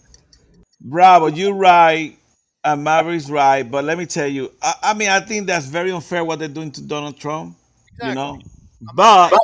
[0.81, 2.17] Bravo, you're right.
[2.63, 3.63] And Maverick's right.
[3.63, 6.47] But let me tell you, I, I mean, I think that's very unfair what they're
[6.47, 7.55] doing to Donald Trump.
[8.03, 8.39] You know?
[8.93, 9.41] But What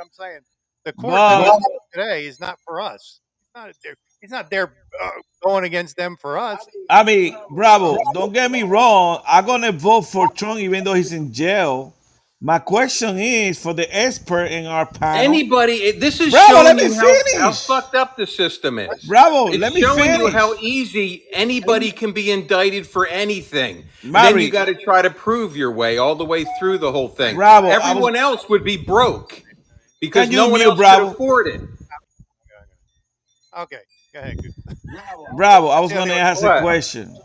[0.00, 0.40] I'm saying.
[0.84, 1.12] The court.
[1.12, 1.60] but
[1.92, 3.20] today is not for us.
[3.40, 3.94] He's not there.
[4.20, 4.72] He's not there
[5.02, 5.10] uh,
[5.42, 6.66] going against them for us.
[6.88, 9.22] I mean, Bravo, don't get me wrong.
[9.26, 11.94] I'm gonna vote for Trump even though he's in jail.
[12.42, 15.22] My question is for the expert in our panel.
[15.34, 19.04] Anybody, this is Bravo, showing let me you how, how fucked up the system is.
[19.04, 23.84] Bravo, it's let me showing you how easy anybody can be indicted for anything.
[24.02, 27.08] then you got to try to prove your way all the way through the whole
[27.08, 27.36] thing.
[27.36, 29.42] Bravo, I was- Everyone else would be broke
[30.00, 31.06] because Can you no one mute else Bravo?
[31.08, 31.60] could afford it.
[33.58, 33.80] Okay,
[34.12, 34.38] go ahead.
[35.36, 37.16] Bravo, I was gonna ask a question.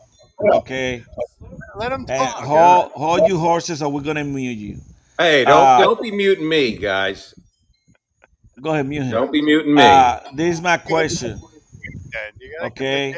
[0.53, 1.03] Okay.
[1.77, 2.43] Let him And talk.
[2.43, 4.77] hold, hold you horses or we're gonna mute you.
[5.17, 7.33] Hey, don't Uh, don't be muting me, guys.
[8.61, 9.11] Go ahead, mute him.
[9.11, 9.81] Don't be muting me.
[9.83, 11.41] Uh, this is my question.
[12.63, 13.15] Okay.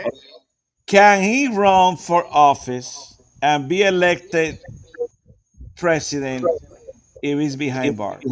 [0.88, 4.60] Can he run for office and be elected
[5.76, 6.46] president
[7.22, 8.24] if he's behind bars?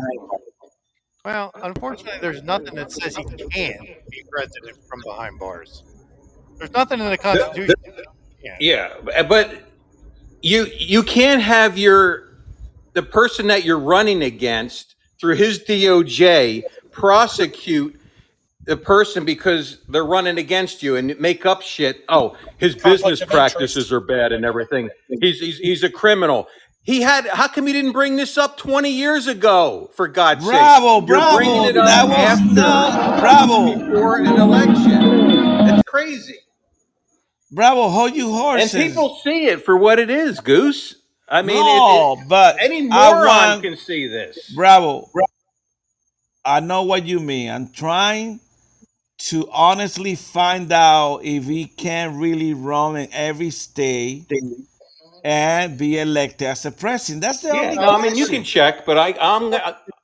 [1.26, 3.80] Well, unfortunately, there's nothing that says he can
[4.12, 5.84] be president from behind bars.
[6.58, 7.68] There's nothing in the Constitution.
[7.68, 8.06] that
[8.40, 8.62] he can't.
[8.62, 9.64] Yeah, but
[10.44, 12.38] you you can't have your
[12.94, 18.00] the person that you're running against through his DOJ prosecute
[18.66, 22.04] the person because they're running against you and make up shit.
[22.10, 24.90] Oh, his business of practices are bad and everything.
[25.22, 26.48] He's he's he's a criminal.
[26.86, 27.26] He had.
[27.28, 29.90] How come you didn't bring this up 20 years ago?
[29.96, 31.36] For God's Bravo, sake, You're bravo.
[31.38, 33.76] bringing it up That was after, not bravo.
[33.92, 35.68] before an election.
[35.68, 36.36] It's crazy.
[37.52, 38.74] Bravo, hold you horse.
[38.74, 40.96] And people see it for what it is, Goose.
[41.28, 44.52] I mean, no, it, it- but any I moron want- can see this.
[44.56, 45.10] Bravo.
[46.46, 47.50] I know what you mean.
[47.50, 48.40] I'm trying
[49.18, 54.28] to honestly find out if he can really run in every state
[55.26, 57.24] and be elected as a president.
[57.24, 59.54] That's the Yeah, only no, I mean, you can check, but I, I'm,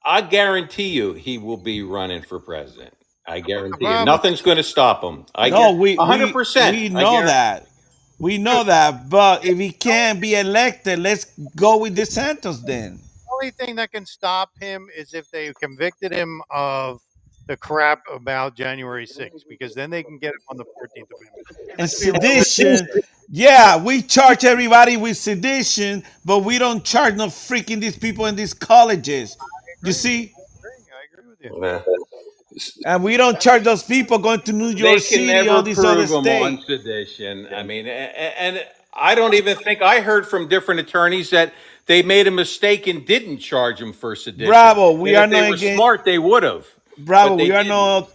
[0.04, 2.96] I guarantee you, he will be running for president.
[3.28, 5.28] I guarantee you, nothing's going to stop him.
[5.36, 6.72] I no, we, 100%.
[6.72, 7.68] We, we know that.
[8.20, 9.10] We know that.
[9.12, 11.26] But if he can't be elected, let's
[11.56, 13.00] go with DeSantis then.
[13.28, 17.00] The only thing that can stop him is if they convicted him of
[17.48, 21.80] the crap about January 6th, because then they can get him on the 14th Amendment.
[21.80, 22.88] And sedition,
[23.30, 28.36] yeah, we charge everybody with sedition, but we don't charge no freaking these people in
[28.36, 29.38] these colleges.
[29.84, 30.34] You see?
[31.62, 31.82] Yeah.
[32.86, 36.06] And we don't charge those people going to New York City, never all these other
[36.06, 37.48] prove him on sedition.
[37.54, 41.54] I mean, a- a- and I don't even think I heard from different attorneys that
[41.88, 44.48] they made a mistake and didn't charge them for sedition.
[44.48, 46.68] Bravo, we And are if they not were against- smart, they would have.
[46.98, 47.70] Bravo, we are didn't.
[47.70, 48.12] not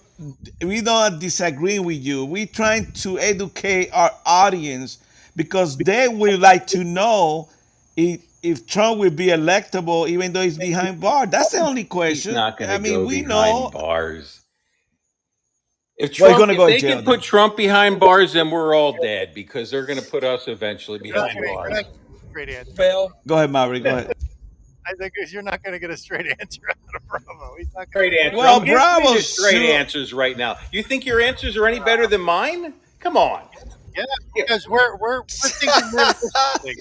[0.62, 2.24] we don't disagree with you.
[2.24, 4.98] We're trying to educate our audience
[5.36, 7.50] because they would like to know
[7.96, 11.28] if if Trump will be electable even though he's behind bars.
[11.30, 12.30] That's the only question.
[12.32, 14.40] He's not going to I mean, go we behind know bars.
[15.98, 18.50] If Well, he's Trump, gonna if go they jail can put Trump behind bars, then
[18.50, 21.82] we're all dead because they're going to put us eventually behind bars.
[22.30, 22.72] Straight answer.
[22.78, 23.84] Well, Go ahead, Maverick.
[23.84, 24.12] Go ahead.
[24.88, 27.54] I think you're not going to get a straight answer out of Bravo.
[27.58, 28.36] He's not Straight going answer.
[28.36, 30.56] Well, I'm giving you Bravo straight sure- answers right now.
[30.72, 32.72] You think your answers are any better than mine?
[33.00, 33.42] Come on.
[33.96, 34.04] Yeah,
[34.34, 36.76] because we're we're, we're thinking realistically.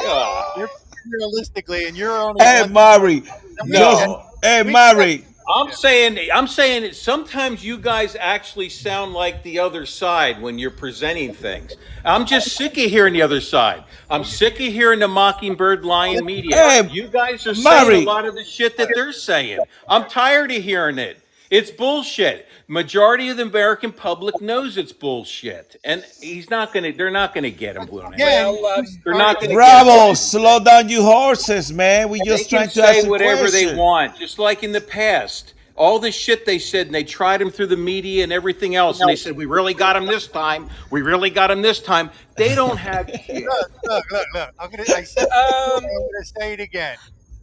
[0.58, 0.70] You're
[1.10, 2.44] realistically, and you're only.
[2.44, 3.24] Hey, one- Maverick.
[3.66, 3.80] No.
[3.80, 5.26] Just, hey, Maverick.
[5.48, 10.58] I'm saying I'm saying that sometimes you guys actually sound like the other side when
[10.58, 11.76] you're presenting things.
[12.04, 13.84] I'm just sick of hearing the other side.
[14.10, 16.56] I'm sick of hearing the mockingbird lion media.
[16.56, 18.02] Hey, you guys are saying Murray.
[18.02, 19.60] a lot of the shit that they're saying.
[19.88, 21.22] I'm tired of hearing it.
[21.52, 22.48] It's bullshit.
[22.68, 26.92] Majority of the American public knows it's bullshit, and he's not gonna.
[26.92, 27.88] They're not gonna get him.
[27.88, 28.14] William.
[28.18, 29.54] well, um, They're not gonna.
[29.54, 30.10] Bravo.
[30.10, 32.10] Get Slow down you horses, man.
[32.10, 32.26] We him.
[32.26, 35.54] just trying to say a whatever they want, just like in the past.
[35.78, 39.02] All the shit they said, and they tried him through the media and everything else,
[39.02, 40.70] and they said, "We really got him this time.
[40.90, 43.44] We really got him this time." They don't have shit.
[43.44, 44.50] Look, look, look, look.
[44.58, 44.84] I'm gonna.
[44.88, 45.24] I said.
[45.24, 45.30] Um,
[45.76, 46.98] I'm gonna say it again.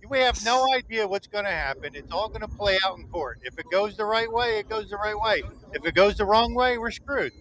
[0.08, 1.94] We have no idea what's going to happen.
[1.94, 3.38] It's all going to play out in court.
[3.42, 5.42] If it goes the right way, it goes the right way.
[5.72, 7.32] If it goes the wrong way, we're screwed.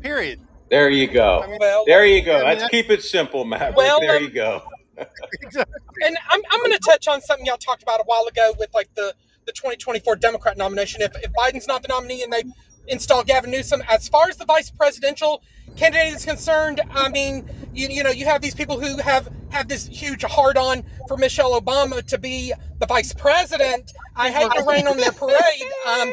[0.00, 0.40] Period.
[0.70, 1.44] There you go.
[1.60, 2.36] well, There you go.
[2.36, 3.74] I mean, Let's that- keep it simple, Matt.
[3.76, 4.62] Well, there um, you go.
[4.98, 8.72] and I'm, I'm going to touch on something y'all talked about a while ago with
[8.74, 9.14] like the,
[9.46, 11.02] the 2024 Democrat nomination.
[11.02, 12.42] If, if Biden's not the nominee and they
[12.88, 15.42] install Gavin Newsom, as far as the vice presidential
[15.76, 19.68] candidate is concerned, I mean, you, you know, you have these people who have have
[19.68, 23.92] this huge hard on for Michelle Obama to be the vice president.
[24.16, 25.38] I hate to rain on their parade.
[25.86, 26.12] Um,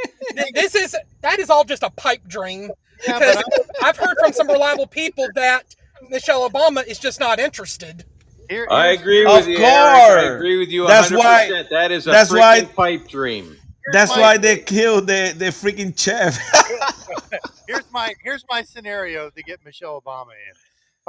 [0.53, 2.69] this is that is all just a pipe dream
[3.05, 5.75] because but I've heard from some reliable people that
[6.09, 8.05] Michelle Obama is just not interested.
[8.49, 9.57] I here's- agree Of with you.
[9.57, 9.65] Eric.
[9.65, 10.83] I agree with you.
[10.83, 10.87] 100%.
[10.87, 12.37] That's why- That is a that's freaking
[12.75, 13.57] why- pipe dream.
[13.91, 16.37] That's why they killed the the freaking chef.
[17.67, 20.53] here's my here's my scenario to get Michelle Obama in.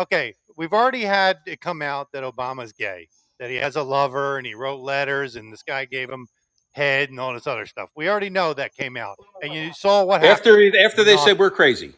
[0.02, 3.08] Okay, we've already had it come out that Obama's gay,
[3.38, 6.26] that he has a lover, and he wrote letters, and this guy gave him
[6.72, 7.88] head and all this other stuff.
[7.96, 10.38] We already know that came out, and you saw what happened.
[10.38, 11.24] After after they No.
[11.24, 11.94] said we're crazy.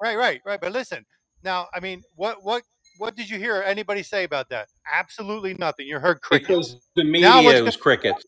[0.00, 0.60] Right, right, right.
[0.60, 1.06] But listen,
[1.44, 2.62] now, I mean, what what
[2.98, 4.68] what did you hear anybody say about that?
[4.92, 5.86] Absolutely nothing.
[5.86, 6.48] You heard crickets.
[6.74, 8.24] Because the Now what's media gonna- was crickets.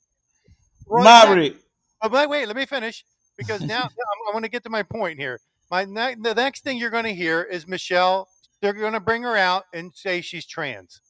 [0.87, 1.57] Well, exactly.
[2.03, 3.05] Oh, wait, wait, let me finish
[3.37, 5.41] because now I want to get to my point here.
[5.71, 8.29] My ne- the next thing you're going to hear is Michelle.
[8.61, 11.01] They're going to bring her out and say she's trans.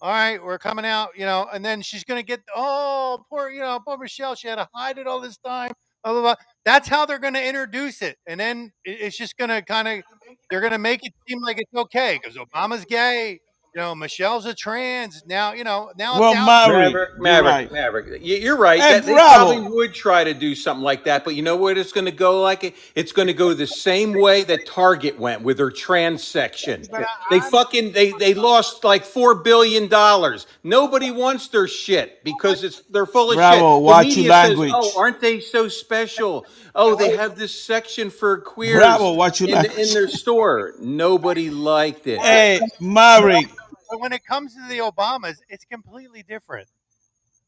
[0.00, 3.50] All right, we're coming out, you know, and then she's going to get oh poor,
[3.50, 4.34] you know, poor Michelle.
[4.34, 5.72] She had to hide it all this time.
[6.02, 6.34] Blah, blah, blah.
[6.64, 10.02] That's how they're going to introduce it, and then it's just going to kind of
[10.50, 13.40] they're going to make it seem like it's okay because Obama's gay.
[13.74, 15.24] You know, Michelle's a trans.
[15.26, 16.46] Now, you know, now well, it's out.
[16.68, 17.72] Maverick, Maverick, you're Maverick, right.
[17.72, 18.22] Maverick.
[18.22, 18.78] You- You're right.
[18.78, 21.76] That- they probably would try to do something like that, but you know what?
[21.76, 22.76] It's going to go like it.
[22.94, 26.84] It's going to go the same way that Target went with their trans section.
[27.30, 30.46] They fucking they they lost like four billion dollars.
[30.62, 33.38] Nobody wants their shit because it's they're full of shit.
[33.38, 34.70] Bravo, The watch your media language.
[34.70, 36.46] Says, oh, aren't they so special?
[36.76, 39.78] Oh, they have this section for queers Bravo, watch your in, language.
[39.88, 40.74] in their store.
[40.80, 42.18] Nobody liked it.
[42.20, 43.46] Hey, Maverick,
[43.90, 46.68] But when it comes to the Obamas, it's completely different.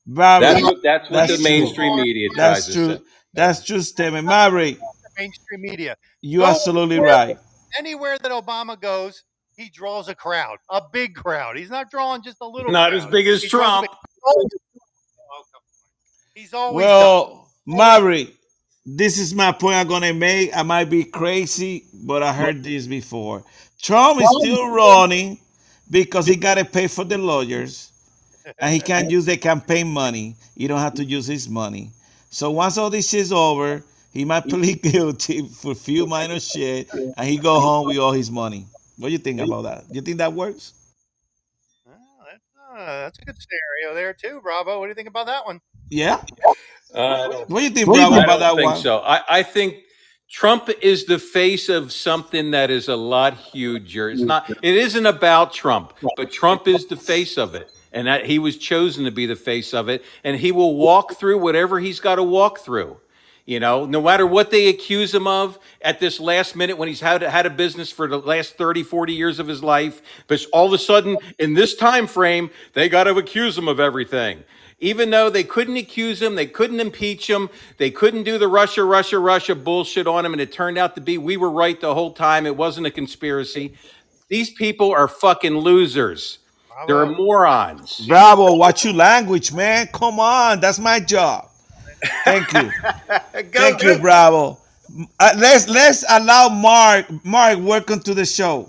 [0.06, 0.50] Maverick.
[0.52, 2.02] That's what that's what That's the mainstream true.
[2.04, 2.36] media tries
[2.66, 2.94] That's true.
[2.96, 3.02] say.
[3.34, 4.26] That's true statement.
[4.26, 4.78] Maverick,
[5.18, 5.96] Mainstream media.
[6.20, 7.38] you're Go absolutely anywhere- right.
[7.78, 9.24] Anywhere that Obama goes,
[9.56, 11.56] he draws a crowd, a big crowd.
[11.56, 12.70] He's not drawing just a little.
[12.70, 13.02] Not crowd.
[13.02, 13.88] as big as He Trump.
[13.90, 14.50] big-
[16.34, 16.84] He's always.
[16.84, 18.34] Well, Maverick,
[18.84, 20.54] this is my point I'm gonna make.
[20.56, 23.42] I might be crazy, but I heard this before.
[23.80, 25.38] Trump is still running
[25.90, 27.90] because he gotta pay for the lawyers
[28.58, 30.36] and he can't use the campaign money.
[30.54, 31.90] You don't have to use his money.
[32.30, 33.82] So once all this is over,
[34.12, 38.12] he might plead guilty for a few minor shit and he go home with all
[38.12, 38.66] his money.
[38.98, 39.84] What do you think about that?
[39.90, 40.72] You think that works?
[41.86, 44.78] That's, uh, that's a good scenario there too, Bravo.
[44.78, 45.60] What do you think about that one?
[45.90, 46.22] Yeah?
[46.94, 48.80] Uh, What do you think, I Bravo, don't about that think one?
[48.80, 48.98] so.
[49.00, 49.76] I, I think
[50.28, 54.10] Trump is the face of something that is a lot huger.
[54.10, 54.50] It's not.
[54.50, 58.56] It isn't about Trump, but Trump is the face of it, and that he was
[58.56, 62.16] chosen to be the face of it, and he will walk through whatever he's got
[62.16, 62.96] to walk through.
[63.46, 67.00] You know, no matter what they accuse him of at this last minute when he's
[67.00, 70.66] had had a business for the last 30, 40 years of his life, but all
[70.66, 74.42] of a sudden in this time frame, they got to accuse him of everything.
[74.78, 77.48] Even though they couldn't accuse him, they couldn't impeach him,
[77.78, 81.00] they couldn't do the Russia, Russia, Russia bullshit on him, and it turned out to
[81.00, 82.44] be we were right the whole time.
[82.46, 83.74] It wasn't a conspiracy.
[84.28, 86.40] These people are fucking losers.
[86.86, 88.06] They're morons.
[88.06, 89.88] Bravo, watch your language, man.
[89.94, 91.48] Come on, that's my job.
[92.24, 92.70] Thank you.
[93.52, 94.58] Thank you, Bravo.
[95.18, 97.06] Uh, let's let's allow Mark.
[97.24, 98.68] Mark, welcome to the show.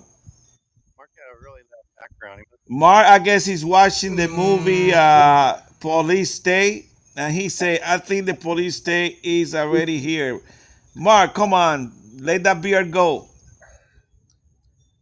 [0.97, 2.43] Mark got a really loud background.
[2.69, 8.25] Mark, I guess he's watching the movie uh, Police State, and he say, "I think
[8.25, 10.39] the police state is already here."
[10.95, 13.27] Mark, come on, let that beard go.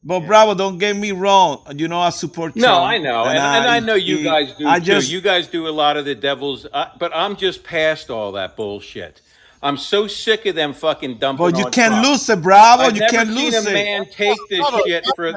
[0.04, 1.64] But Bravo, don't get me wrong.
[1.76, 4.54] You know I support No, Trump, I know, and, and I know you he- guys
[4.56, 4.86] do I too.
[4.86, 8.32] just you guys do a lot of the devil's, uh, but I'm just past all
[8.34, 9.22] that bullshit.
[9.64, 11.44] I'm so sick of them fucking dumping.
[11.44, 12.06] But you on can't Trump.
[12.08, 12.84] lose it, Bravo.
[12.84, 13.74] I've you never can't seen lose a it.
[13.74, 15.34] man take this shit for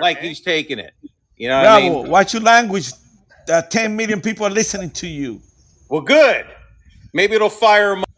[0.00, 0.94] like he's taking it.
[1.36, 2.10] You know what I Bravo, mean?
[2.10, 2.90] watch your language.
[3.48, 5.40] Uh, 10 million people are listening to you.
[5.88, 6.46] Well, good.
[7.12, 7.96] Maybe it'll fire.
[7.96, 8.08] Up.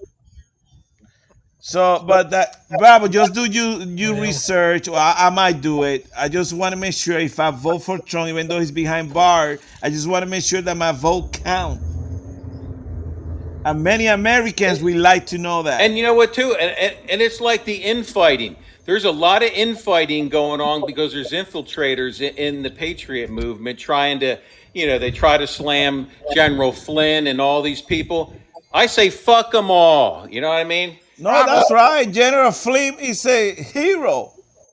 [1.59, 4.87] So, but that Bravo, just do you you research.
[4.87, 6.07] Or I, I might do it.
[6.17, 9.13] I just want to make sure if I vote for Trump, even though he's behind
[9.13, 11.81] bar, I just want to make sure that my vote count.
[13.65, 15.81] And many Americans would like to know that.
[15.81, 16.55] And you know what, too?
[16.55, 18.55] And, and, and it's like the infighting.
[18.85, 23.81] There's a lot of infighting going on because there's infiltrators in, in the Patriot movement
[23.81, 24.39] trying to,
[24.77, 28.35] you know, they try to slam General Flynn and all these people.
[28.75, 30.29] I say, fuck them all.
[30.29, 30.99] You know what I mean?
[31.19, 32.11] no, that's right.
[32.13, 34.33] General Flynn is a hero.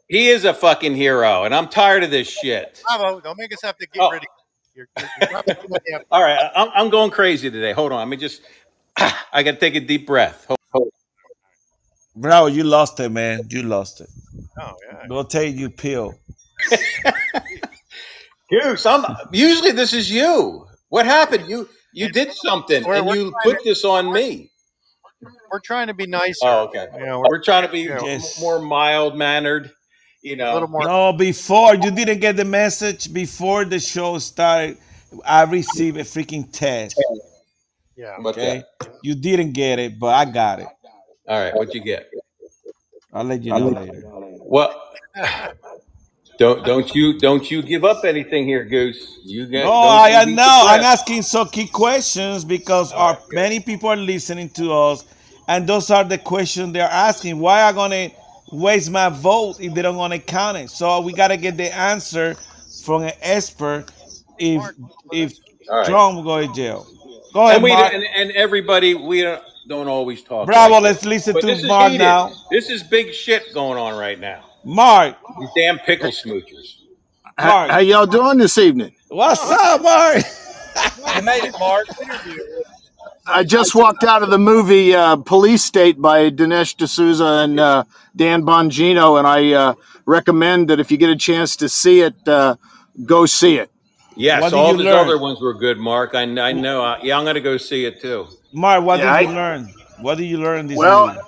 [0.09, 2.81] He is a fucking hero, and I'm tired of this shit.
[2.85, 4.11] Bravo, don't make us have to get Oh.
[4.11, 4.29] rid of you.
[4.75, 4.87] You're,
[5.21, 6.07] you're dropping too much effort.
[6.11, 7.71] All right, I'm, I'm going crazy today.
[7.71, 7.99] Hold on.
[7.99, 8.41] Let me just,
[8.97, 10.45] I got to take a deep breath.
[10.47, 10.89] Hold, hold.
[12.15, 13.47] Bravo, you lost it, man.
[13.49, 14.09] You lost it.
[14.59, 15.07] Oh, yeah.
[15.07, 16.13] Go take your pill.
[18.61, 20.67] Goose, I'm, usually this is you.
[20.89, 21.47] What happened?
[21.47, 24.51] You you did something, We're- and we're you trying put this on me.
[25.51, 26.39] We're trying to be nicer.
[26.43, 26.87] Oh, okay.
[26.97, 27.99] You know, we're We're trying to be Yeah.
[28.03, 28.39] Yes.
[28.41, 29.71] more mild mannered.
[30.23, 30.83] You a know, little more.
[30.83, 34.77] No, before you didn't get the message before the show started.
[35.25, 36.99] I received a freaking test.
[37.95, 38.15] Yeah.
[38.19, 38.63] What's Okay,
[39.03, 40.67] you didn't get it, but I got it.
[41.27, 42.09] All right, what'd you get?
[43.13, 44.01] I'll let you know later.
[44.05, 44.91] Well,
[46.39, 49.19] don't don't you don't you give up anything here, Goose.
[49.23, 50.65] You get No, don't I you I be know.
[50.67, 55.05] I'm asking so key questions because our many people are listening to us,
[55.47, 57.39] and those are the questions they're asking.
[57.39, 58.09] Why are I gonna
[58.51, 60.69] waste my vote if they don't gonna count it?
[60.71, 62.35] So we gotta get the answer
[62.83, 63.87] from an expert
[64.39, 64.71] if
[65.11, 65.33] if
[65.69, 65.87] All right.
[65.87, 66.87] Trump will go to jail.
[67.33, 67.93] Go ahead, And we Mark.
[67.93, 70.47] and, and everybody we don't, don't always talk.
[70.47, 70.79] Bravo.
[70.79, 71.05] like Let's this.
[71.05, 72.33] listen But to this Mark now.
[72.51, 74.45] This is big shit going on right now.
[74.65, 76.77] Mark, You damn pickle smoochers.
[77.37, 78.93] How, Mark, how y'all doing this evening?
[79.09, 80.23] what's up, Mark?
[81.15, 81.87] You made it, Mark.
[83.25, 87.83] I just walked out of the movie uh, Police State by Dinesh D'Souza and uh,
[88.15, 89.73] Dan Bongino, and I uh,
[90.05, 92.55] recommend that if you get a chance to see it, uh,
[93.05, 93.71] go see it.
[94.15, 94.95] Yes, What all you those learn?
[95.07, 96.15] other ones were good, Mark.
[96.15, 96.83] I, I know.
[96.83, 98.27] I, yeah, I'm gonna go see it too.
[98.53, 99.73] Mark, what Yeah, did you learn?
[100.01, 101.19] What did you learn this well, movie?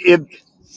[0.00, 0.22] it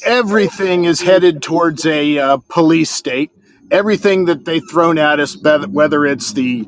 [0.03, 3.31] everything is headed towards a uh, police state.
[3.69, 5.37] Everything that they've thrown at us,
[5.69, 6.65] whether it's the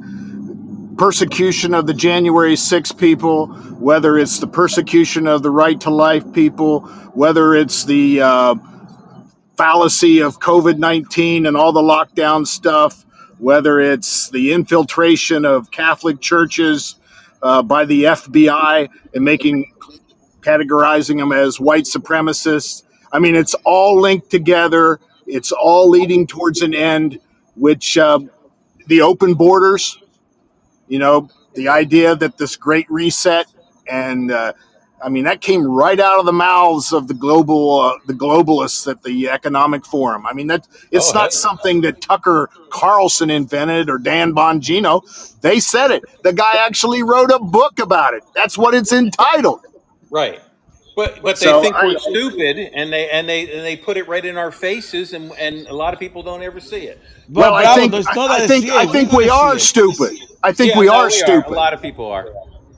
[0.97, 6.31] persecution of the January 6 people, whether it's the persecution of the right to life
[6.34, 6.81] people,
[7.14, 8.55] whether it's the uh,
[9.57, 13.05] fallacy of COVID 19 and all the lockdown stuff,
[13.39, 16.95] whether it's the infiltration of Catholic churches
[17.41, 19.73] uh, by the FBI and making
[20.41, 22.82] categorizing them as white supremacists.
[23.14, 24.99] I mean, it's all linked together.
[25.27, 27.19] It's all leading towards an end,
[27.56, 28.19] which uh,
[28.88, 29.98] the open borders,
[30.88, 33.45] you know, the idea that this great reset
[33.90, 34.53] and uh,
[35.03, 38.90] I mean that came right out of the mouths of the global uh, the globalists
[38.90, 40.26] at the Economic Forum.
[40.26, 41.19] I mean that it's Oh, hey.
[41.19, 45.02] not something that Tucker Carlson invented or Dan Bongino.
[45.41, 46.03] They said it.
[46.23, 48.23] The guy actually wrote a book about it.
[48.34, 49.65] That's what it's entitled.
[50.10, 50.41] Right.
[50.95, 54.07] But but they So think we're stupid, and they and they and they put it
[54.07, 56.99] right in our faces, and and a lot of people don't ever see it.
[57.30, 58.90] But well, I Bravo, think there's I, not I think I it.
[58.90, 59.70] We're think we are see it.
[59.70, 60.18] stupid.
[60.44, 61.44] I think Yeah, we no, are we are.
[61.48, 62.30] A lot of people are.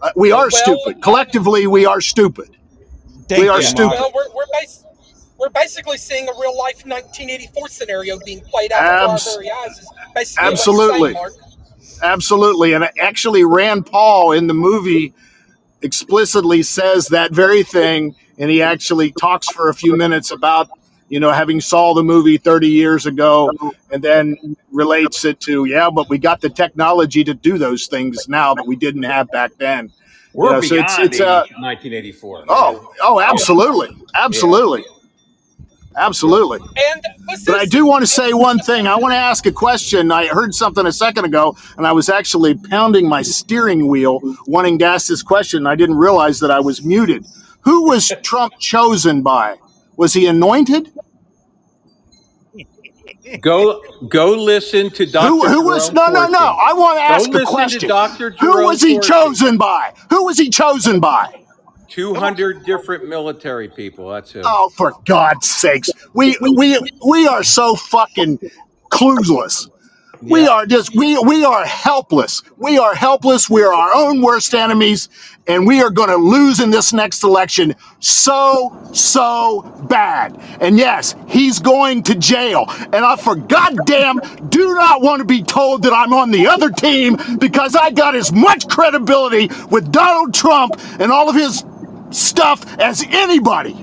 [0.02, 1.02] Uh, we are Well, stupid.
[1.02, 2.58] Collectively, we are stupid.
[3.36, 3.92] We are you, stupid.
[3.92, 4.86] Well, we're we're, bas-
[5.40, 9.80] we're basically seeing a real life 1984 scenario being played out before our very eyes.
[9.80, 11.16] Is basically what you're saying, absolutely,
[12.04, 12.74] absolutely.
[12.74, 15.14] And actually, Rand Paul in the movie
[15.86, 20.70] explicitly says that very thing, and he actually talks for a few minutes about
[21.10, 23.52] you know having saw the movie 30 years ago,
[23.92, 24.38] and then
[24.72, 28.66] relates it to yeah, but we got the technology to do those things now that
[28.68, 29.94] we didn't have back then.
[30.42, 32.48] You We're know, so it's it's uh 1984, man.
[32.50, 33.30] oh oh Yeah.
[33.30, 34.95] absolutely, Yeah.
[35.98, 36.60] Absolutely, absolutely.
[36.78, 38.88] And was But I do want to say one thing.
[38.88, 40.12] I want to ask a question.
[40.12, 44.80] I heard something a second ago, and I was actually pounding my steering wheel wanting
[44.80, 45.68] to ask this question.
[45.68, 47.26] I didn't realize that I was muted.
[47.62, 49.58] Who was Trump chosen by?
[49.98, 50.92] Was he anointed?
[53.42, 55.50] Go go listen to Dr.
[55.50, 56.40] who was no no no.
[56.40, 57.90] I want to ask Go ask a listen to question.
[57.90, 58.32] Dr.
[58.40, 59.94] Who was he chosen by?
[60.12, 61.45] Who was he chosen by?
[61.96, 64.10] 200 different military people.
[64.10, 64.42] That's who.
[64.44, 65.90] Oh, for God's sakes.
[66.14, 66.78] We we
[67.08, 68.38] we are so fucking
[68.92, 69.70] clueless.
[70.22, 72.44] We are just we we are helpless.
[72.58, 73.50] We are helpless.
[73.50, 75.08] We are our own worst enemies,
[75.48, 80.38] and we are going to lose in this next election so so bad.
[80.60, 82.66] And yes, he's going to jail.
[82.92, 84.20] And I for goddamn
[84.50, 88.16] do not want to be told that I'm on the other team because I got
[88.16, 91.64] as much credibility with Donald Trump and all of his
[92.12, 93.76] stuff as anybody.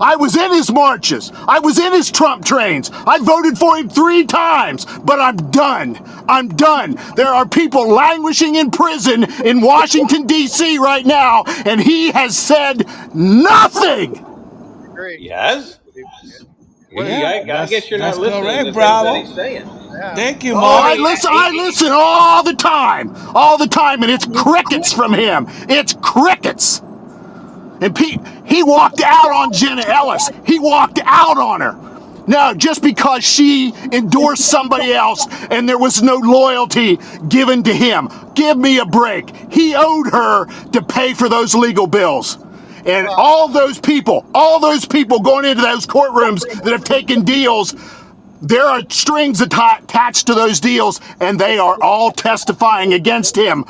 [0.00, 1.32] I was in his marches.
[1.34, 2.90] I was in his Trump trains.
[2.92, 5.98] I voted for him three times, but I'm done.
[6.28, 6.98] I'm done.
[7.16, 10.78] There are people languishing in prison in Washington, D.C.
[10.78, 12.84] right now, and he has said
[13.14, 14.24] nothing.
[15.18, 15.78] Yes?
[16.90, 19.14] Yeah, Yeah, I, I guess you're not listening to correct, the things Bravo.
[19.14, 19.70] he's saying.
[20.14, 20.98] Thank you, Oh, I Mark.
[20.98, 21.30] listen.
[21.32, 25.46] I listen all the time, all the time, and it's crickets from him.
[25.68, 26.82] It's crickets.
[27.82, 30.30] And Pete, he walked out on Jenna Ellis.
[30.46, 31.76] He walked out on her.
[32.28, 36.98] Now, just because she endorsed somebody else and there was no loyalty
[37.28, 39.34] given to him, give me a break.
[39.50, 42.38] He owed her to pay for those legal bills.
[42.86, 47.74] And all those people, all those people going into those courtrooms that have taken deals,
[48.40, 53.64] there are strings attached to those deals, and they are all testifying against him.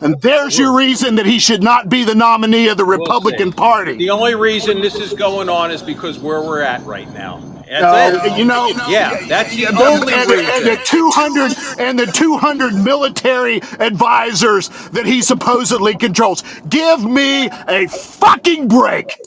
[0.00, 2.84] And there's your reason that he should not be the nominee of the.
[2.88, 3.96] Republican Party.
[3.96, 7.38] The only reason this is going on is because where we're at right now.
[7.68, 7.84] That's
[8.16, 8.38] Uh, it.
[8.38, 10.84] you know, yeah, that's the only and, and the reason.
[10.86, 16.42] 200 and the 200 military advisors that he supposedly controls.
[16.70, 19.18] Give me a fucking break.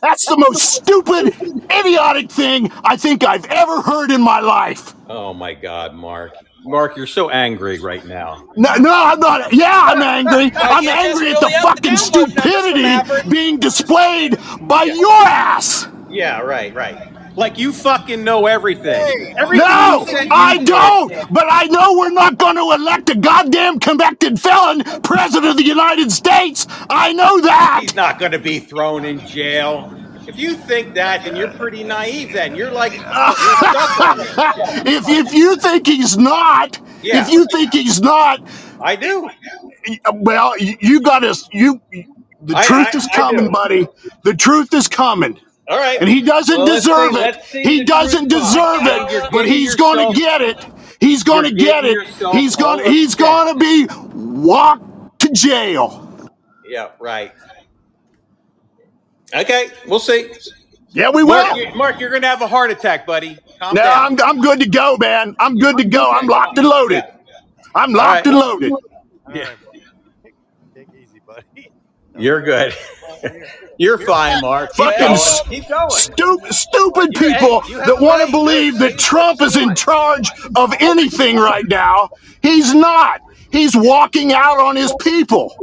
[0.00, 1.34] That's the most stupid,
[1.70, 4.94] idiotic thing I think I've ever heard in my life.
[5.08, 6.32] Oh my God, Mark.
[6.64, 8.48] Mark, you're so angry right now.
[8.56, 9.52] No, no, I'm not.
[9.52, 10.52] Yeah, I'm angry.
[10.56, 15.88] I'm angry at really the the fucking download stupidity being displayed by your ass.
[16.08, 17.08] Yeah, right, right.
[17.36, 19.34] Like you fucking know everything.
[19.38, 21.32] Everything No, you you I don't.
[21.32, 25.64] But I know we're not going to elect a goddamn convicted felon president of the
[25.64, 26.66] United States.
[26.90, 27.78] I know that.
[27.82, 29.90] He's not going to be thrown in jail.
[30.26, 32.32] If you think that, then you're pretty naive.
[32.32, 34.86] Then you're like, you're stuck on it.
[34.86, 37.22] if if you think he's not, Yeah.
[37.22, 38.40] if you think he's not,
[38.80, 39.28] I do.
[40.14, 41.80] well, you, got to you.
[42.42, 43.86] The I- truth I- is coming, buddy.
[44.24, 45.38] The truth is coming.
[45.68, 45.98] All right.
[46.00, 47.66] And he doesn't Well, deserve see- it.
[47.66, 50.64] He doesn't deserve it, but he's going to get it.
[51.00, 52.08] He's going to get it.
[52.32, 52.84] He's going.
[52.84, 56.30] He's going to be walked to jail.
[56.68, 57.32] Yeah, right.
[59.34, 60.32] Okay, we'll see.
[60.90, 61.58] Yeah, we Mark, will.
[61.58, 63.38] you, Mark, you're going to have a heart attack, buddy.
[63.58, 64.20] Calm No, down.
[64.20, 65.34] I'm I'm good to go, man.
[65.38, 66.10] I'm good to go.
[66.10, 67.02] I'm locked and loaded.
[67.74, 68.72] I'm locked and loaded.
[69.34, 69.48] Yeah.
[70.74, 71.70] Take easy, buddy.
[72.18, 72.74] You're good.
[73.78, 74.74] You're fine, Mark.
[74.74, 75.12] Fucking going.
[75.14, 75.40] s-
[76.02, 80.74] stupid, stupid You- hey, people that want to believe that Trump is in charge of
[80.78, 82.10] anything right now.
[82.42, 83.22] He's not.
[83.50, 85.56] He's walking out on his people.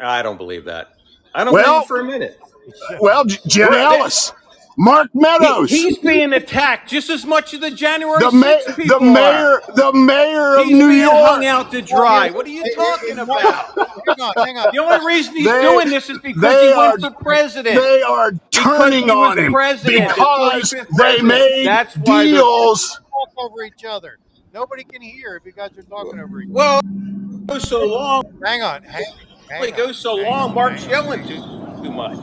[0.00, 0.92] I don't believe that.
[1.34, 2.38] I don't Well- believe for a minute.
[3.00, 4.32] Well, J- Jen Well, Ellis,
[4.78, 8.74] Mark Meadows, He- he's being attacked just as much as the January the 6th ma-
[8.74, 10.58] people the mayor, the mayor are.
[10.60, 11.12] of He's New York.
[11.14, 12.30] hung out to dry.
[12.30, 13.42] What are you talking about?
[13.42, 14.68] Hang on, hang on.
[14.72, 17.76] The only reason he's They- doing this is because they he went are- for president.
[17.76, 22.98] They are turning on him president, because 25th they made That's why they're- deals.
[23.10, 24.18] Talk over each other.
[24.54, 26.54] Nobody can hear if you guys are talking over each other.
[26.54, 28.22] Well, it goes so long.
[28.44, 28.82] Hang on.
[28.82, 29.04] Hang,
[29.50, 30.48] hang It goes so hang long.
[30.50, 31.42] on, Mark's yelling too
[31.82, 32.18] too much.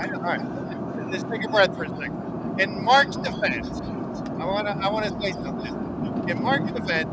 [0.00, 1.12] On, All right.
[1.12, 2.60] Just take a breath for a second.
[2.60, 6.26] In Mark's defense, I want to I want to say something.
[6.28, 7.08] In Mark's defense,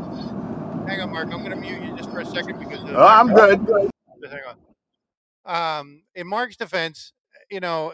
[0.86, 1.28] hang on, Mark.
[1.32, 3.66] I'm going to mute you just for a second because Oh, I'm good.
[4.22, 5.80] Just hang on.
[5.80, 7.12] Um, in Mark's defense,
[7.50, 7.92] you know,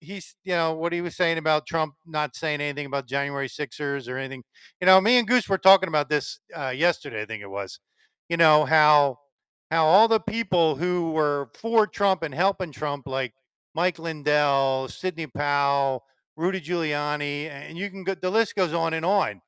[0.00, 4.08] he's, you know, what he was saying about Trump not saying anything about January Sixers
[4.08, 4.42] or anything.
[4.80, 7.80] You know, me and Goose were talking about this uh, yesterday, I think it was.
[8.28, 9.18] You know, how
[9.70, 13.32] how all the people who were for Trump and helping Trump, like
[13.74, 16.04] Mike Lindell, Sidney Powell,
[16.36, 19.40] Rudy Giuliani, and you can go, the list goes on and on,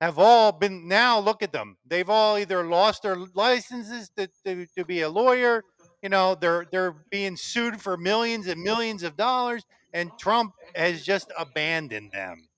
[0.00, 1.76] have all been now look at them.
[1.86, 5.64] They've all either lost their licenses to, to, to be a lawyer,
[6.02, 11.04] you know, they're they're being sued for millions and millions of dollars, and Trump has
[11.04, 12.48] just abandoned them.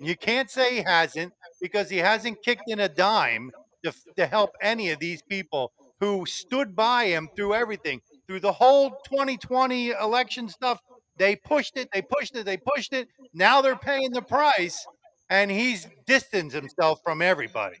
[0.00, 3.50] You can't say he hasn't because he hasn't kicked in a dime
[3.84, 8.52] to, to help any of these people who stood by him through everything, through the
[8.52, 10.80] whole 2020 election stuff.
[11.16, 13.08] They pushed it, they pushed it, they pushed it.
[13.34, 14.86] Now they're paying the price,
[15.30, 17.76] and he's distanced himself from everybody.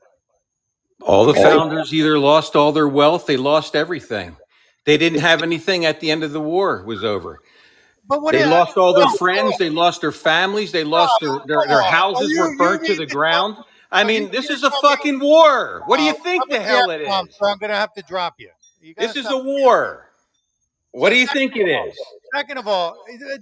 [1.02, 4.36] All the founders either lost all their wealth, they lost everything.
[4.84, 7.38] They didn't have anything at the end of the war was over.
[8.08, 11.12] But what They is- lost all their no, friends, they lost their families, they lost
[11.20, 13.58] their their, their houses you- were burnt to the to ground.
[13.92, 15.82] I mean, this is a talk- fucking war.
[15.86, 17.36] What do you Uh, think I'm the hell yeah, it Tom, is?
[17.36, 18.50] So I'm going to have to drop you.
[18.80, 19.44] You This is a stop.
[19.44, 20.07] war.
[20.98, 21.96] What do you think it is?
[22.34, 22.96] Second of all,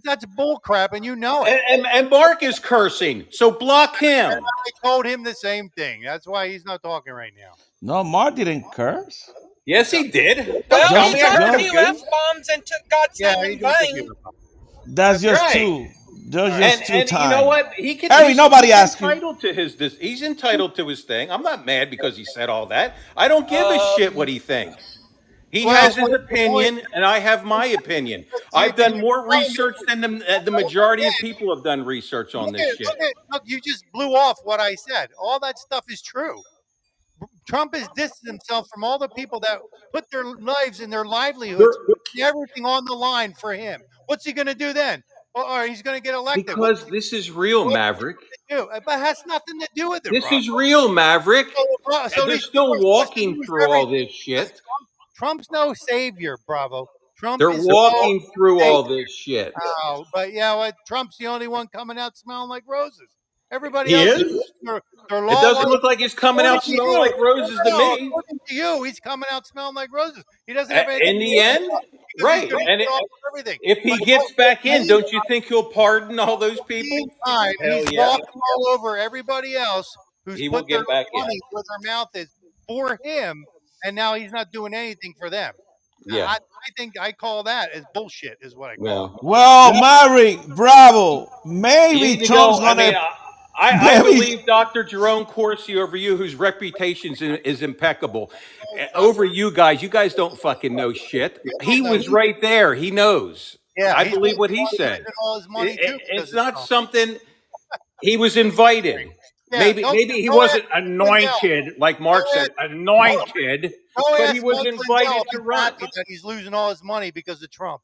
[0.05, 1.59] that's bull crap, and you know it.
[1.71, 4.31] And, and, and Mark is cursing, so block him.
[4.31, 6.03] And I told him the same thing.
[6.03, 7.53] That's why he's not talking right now.
[7.81, 9.31] No, Mark didn't curse.
[9.65, 10.65] Yes, he did.
[10.71, 11.79] Well, Tell he me dropped a heard few.
[11.79, 13.95] F bombs and took God's Yeah, name in vain.
[13.95, 14.17] few.
[14.89, 15.53] That's just Right.
[15.55, 15.89] two.
[16.29, 17.25] That's And, just two and times.
[17.25, 17.73] you know what?
[17.75, 18.11] He can.
[18.11, 19.09] Harry, he's, nobody he's asked you.
[19.09, 19.77] entitled to his.
[19.77, 21.31] This, he's entitled to his thing.
[21.31, 22.97] I'm not mad because he said all that.
[23.17, 24.96] I don't give a um, shit what he thinks.
[25.57, 28.27] He Well, has his opinion, and I have my opinion.
[28.55, 32.49] I've done more research than the, uh, the majority of people have done research on
[32.49, 32.87] Look this at, shit.
[32.87, 35.09] look, at, look, you just blew off what I said.
[35.19, 36.43] All that stuff is true.
[37.49, 39.61] Trump has distanced himself from all the people that
[39.95, 41.79] put their lives and their livelihoods,
[42.19, 43.81] everything on the line for him.
[44.07, 45.03] What's he going to do then?
[45.35, 46.47] Or he's going to get elected.
[46.47, 48.17] Because this is real, Maverick.
[48.51, 48.69] do?
[48.85, 50.13] But it has nothing to do with it.
[50.13, 50.33] This Rob.
[50.35, 51.47] is real, Maverick.
[51.57, 54.61] So, uh, so they're still walking through all this shit.
[55.17, 56.89] Trump's no savior, Bravo.
[57.17, 59.55] Trump They're is walking no through all this shit.
[59.85, 60.75] Oh, but yeah, what?
[60.87, 63.09] Trump's the only one coming out smelling like roses.
[63.51, 64.53] Everybody He else, is?
[64.63, 66.99] They're, they're It doesn't look like he's coming out smelling you.
[66.99, 68.07] like roses to me.
[68.09, 70.25] According to you, he's coming out smelling like roses.
[70.47, 71.71] He doesn't have anything In the end.
[72.23, 72.89] Right, and it-
[73.31, 73.59] everything.
[73.63, 77.09] If he But gets the back in, don't you think he'll pardon all those people?
[77.25, 78.09] Hell he's yeah.
[78.09, 79.95] walking all over everybody else
[80.25, 81.21] who's He put will get their back in.
[81.21, 82.29] money where their mouth is
[82.67, 83.45] for him,
[83.87, 85.55] and now he's not doing anything for them.
[86.05, 86.27] Yeah.
[86.27, 88.39] I, I think I call that as bullshit.
[88.41, 89.17] Is what I call.
[89.17, 89.25] it.
[89.25, 89.73] Well,
[90.09, 91.31] Mary, bravo.
[91.45, 92.87] Maybe You Trump's go- I gonna.
[92.87, 92.95] mean,
[93.59, 94.85] I, I, I believe Dr.
[94.85, 98.31] Jerome Corsi over you, whose reputation is, is impeccable,
[98.77, 99.83] eh, over you guys.
[99.83, 101.43] You guys don't fucking know shit.
[101.63, 102.75] He was right there.
[102.75, 103.57] He knows.
[103.77, 104.99] Yeah, I believe what he said.
[105.01, 107.17] losing all his money It- it- it's not something
[108.03, 109.11] he was invited.
[109.53, 113.75] Yeah, maybe go- maybe he go wasn't ask anointed, like Mark Go said, ask- anointed,
[113.97, 115.59] Go but he was Mike invited Lindell to he's run.
[115.59, 117.81] happy he's losing all his money because of Trump.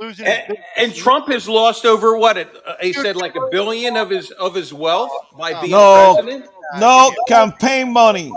[0.00, 0.64] Losing And, business.
[0.76, 2.36] and Trump has lost over what?
[2.38, 6.46] uh, He said like a billion of his of his wealth by being No, president.
[6.78, 8.32] no campaign money.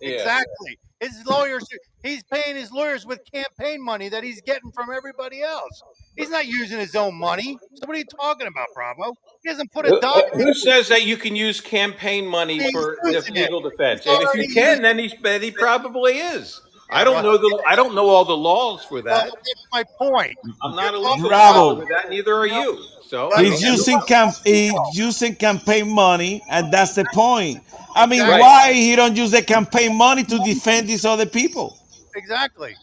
[0.00, 0.10] Yeah.
[0.10, 0.78] Exactly.
[1.00, 1.66] His lawyers,
[2.04, 5.82] he's paying his lawyers with campaign money that he's getting from everybody else.
[6.16, 7.58] He's not using his own money.
[7.74, 9.14] So what are you talking about, Bravo?
[9.42, 12.96] He hasn't put a Who, who says that you can use campaign money He's for
[13.10, 13.42] using it.
[13.50, 14.06] legal defense?
[14.06, 16.60] And if you can, then he's then he probably is.
[16.90, 19.24] I don't know the I don't know all the laws for Well, that.
[19.32, 20.36] that's my point.
[20.62, 21.52] I'm not a legal Bravo.
[21.52, 22.10] scholar with that.
[22.10, 22.78] Neither are you.
[23.08, 24.34] So He's using camp.
[24.44, 27.62] He's using campaign money, and that's the point.
[27.96, 28.40] I mean, Right.
[28.40, 31.76] why he don't use the campaign money to defend these other people?
[32.14, 32.74] Exactly.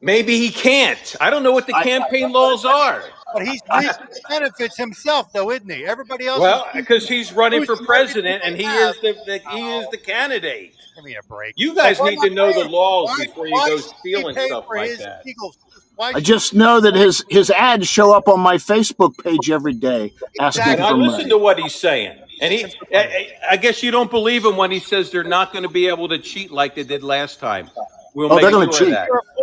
[0.00, 1.16] maybe he can't.
[1.20, 3.02] I don't know what the campaign laws are.
[3.34, 3.90] But he's reaping
[4.28, 5.84] benefits himself, though, isn't he?
[5.84, 6.40] Everybody else.
[6.40, 9.98] Well, because he's running for president and he have- is the, the he is the
[9.98, 10.72] candidate.
[10.96, 11.54] Give me a break.
[11.56, 14.96] You guys need to know pay the laws Why- before you go stealing stuff like
[14.98, 15.22] that.
[15.26, 15.54] legal-
[16.00, 20.12] I just know that his his ads show up on my Facebook page every day
[20.40, 21.30] asking And I for listen money.
[21.30, 22.64] to what he's saying, and he.
[22.64, 25.68] I, I- I guess you don't believe him when he says they're not going to
[25.68, 27.68] be able to cheat like they did last time.
[28.18, 28.94] We'll Oh, they're going to cheat.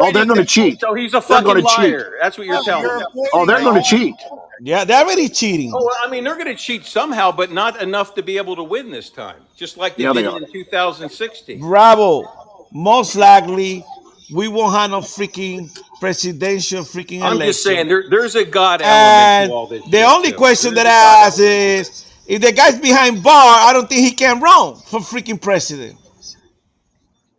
[0.02, 0.82] Oh, they're going to cheat.
[0.82, 1.80] So he's a They're fucking going to cheat.
[1.94, 2.18] liar.
[2.22, 3.06] That's what you're Oh, telling you're me.
[3.34, 4.16] Oh, they're going to cheat.
[4.62, 5.72] Yeah, they're already cheating.
[5.74, 8.56] Oh, well, I mean, they're going to cheat somehow, but not enough to be able
[8.58, 10.38] to win this time, just like they Yeah, did are.
[10.38, 11.60] in 2016.
[11.60, 12.24] Bravo.
[12.74, 13.86] Most likely,
[14.34, 15.70] we won't have no freaking
[16.00, 17.48] presidential freaking I'm election.
[17.48, 19.84] just saying, there, there's a God element and to all this.
[19.90, 20.38] the only too.
[20.38, 23.34] question There's that I ask is, if the guy's behind bar,
[23.70, 25.98] I don't think he can run for freaking president.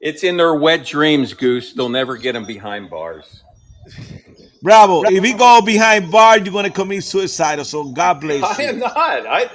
[0.07, 1.73] It's in their wet dreams, Goose.
[1.73, 3.43] They'll never get him behind bars.
[4.63, 5.03] Bravo.
[5.03, 7.67] If he go behind bar, you're gonna commit suicide.
[7.67, 8.65] So God bless you.
[8.67, 8.95] I am not.
[8.95, 9.51] I,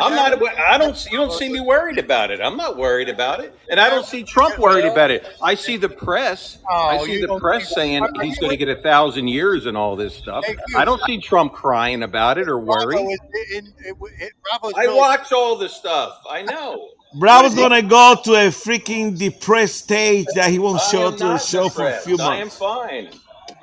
[0.00, 0.42] I'm not.
[0.58, 0.96] I don't.
[0.96, 2.40] See you don't see me worried about it.
[2.40, 5.26] I'm not worried about it, and I don't see Trump worried about it.
[5.42, 6.58] I see the press.
[6.70, 9.96] I Oh, see the press saying he's going to get a thousand years and all
[9.96, 10.44] this stuff.
[10.76, 13.10] I don't see Trump crying about it or Bravo worried.
[13.10, 13.18] is,
[13.56, 16.18] in, it, it, Bravo's I watch all the stuff.
[16.28, 16.90] I know.
[17.16, 21.42] Bravo's gonna go to a freaking depressed stage that he won't show to the not
[21.42, 22.22] show for a few months.
[22.22, 23.08] I am fine.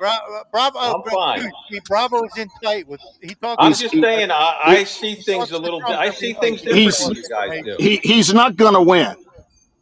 [0.02, 0.78] Bra- Bravo.
[0.80, 1.42] I'm fine.
[1.42, 3.00] dude, see, Bravo's in tight with.
[3.22, 3.56] He talks.
[3.60, 4.32] I'm to- just saying.
[4.32, 5.80] I, I see things a little.
[5.86, 7.76] I see things different He's- than you guys do.
[7.78, 9.14] He he's not going to win.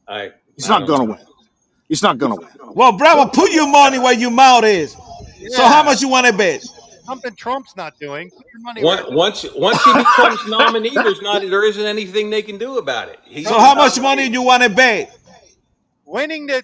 [0.07, 1.21] I, He's I not going to win.
[1.89, 2.75] He's not going to win.
[2.75, 4.93] Well, Bravo, put your money where your mouth is.
[5.49, 6.63] So how much you want to bet?
[7.07, 8.29] Something Trump's not doing.
[8.31, 12.43] Put your money Once once once he becomes nominee, there's not there isn't anything they
[12.43, 13.21] can do about it.
[13.25, 15.17] He's So how much money do you want to bet?
[16.05, 16.63] winning the.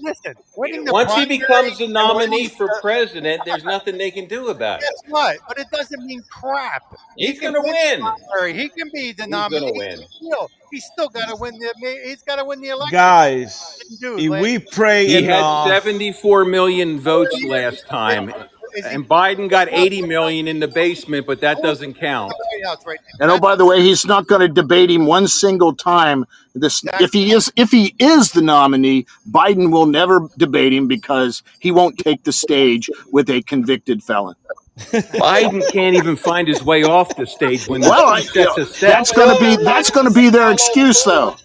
[0.00, 0.92] Listen, winning the.
[0.92, 4.82] once he becomes the nominee winning for president, there's nothing they can do about it.
[4.82, 5.38] Guess what?
[5.48, 6.82] But it doesn't mean crap.
[7.16, 8.00] He's can gonna the win.
[8.00, 8.54] primary.
[8.54, 9.60] He can be the He's nominee.
[9.60, 9.98] gonna win.
[10.08, 11.98] Still, he's still got to win the.
[12.04, 12.92] He's got to win the election.
[12.96, 18.32] Guys, Dude, we pray He had 74 million votes oh, last time,
[18.84, 22.32] and Biden got 80 million in the basement, but that doesn't count.
[22.86, 22.98] Right.
[23.20, 26.24] And oh, by the way, he's not going to debate him one single time.
[26.54, 31.42] This, if he is, if he is the nominee, Biden will never debate him because
[31.60, 34.34] he won't take the stage with a convicted felon.
[34.78, 38.66] Biden can't even find his way off the stage when Well, I, he sets a
[38.66, 38.90] set.
[38.90, 41.36] that's going to be that's going to be their excuse, though.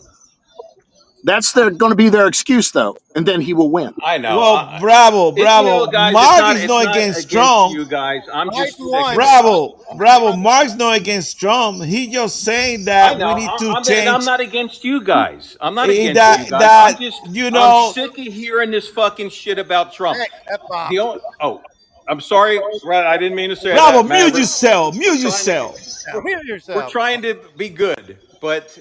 [1.23, 3.93] That's their going to be their excuse, though, and then he will win.
[4.03, 4.38] I know.
[4.39, 5.85] well, I- bravo, bravo.
[5.85, 7.73] know, guys, Mark not, is not not against Trump.
[7.76, 8.22] you guys.
[8.34, 9.06] I'm just Biden won.
[9.06, 9.15] sick.
[9.15, 10.35] Bravo, bravo.
[10.35, 11.84] Mark's not against Trump.
[11.84, 14.07] He just saying that we need I- to I'm, change.
[14.07, 15.56] I'm not against you guys.
[15.61, 16.60] I'm not Eh, against that- you guys.
[16.60, 20.18] that, I'm just, you know- I'm sick of hearing this fucking shit about Trump.
[20.18, 20.31] Heck,
[20.72, 21.61] only, oh,
[22.07, 23.06] I'm sorry, Brad.
[23.06, 24.03] I didn't mean to say Bravo, that.
[24.06, 24.38] mute Maverick.
[24.38, 24.95] yourself.
[24.98, 25.77] Mute yourself.
[26.23, 26.76] Mute yourself.
[26.84, 28.76] We're trying to be good, but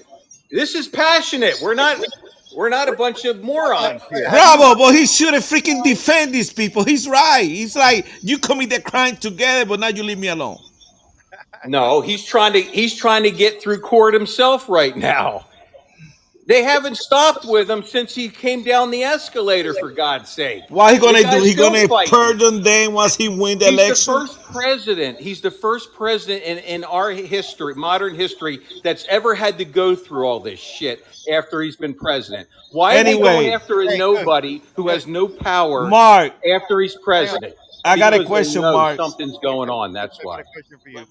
[0.49, 1.59] this is passionate.
[1.61, 1.97] We're not.
[2.55, 4.29] We're not a bunch of morons here.
[4.29, 6.83] Bravo, but he should have freaking defend these people.
[6.83, 7.47] He's right.
[7.47, 10.57] He's like, you commit the crime together, but now you leave me alone.
[11.67, 12.61] No, he's trying to.
[12.61, 15.45] He's trying to get through court himself right now.
[16.51, 19.73] They haven't stopped with him since he came down the escalator.
[19.73, 21.43] For God's sake, What he The gonna do?
[21.43, 22.11] He gonna fighting.
[22.11, 24.13] pardon them once he win the He's the election?
[24.13, 25.17] first president.
[25.19, 29.95] He's the first president in, in our history, modern history, that's ever had to go
[29.95, 32.49] through all this shit after he's been president.
[32.73, 33.51] Why are they going Anyway.
[33.51, 37.55] after a nobody who has no power Mark, after he's president?
[37.83, 38.97] I got a question, Mark.
[38.97, 39.93] Something's going on.
[39.93, 40.41] That's why.
[40.41, 40.43] Uh,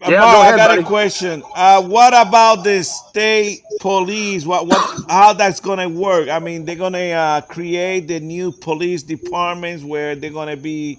[0.08, 0.82] Yeah, Mark, go I got buddy.
[0.82, 1.42] a question.
[1.54, 4.46] Uh, what about the state police?
[4.46, 6.28] What, what, how that's gonna work?
[6.28, 10.98] I mean, they're gonna uh, create the new police departments where they're gonna be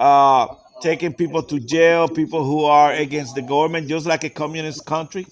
[0.00, 0.48] uh,
[0.80, 5.26] taking people to jail, people who are against the government, just like a communist country.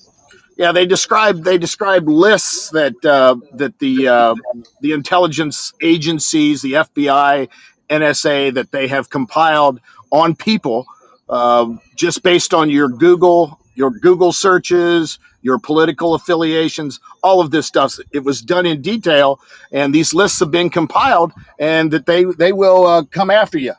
[0.57, 4.35] Yeah, they described they described lists that uh, that the uh,
[4.81, 7.49] the intelligence agencies, the FBI,
[7.91, 9.81] NSA, that they have compiled
[10.11, 10.87] on people
[11.29, 17.67] uh, just based on your Google your Google searches, your political affiliations, all of this
[17.67, 17.97] stuff.
[18.13, 19.41] It was done in detail,
[19.73, 23.75] and these lists have been compiled, and that they they will uh, come after you.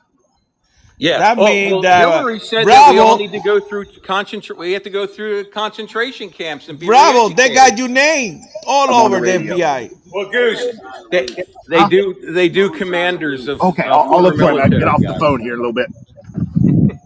[0.98, 1.18] Yeah.
[1.20, 3.86] That oh, mean well, that, uh, Hillary said that we all need to go through
[4.04, 4.58] concentrate.
[4.60, 7.56] We have to go through concentration camps and be Bravo, they re-educated.
[7.56, 9.56] got your name all I'm over the the.
[9.56, 9.92] FBI.
[10.12, 10.72] Well, Goose,
[11.12, 11.28] they
[11.70, 11.90] they Huh?
[11.90, 14.60] do they do commanders of Okay, uh, I'll, I'll look for it.
[14.60, 15.88] I get off the phone here a little bit.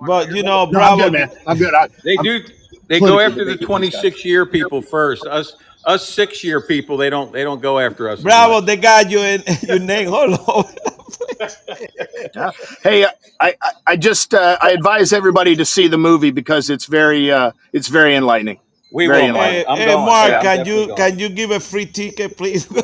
[0.00, 1.30] But you know, No, I'm Bravo, good, man.
[1.46, 1.74] I'm good.
[1.74, 2.40] I, They I'm do
[2.88, 4.02] they go after the debate with twenty these guys.
[4.02, 5.26] six year people first.
[5.26, 8.76] Us us six year people they don't they don't go after us as Bravo, they
[8.76, 10.72] got you in your name all over.
[12.36, 12.52] Yeah.
[12.82, 13.10] Hey, I,
[13.40, 17.52] I, I just uh, I advise everybody to see the movie because it's very uh,
[17.72, 18.60] it's very enlightening.
[18.92, 19.66] We Very will, enlightening.
[19.76, 19.96] Hey, hey.
[19.96, 20.96] Mark, Yeah, can you going.
[20.96, 22.68] can you give a free ticket, please?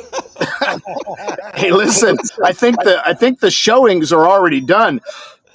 [1.55, 5.00] Hey, listen, I think the I think the showings are already done.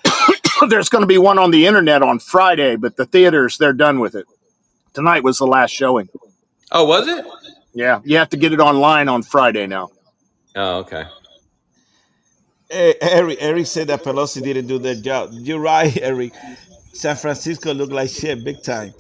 [0.70, 4.00] There's going to be one on the internet on Friday, but the theaters they're done
[4.00, 4.28] with it.
[4.94, 6.10] Tonight was the last showing.
[6.72, 7.26] Oh, was it?
[7.74, 9.90] Yeah, you have to get it online on Friday now.
[10.56, 11.06] Oh, okay.
[12.74, 15.32] Hey, Eric, Eric said that Pelosi didn't do their job.
[15.34, 16.34] You're right, Eric.
[16.94, 18.94] San Francisco looked like shit big time.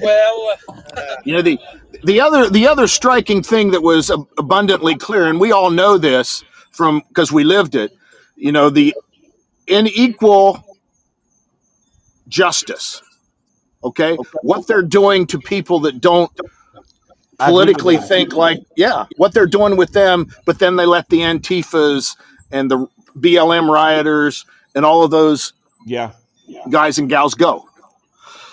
[0.00, 0.56] Well,
[1.24, 1.58] You know the
[2.04, 5.98] the other the other striking thing that was ab- abundantly clear, and we all know
[5.98, 7.92] this from because we lived it.
[8.36, 8.94] You know the
[9.68, 10.64] unequal
[12.28, 13.02] justice.
[13.84, 16.32] Okay, what they're doing to people that don't
[17.40, 20.86] I agree with politically think like yeah, what they're doing with them, but then they
[20.86, 22.16] let the Antifas
[22.50, 22.86] and the
[23.18, 24.44] BLM rioters
[24.74, 25.52] and all of those
[25.84, 26.12] Yeah,
[26.70, 27.68] guys and gals go.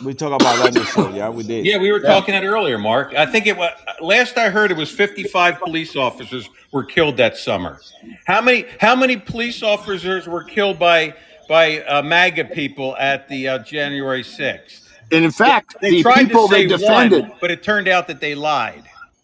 [0.04, 1.10] we talked about that in the show.
[1.14, 1.66] Yeah, we did.
[1.66, 2.08] Yeah, we were Yeah.
[2.14, 3.14] talking that earlier, Mark.
[3.16, 3.72] I think it was
[4.02, 7.80] last I heard it was 55 police officers were killed that summer.
[8.26, 11.14] How many how many police officers were killed by
[11.50, 14.80] by uh, MAGA people at the uh, January 6th?
[15.12, 17.88] And in fact, They the tried to people say that defended one, but it turned
[17.88, 18.84] out that they lied.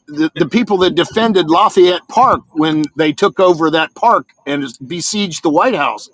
[0.10, 5.44] The, the people that defended Lafayette Park when they took over that park and besieged
[5.44, 6.10] the White House,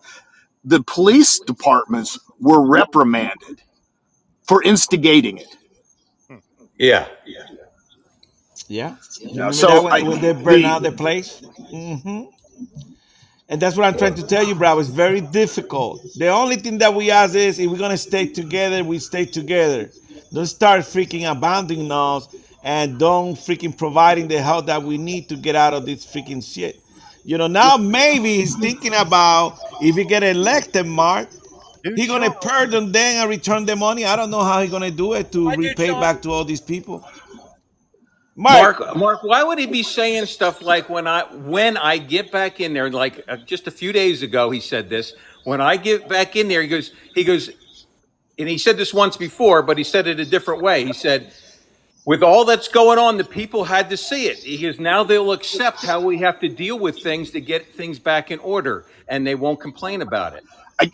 [0.65, 3.63] the police departments were reprimanded
[4.47, 5.57] for instigating it.
[6.77, 7.07] Yeah.
[8.67, 8.95] Yeah.
[9.19, 11.41] You Yeah, so when, I, when they burn the out the place?
[11.71, 12.23] hmm
[13.49, 14.79] And that's what I'm trying to tell you, bro.
[14.79, 16.01] It's very difficult.
[16.15, 19.91] The only thing that we ask is if we're gonna stay together, we stay together.
[20.33, 22.27] Don't start freaking abandoning us
[22.65, 26.43] and don't freaking providing the help that we need to get out of this freaking
[26.43, 26.81] shit.
[27.23, 31.29] You know, now maybe he's thinking about if he get elected, Mark,
[31.95, 34.03] he gonna pardon them and return the money.
[34.05, 36.01] I don't know how he gonna do it to I repay Sean.
[36.01, 37.05] back to all these people.
[38.35, 42.31] Mark, Mark, Mark, why would he be saying stuff like when I when I get
[42.31, 42.89] back in there?
[42.89, 45.13] Like uh, just a few days ago, he said this.
[45.43, 47.49] When I get back in there, he goes, he goes,
[48.39, 50.83] and he said this once before, but he said it a different way.
[50.83, 51.31] He said,
[52.05, 54.37] with all that's going on, the people had to see it.
[54.37, 57.99] He goes, now they'll accept how we have to deal with things to get things
[57.99, 60.43] back in order, and they won't complain about it.
[60.79, 60.91] I,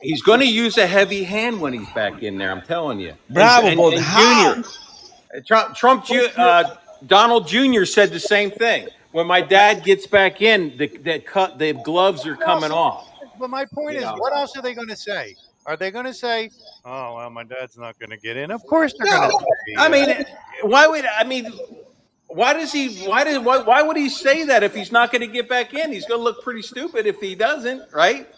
[0.00, 2.50] He's going to use a heavy hand when he's back in there.
[2.52, 3.14] I'm telling you.
[3.34, 4.64] And, bravo, and, but and?
[4.64, 6.76] Junior, Trump, Trump, Ju- uh,
[7.06, 7.84] Donald Jr.
[7.84, 8.88] said the same thing.
[9.12, 13.08] When my dad gets back in, the, the cut, the gloves are coming off.
[13.38, 14.14] But my point You is, know.
[14.16, 15.36] what else are they going to say?
[15.66, 16.50] Are they going to say,
[16.84, 18.50] "Oh, well, my dad's not going to get in"?
[18.50, 19.46] Of course they're going to.
[19.78, 20.24] I mean,
[20.62, 21.52] why would I mean?
[22.26, 23.06] Why does he?
[23.06, 23.38] Why does?
[23.38, 25.92] Why, why would he say that if he's not going to get back in?
[25.92, 28.28] He's going to look pretty stupid if he doesn't, right?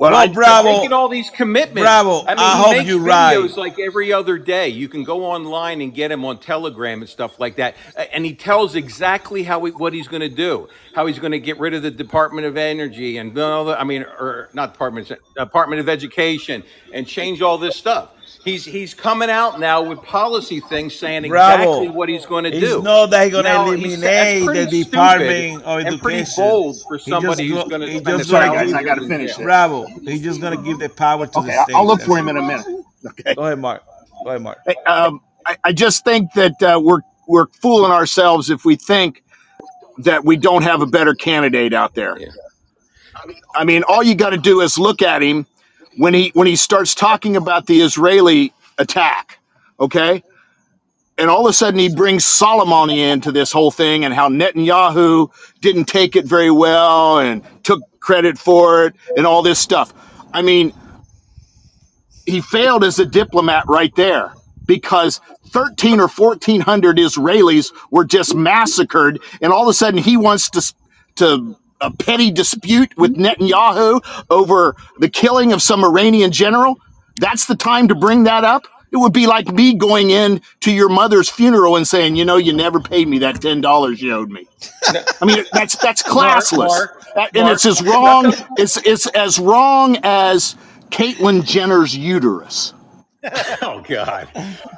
[0.00, 1.82] Well, Well, I, bravo, making all these commitments.
[1.82, 2.22] bravo.
[2.22, 3.36] I mean, I he hope right.
[3.36, 4.68] videos like every other day.
[4.68, 7.76] You can go online and get him on Telegram and stuff like that,
[8.12, 11.38] and he tells exactly how he, what he's going to do, how he's going to
[11.38, 15.12] get rid of the Department of Energy and all the, I mean, or not Department,
[15.36, 16.62] Department of Education,
[16.94, 18.14] and change all this stuff.
[18.44, 21.62] He's he's coming out now with policy things saying Bravo.
[21.62, 22.58] exactly what he's going to do.
[22.76, 26.44] He's not that he's gonna Now, eliminate the stupid Department of and pretty Education.
[26.44, 28.94] bold for He somebody just who's going to he spend just Sorry, guys, I got
[28.96, 29.44] to finish this.
[29.44, 29.86] Bravo.
[30.04, 31.76] He's just gonna give the power to Okay, the I'll.
[31.76, 32.66] I'll look for him in a minute.
[33.06, 33.34] Okay.
[33.34, 33.82] Go ahead, Mark.
[34.24, 34.58] Go ahead, Mark.
[34.66, 39.22] Hey, um, I, I just think that uh, we're we're fooling ourselves if we think
[39.98, 42.18] that we don't have a better candidate out there.
[42.18, 42.28] Yeah.
[43.54, 45.46] I mean, all you got to do is look at him
[46.00, 49.38] when he when he starts talking about the Israeli attack,
[49.78, 50.24] okay?
[51.18, 55.30] And all of a sudden he brings Soleimani into this whole thing and how Netanyahu
[55.60, 59.92] didn't take it very well and took credit for it and all this stuff.
[60.32, 60.72] I mean,
[62.24, 64.32] he failed as a diplomat right there
[64.66, 70.48] because 13 or 1400 Israelis were just massacred and all of a sudden he wants
[70.48, 70.74] to
[71.16, 74.00] to a petty dispute with Netanyahu
[74.30, 76.78] over the killing of some Iranian general?
[77.20, 78.66] That's the time to bring that up?
[78.92, 82.36] It would be like me going in to your mother's funeral and saying you know
[82.36, 84.46] you never paid me that $10 you owed me.
[85.20, 86.56] I mean that's that's classless.
[86.66, 90.56] Mark, That- and Mark, it's as wrong it's it's as wrong as
[90.90, 92.74] Caitlyn Jenner's uterus.
[93.62, 94.28] Oh God,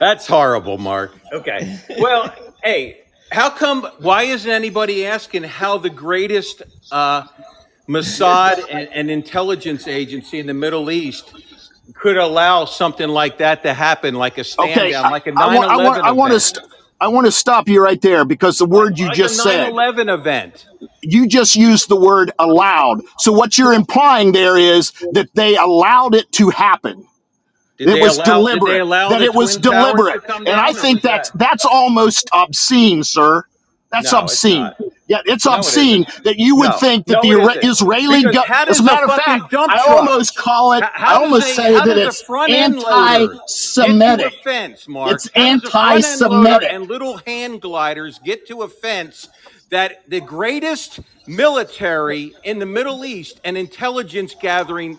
[0.00, 1.12] that's horrible, Mark.
[1.32, 2.34] Okay, well,
[2.64, 3.01] hey,
[3.32, 3.84] how come?
[3.98, 7.24] Why isn't anybody asking how the greatest uh,
[7.88, 11.32] Mossad and, and intelligence agency in the Middle East
[11.94, 15.30] could allow something like that to happen, like a stand Okay, down, I, like a
[15.30, 16.66] I 9 want, I want, I want to, st-
[17.00, 19.56] I want to stop you right there because the word you Like just a 9
[19.56, 20.66] said, 11 event.
[21.02, 23.00] you just used the word allowed.
[23.18, 27.06] So what you're implying there is that they allowed it to happen.
[27.86, 28.24] Did it was allow?
[28.24, 28.78] Deliberate.
[29.10, 31.38] That it was Twin Towers to deliberate, and I think that's that?
[31.38, 33.44] that's almost obscene, sir.
[33.90, 34.60] That's No, obscene.
[34.62, 34.80] not.
[35.08, 38.22] Yeah, it's No, it obscene that you would No, think that the it Ira- Israeli
[38.22, 38.68] government.
[38.70, 40.82] As a matter of fact, I almost call it.
[40.82, 43.34] How, I how does almost a say that it's front end loader get to a
[43.34, 44.34] anti-Semitic.
[44.44, 45.12] fence, Mark?
[45.12, 46.72] It's How does a front end loader anti-Semitic.
[46.72, 49.28] and little hand gliders get to a fence
[49.70, 54.98] that the greatest military in the Middle East and intelligence gathering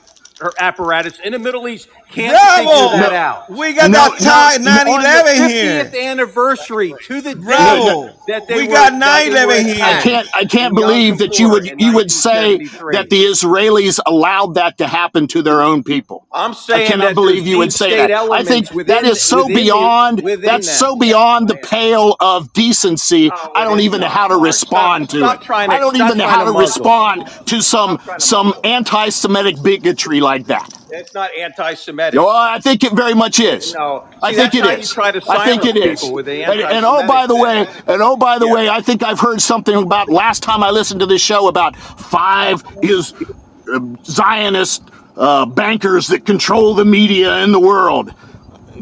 [0.60, 3.50] apparatus in the Middle East can't figure that out?
[3.50, 5.86] We got No, that tie no, 9 11 here.
[5.92, 8.10] 50th anniversary to the day Bravo.
[8.28, 9.98] that they We were got that they were 9/11 I here.
[9.98, 12.58] attacked can't I can't believe that you would you would say
[12.92, 16.28] that the Israelis allowed that to happen to their own people.
[16.34, 18.12] I'm saying I cannot that believe you would say that.
[18.12, 20.76] I think that within is so within beyond within that's them.
[20.78, 23.32] so beyond the pale of decency.
[23.34, 25.42] Oh, I don't even know how to respond to it.
[25.68, 29.62] I don't even know how to to respond to some Stop trying to some anti-Semitic
[29.64, 30.74] bigotry like that.
[30.94, 32.16] It's not anti-Semitic.
[32.16, 33.74] No, I think it very much is.
[33.74, 34.90] No, I think that's it how you is.
[34.90, 36.02] try to I think silence it is.
[36.02, 37.44] people with the And, and oh, by anti-Semitic the thing.
[37.44, 38.54] way, and oh, by the Yeah.
[38.54, 41.76] way, I think I've heard something about last time I listened to this show about
[41.78, 43.14] five is
[43.74, 44.84] uh, Zionist
[45.18, 48.14] uh, bankers that control the media in the world.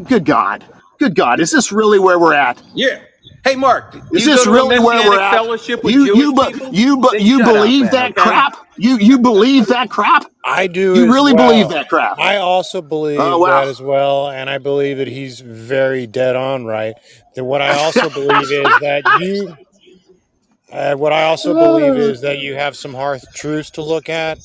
[0.04, 0.64] Good God,
[0.98, 2.62] good God, is this really where we're at?
[2.74, 3.02] Yeah.
[3.44, 5.32] Hey, Mark, Is you this go to a really where we're at?
[5.32, 6.72] fellowship with You Jewish you but people?
[6.72, 8.16] you but you shut up, believe that okay?
[8.16, 8.56] crap?
[8.78, 10.26] You you believe that crap?
[10.44, 12.18] I do You as really believe that crap?
[12.18, 13.64] I also believe Oh wow.
[13.64, 16.94] that as well, and I believe that he's very dead on right.
[17.36, 19.56] That what I also believe is that you,
[20.72, 24.38] uh, what I also believe is that you have some hard truths to look at,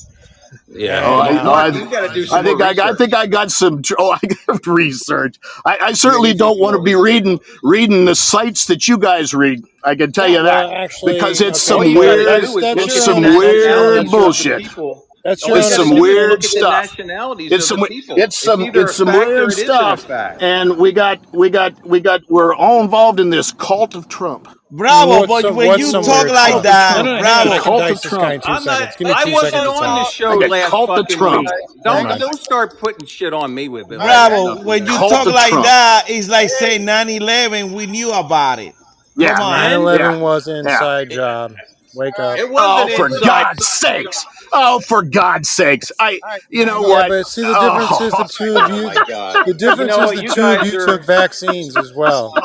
[0.68, 1.02] Yeah.
[1.06, 3.14] Oh, I, no, I, Mark, you got to do I think I, got- I think
[3.16, 3.82] I got some.
[3.98, 5.38] Oh, I got research.
[5.66, 8.98] I, I certainly need do don't want to be reading reading the sites that you
[8.98, 9.64] guys read.
[9.84, 12.26] I can tell yeah, you that actually, because it's okay, some you got to weird.
[12.26, 14.64] that's that's It's your at the some own weird nationalities of the bullshit.
[14.64, 15.07] people.
[15.28, 16.66] That's All your It's own got some do is look weird at the stuff.
[16.66, 17.86] nationalities It's of some.
[17.86, 18.24] people.
[18.24, 18.62] It's It's some.
[18.62, 19.98] either a It's some fact or weird it isn't a stuff.
[19.98, 20.42] fact.
[20.42, 24.50] And we got we got we got we're all involved in this cult of Trump.
[24.72, 26.64] Bravo, What's but some when what's you some talk weird like stuff?
[26.64, 27.48] that, No, no, hang on.
[27.50, 27.60] I bravo.
[27.60, 28.42] can Cult of dice this guy in Trump.
[28.42, 28.80] two I'm not.
[28.80, 28.96] seconds.
[28.98, 30.06] Give me I two wasn't seconds on the talk.
[30.06, 31.50] show I got last cult of fucking Trump.
[31.50, 31.56] week.
[31.88, 32.20] Hang Don't on.
[32.20, 34.04] don't start putting shit on me with it.
[34.04, 35.00] It has Bravo, nothing when you do.
[35.00, 35.64] Cult talk of like Trump.
[35.64, 38.76] that, it's like saying 9 11, we knew about it.
[39.20, 39.42] Come Yeah.
[39.42, 39.52] on.
[39.52, 40.20] 9 And 11 Yeah.
[40.22, 40.70] was an Yeah.
[40.72, 41.54] inside job.
[41.94, 42.36] Wake up.
[42.40, 43.22] it Oh, wasn't for inside.
[43.28, 44.26] God's sakes!
[44.54, 45.92] Oh, for God's sakes!
[46.00, 46.20] I.
[46.50, 47.10] You know Yeah, what?
[47.10, 48.18] but see, the difference is Oh.
[48.18, 48.84] the two of Oh you.
[48.84, 49.40] my god.
[49.46, 50.86] The You difference know is the You two of you are.
[50.86, 52.34] took vaccines as well.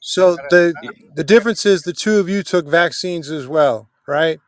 [0.00, 0.74] So the
[1.14, 4.40] the difference is the two of you took vaccines as well, right?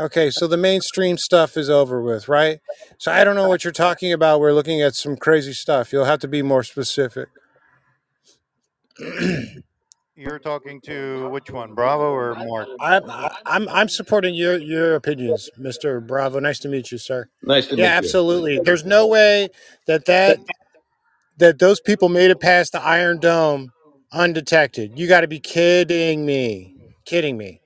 [0.00, 2.60] Okay, so the mainstream stuff is over with, right?
[2.98, 4.40] So I don't know what you're talking about.
[4.40, 5.92] We're looking at some crazy stuff.
[5.92, 7.28] You'll have to be more specific.
[10.18, 12.66] You're talking to which one, Bravo or Mark?
[12.80, 13.08] I'm
[13.46, 16.04] I'm I'm supporting your your opinions, Mr.
[16.04, 16.40] Bravo.
[16.40, 17.28] Nice to meet you, sir.
[17.44, 17.84] Nice to Yeah, meet you.
[17.84, 18.58] Yeah, absolutely.
[18.58, 19.48] There's no way
[19.86, 20.40] that that
[21.36, 23.70] that those people made it past the Iron Dome
[24.10, 24.98] undetected.
[24.98, 26.74] You got to be kidding me.
[27.04, 27.60] Kidding me.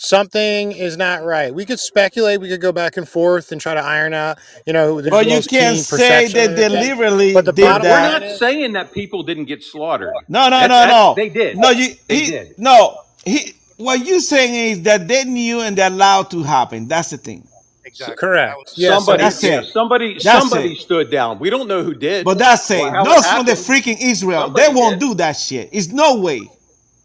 [0.00, 1.54] Something is not right.
[1.54, 2.40] We could speculate.
[2.40, 4.38] We could go back and forth and try to iron out.
[4.66, 6.72] You know, who the But you most can't keen say perception they is.
[6.72, 8.22] deliberately But the did bottom We're that.
[8.22, 10.12] not saying that people didn't get slaughtered.
[10.28, 11.14] No, no, That's- no, that's- no.
[11.14, 11.56] They did.
[11.58, 11.94] No, you.
[12.08, 12.58] They he, did.
[12.58, 13.54] No, he.
[13.76, 16.88] What you saying is that they knew and they allowed to happen.
[16.88, 17.46] That's the thing.
[17.84, 18.16] Exactly.
[18.16, 18.56] Correct.
[18.76, 19.66] Yes, somebody, that's yeah, it.
[19.66, 20.78] somebody, That's somebody it.
[20.80, 21.38] stood down.
[21.38, 22.24] We don't know who did.
[22.24, 22.78] But that's it.
[22.80, 23.58] or how Not from the happened.
[23.58, 24.42] freaking Israel.
[24.42, 25.06] Somebody they won't did.
[25.06, 25.70] do that shit.
[25.72, 26.42] It's no way.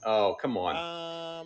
[0.05, 0.75] Oh, come on.
[0.75, 1.04] Uh,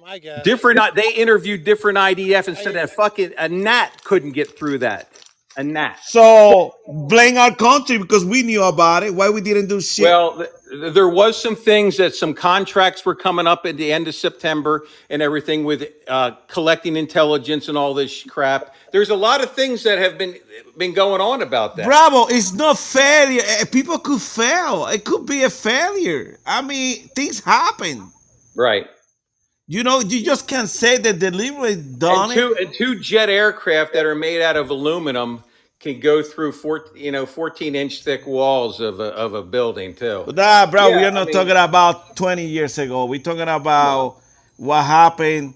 [0.09, 0.43] I guess.
[0.43, 0.79] Different.
[0.95, 5.07] They interviewed different IDF and said that fucking a gnat couldn't get through that.
[5.55, 5.99] A gnat.
[6.03, 9.13] So blame our country because we knew about it.
[9.13, 10.03] Why we didn't do shit?
[10.05, 14.07] Well, th- there was some things that some contracts were coming up at the end
[14.07, 18.73] of September and everything with uh, collecting intelligence and all this crap.
[18.91, 20.35] There's a lot of things that have been
[20.77, 21.85] been going on about that.
[21.85, 23.41] Bravo, it's not failure.
[23.45, 24.87] Eh, People could fail.
[24.87, 26.39] It could be a failure.
[26.45, 28.11] I mean, things happen.
[28.55, 28.87] Right.
[29.71, 32.35] You know, you just can't say that delivery done And it.
[32.35, 35.43] two, and two jet aircraft that are made out of aluminum
[35.79, 39.93] can go through four, you know, 14 inch thick walls of a, of a building
[39.93, 40.25] too.
[40.33, 43.05] Nah, bro, we are not I mean- talking about 20 years ago.
[43.05, 44.17] We're talking about
[44.57, 45.53] what happened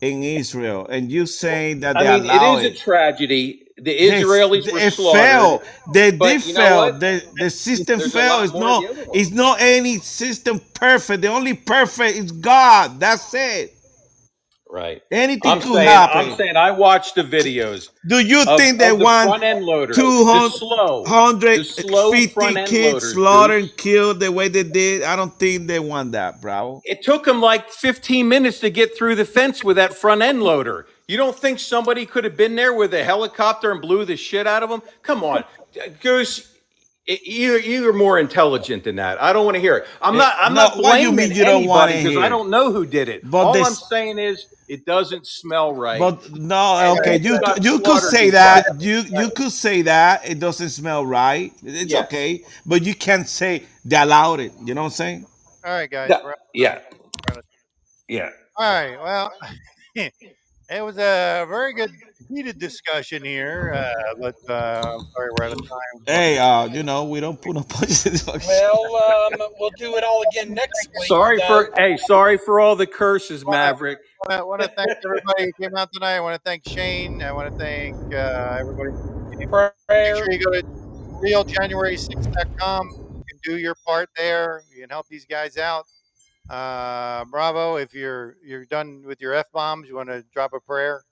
[0.00, 0.88] in Israel.
[0.88, 2.72] And you saying that they I mean, allow it it.
[2.72, 3.61] is a tragedy.
[3.78, 5.20] The They- Israelis were it slaughtered.
[5.20, 5.62] failed.
[5.92, 6.98] They But did you know fail.
[6.98, 8.44] The, the system There's failed.
[8.44, 8.84] It's not.
[8.84, 11.22] of the other It's not any system perfect.
[11.22, 13.00] The only perfect is God.
[13.00, 13.74] That's it.
[14.70, 15.02] Right.
[15.10, 16.30] Anything I'm could saying, happen.
[16.30, 17.90] I'm saying I watched the videos.
[18.08, 22.56] Do you of- think they the want front end loader, 200 slow, 150 slow front
[22.56, 25.02] end kids slaughtered and killed the way they did?
[25.02, 26.80] I don't think they want that, bro.
[26.86, 30.42] It took them like 15 minutes to get through the fence with that front end
[30.42, 30.86] loader.
[31.08, 34.46] You don't think somebody could have been there with a helicopter and blew the shit
[34.46, 34.82] out of them?
[35.02, 35.44] Come on,
[36.00, 36.48] Goose.
[37.08, 39.20] i- You you're more intelligent than that.
[39.20, 39.86] I don't want to hear it.
[40.00, 40.36] I'm not.
[40.38, 42.50] I'm No, not what do you blaming mean you don't wanna anybody because I don't
[42.50, 43.28] know who did it.
[43.28, 45.98] But All this- I'm saying is it doesn't smell right.
[45.98, 48.64] But no, okay, you you could say that.
[48.66, 51.52] front You you could say that it doesn't smell right.
[51.64, 52.04] It's Yes.
[52.06, 54.52] okay, but you can't say they allowed it.
[54.64, 55.26] You know what I'm saying?
[55.64, 56.10] All right, guys.
[56.10, 56.20] Yeah.
[56.54, 56.78] Yeah.
[58.08, 58.30] Yeah.
[58.56, 58.96] All right.
[59.00, 59.32] Well,
[60.72, 61.90] it was a very good
[62.28, 65.78] heated discussion here, uh, but uh, I'm sorry we're out of time.
[66.06, 69.96] Hey, uh, you know we don't put no punches in the Well, um, we'll do
[69.96, 71.08] it all again next week.
[71.08, 73.98] Sorry uh, for hey, sorry for all the curses, Maverick.
[74.28, 76.14] I want to thank everybody who came out tonight.
[76.14, 77.22] I want to thank Shane.
[77.22, 78.92] I want to thank uh, everybody.
[79.36, 80.62] Make sure you go to
[81.22, 82.88] realjanuary6.com.
[82.88, 84.62] You can do your part there.
[84.72, 85.86] You can help these guys out.
[86.52, 87.76] Uh, bravo!
[87.76, 91.04] If you're you're done with your f bombs, you want to drop a prayer.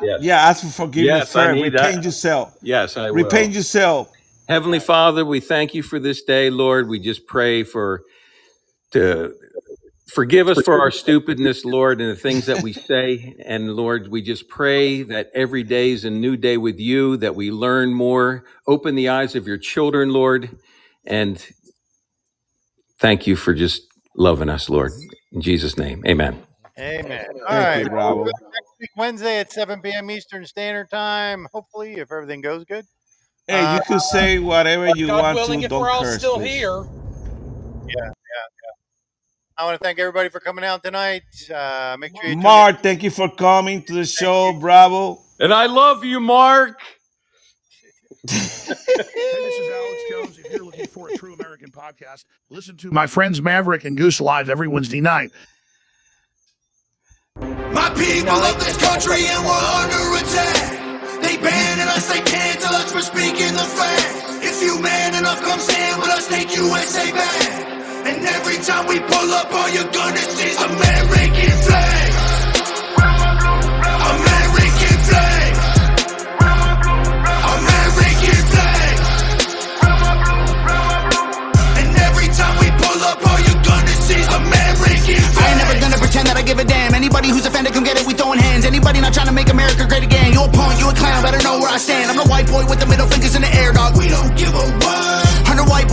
[0.00, 0.20] Yes.
[0.22, 1.56] Yeah, ask for forgiveness Yes, I first.
[1.56, 2.04] need Repent that.
[2.04, 2.58] yourself.
[2.62, 3.16] Yes, I will.
[3.24, 4.12] Repent yourself.
[4.48, 6.88] Heavenly Father, we thank you for this day, Lord.
[6.88, 8.02] We just pray for
[8.92, 9.34] to
[10.12, 13.36] forgive us for our stupidness, Lord, and the things that we say.
[13.46, 17.34] And Lord, we just pray that every day is a new day with you, that
[17.36, 20.58] we learn more, open the eyes of your children, Lord,
[21.06, 21.44] and
[23.00, 23.82] thank you for just
[24.16, 24.94] loving us, Lord.
[25.32, 26.42] In Jesus' name, amen.
[26.78, 27.26] Amen.
[27.48, 27.84] All Thank right.
[27.84, 27.90] you.
[27.90, 28.24] We'll
[28.54, 30.10] Next week, Wednesday at 7 p.m.
[30.10, 31.46] Eastern Standard Time.
[31.52, 32.86] Hopefully, if everything goes good.
[33.48, 35.64] Hey, you Uh, could say whatever you God want willing, to.
[35.64, 36.50] if Don't we're all curse, still please.
[36.50, 36.84] here.
[37.88, 38.72] Yeah, yeah, yeah.
[39.58, 41.22] I want to thank everybody for coming out tonight.
[41.54, 42.36] Uh, make sure you.
[42.36, 44.52] Mark, thank you for coming to the show.
[44.60, 45.22] Bravo.
[45.40, 46.80] And I love you, Mark.
[50.44, 54.20] If you're looking for a true American podcast, listen to my friends Maverick and Goose
[54.20, 55.30] Live every Wednesday night.
[57.36, 61.22] My people of this country and we're under attack.
[61.22, 64.44] They banning us, they cancel us for speaking the fact.
[64.44, 68.06] If you man enough, come stand with us, take USA back.
[68.06, 72.13] And every time we pull up, all you're gonna see is American flag.
[85.04, 86.94] I ain't never gonna pretend that I give a damn.
[86.94, 88.06] Anybody who's offended, come get it.
[88.06, 88.64] We throwing hands.
[88.64, 90.32] Anybody not trying to make America great again.
[90.32, 91.22] You a punk, you a clown.
[91.22, 92.10] Better know where I stand.
[92.10, 93.96] I'm the white boy with the middle fingers in the air, dog.
[93.96, 95.03] We don't give a what.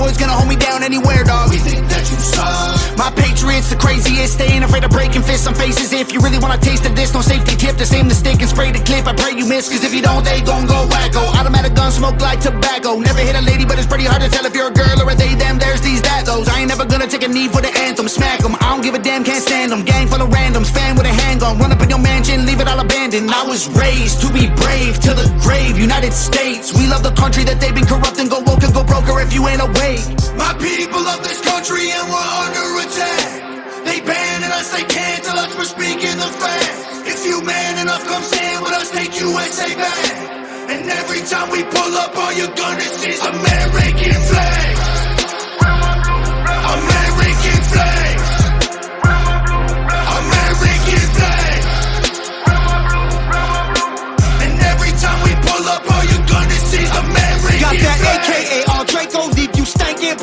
[0.02, 1.54] Boys gonna hold me down anywhere, dog.
[1.54, 2.98] We think that you suck.
[2.98, 4.34] My patriots, the craziest.
[4.40, 5.94] They ain't afraid of breaking fists on faces.
[5.94, 7.78] If you really wanna taste of this, no safety tip.
[7.78, 9.06] The same the stick and spray the clip.
[9.06, 11.22] I pray you miss, cause if you don't, they gon' go wacko.
[11.38, 12.98] Automatic gun smoke like tobacco.
[12.98, 15.12] Never hit a lady, but it's pretty hard to tell if you're a girl or
[15.12, 15.60] a they, them.
[15.60, 16.50] There's these, that, those.
[16.50, 18.08] I ain't never gonna take a knee for the anthem.
[18.08, 18.56] Smack 'em.
[18.58, 19.86] I don't give a damn, can't stand 'em.
[19.86, 20.72] Gang full of randoms.
[20.74, 21.60] Fan with a handgun.
[21.60, 23.30] Run up in your mansion, leave it all abandoned.
[23.30, 25.78] I was raised to be brave to the grave.
[25.78, 26.74] United States.
[26.74, 28.30] We love the country that they've been corrupting.
[28.30, 29.91] Go woke and go broker if you ain't awake.
[29.92, 33.84] My people of this country and we're under attack.
[33.84, 37.08] They banning us, they cancel us for speaking the fact.
[37.08, 40.72] If you man enough come stand with us, take USA back.
[40.72, 44.91] And every time we pull up, all you're gonna see is American flag.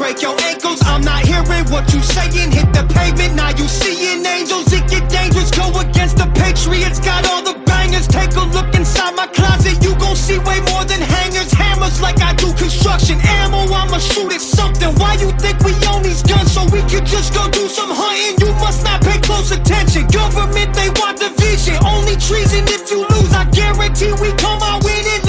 [0.09, 0.80] Break your ankles.
[0.86, 2.51] I'm not hearing what you saying.
[2.51, 4.72] Hit the pavement, now you seeing angels.
[4.72, 6.98] It get dangerous, go against the Patriots.
[7.01, 8.09] Got all the bangers.
[8.09, 9.76] Take a look inside my closet.
[9.85, 13.20] You gon' see way more than hangers, hammers like I do construction.
[13.20, 14.94] Ammo, I'ma shoot at something.
[14.97, 18.40] Why you think we own these guns so we could just go do some hunting?
[18.40, 20.06] You must not pay close attention.
[20.09, 21.76] Government, they want division.
[21.85, 23.32] Only treason if you lose.
[23.35, 25.27] I guarantee we come out winning.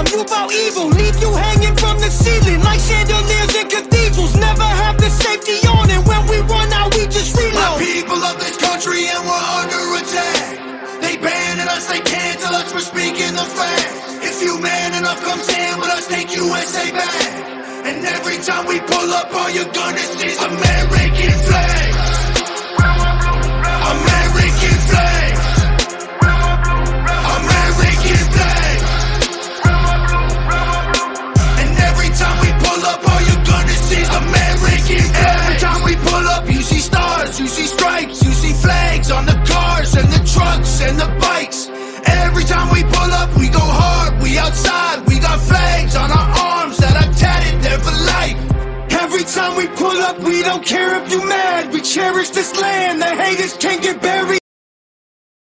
[0.00, 0.88] Freedom, you about evil.
[0.88, 4.36] Leave you hanging from the ceiling like chandeliers in cathedrals.
[4.36, 7.54] Never have the safety on, and when we run out, we just reload.
[7.54, 11.00] My people of this country and we're under attack.
[11.00, 14.22] They banning us, they cancel us for speaking the fact.
[14.22, 17.32] If you man enough, come stand with us, take USA back.
[17.84, 21.99] And every time we pull up, all you're gonna see is American flag.
[40.40, 41.68] Trucks and the bikes.
[42.24, 46.28] Every time we pull up, we go hard, we outside, we got flags on our
[46.54, 48.38] arms that are tatted there for life.
[49.04, 51.72] Every time we pull up, we don't care if you mad.
[51.72, 53.02] We cherish this land.
[53.02, 54.39] The haters can't get buried.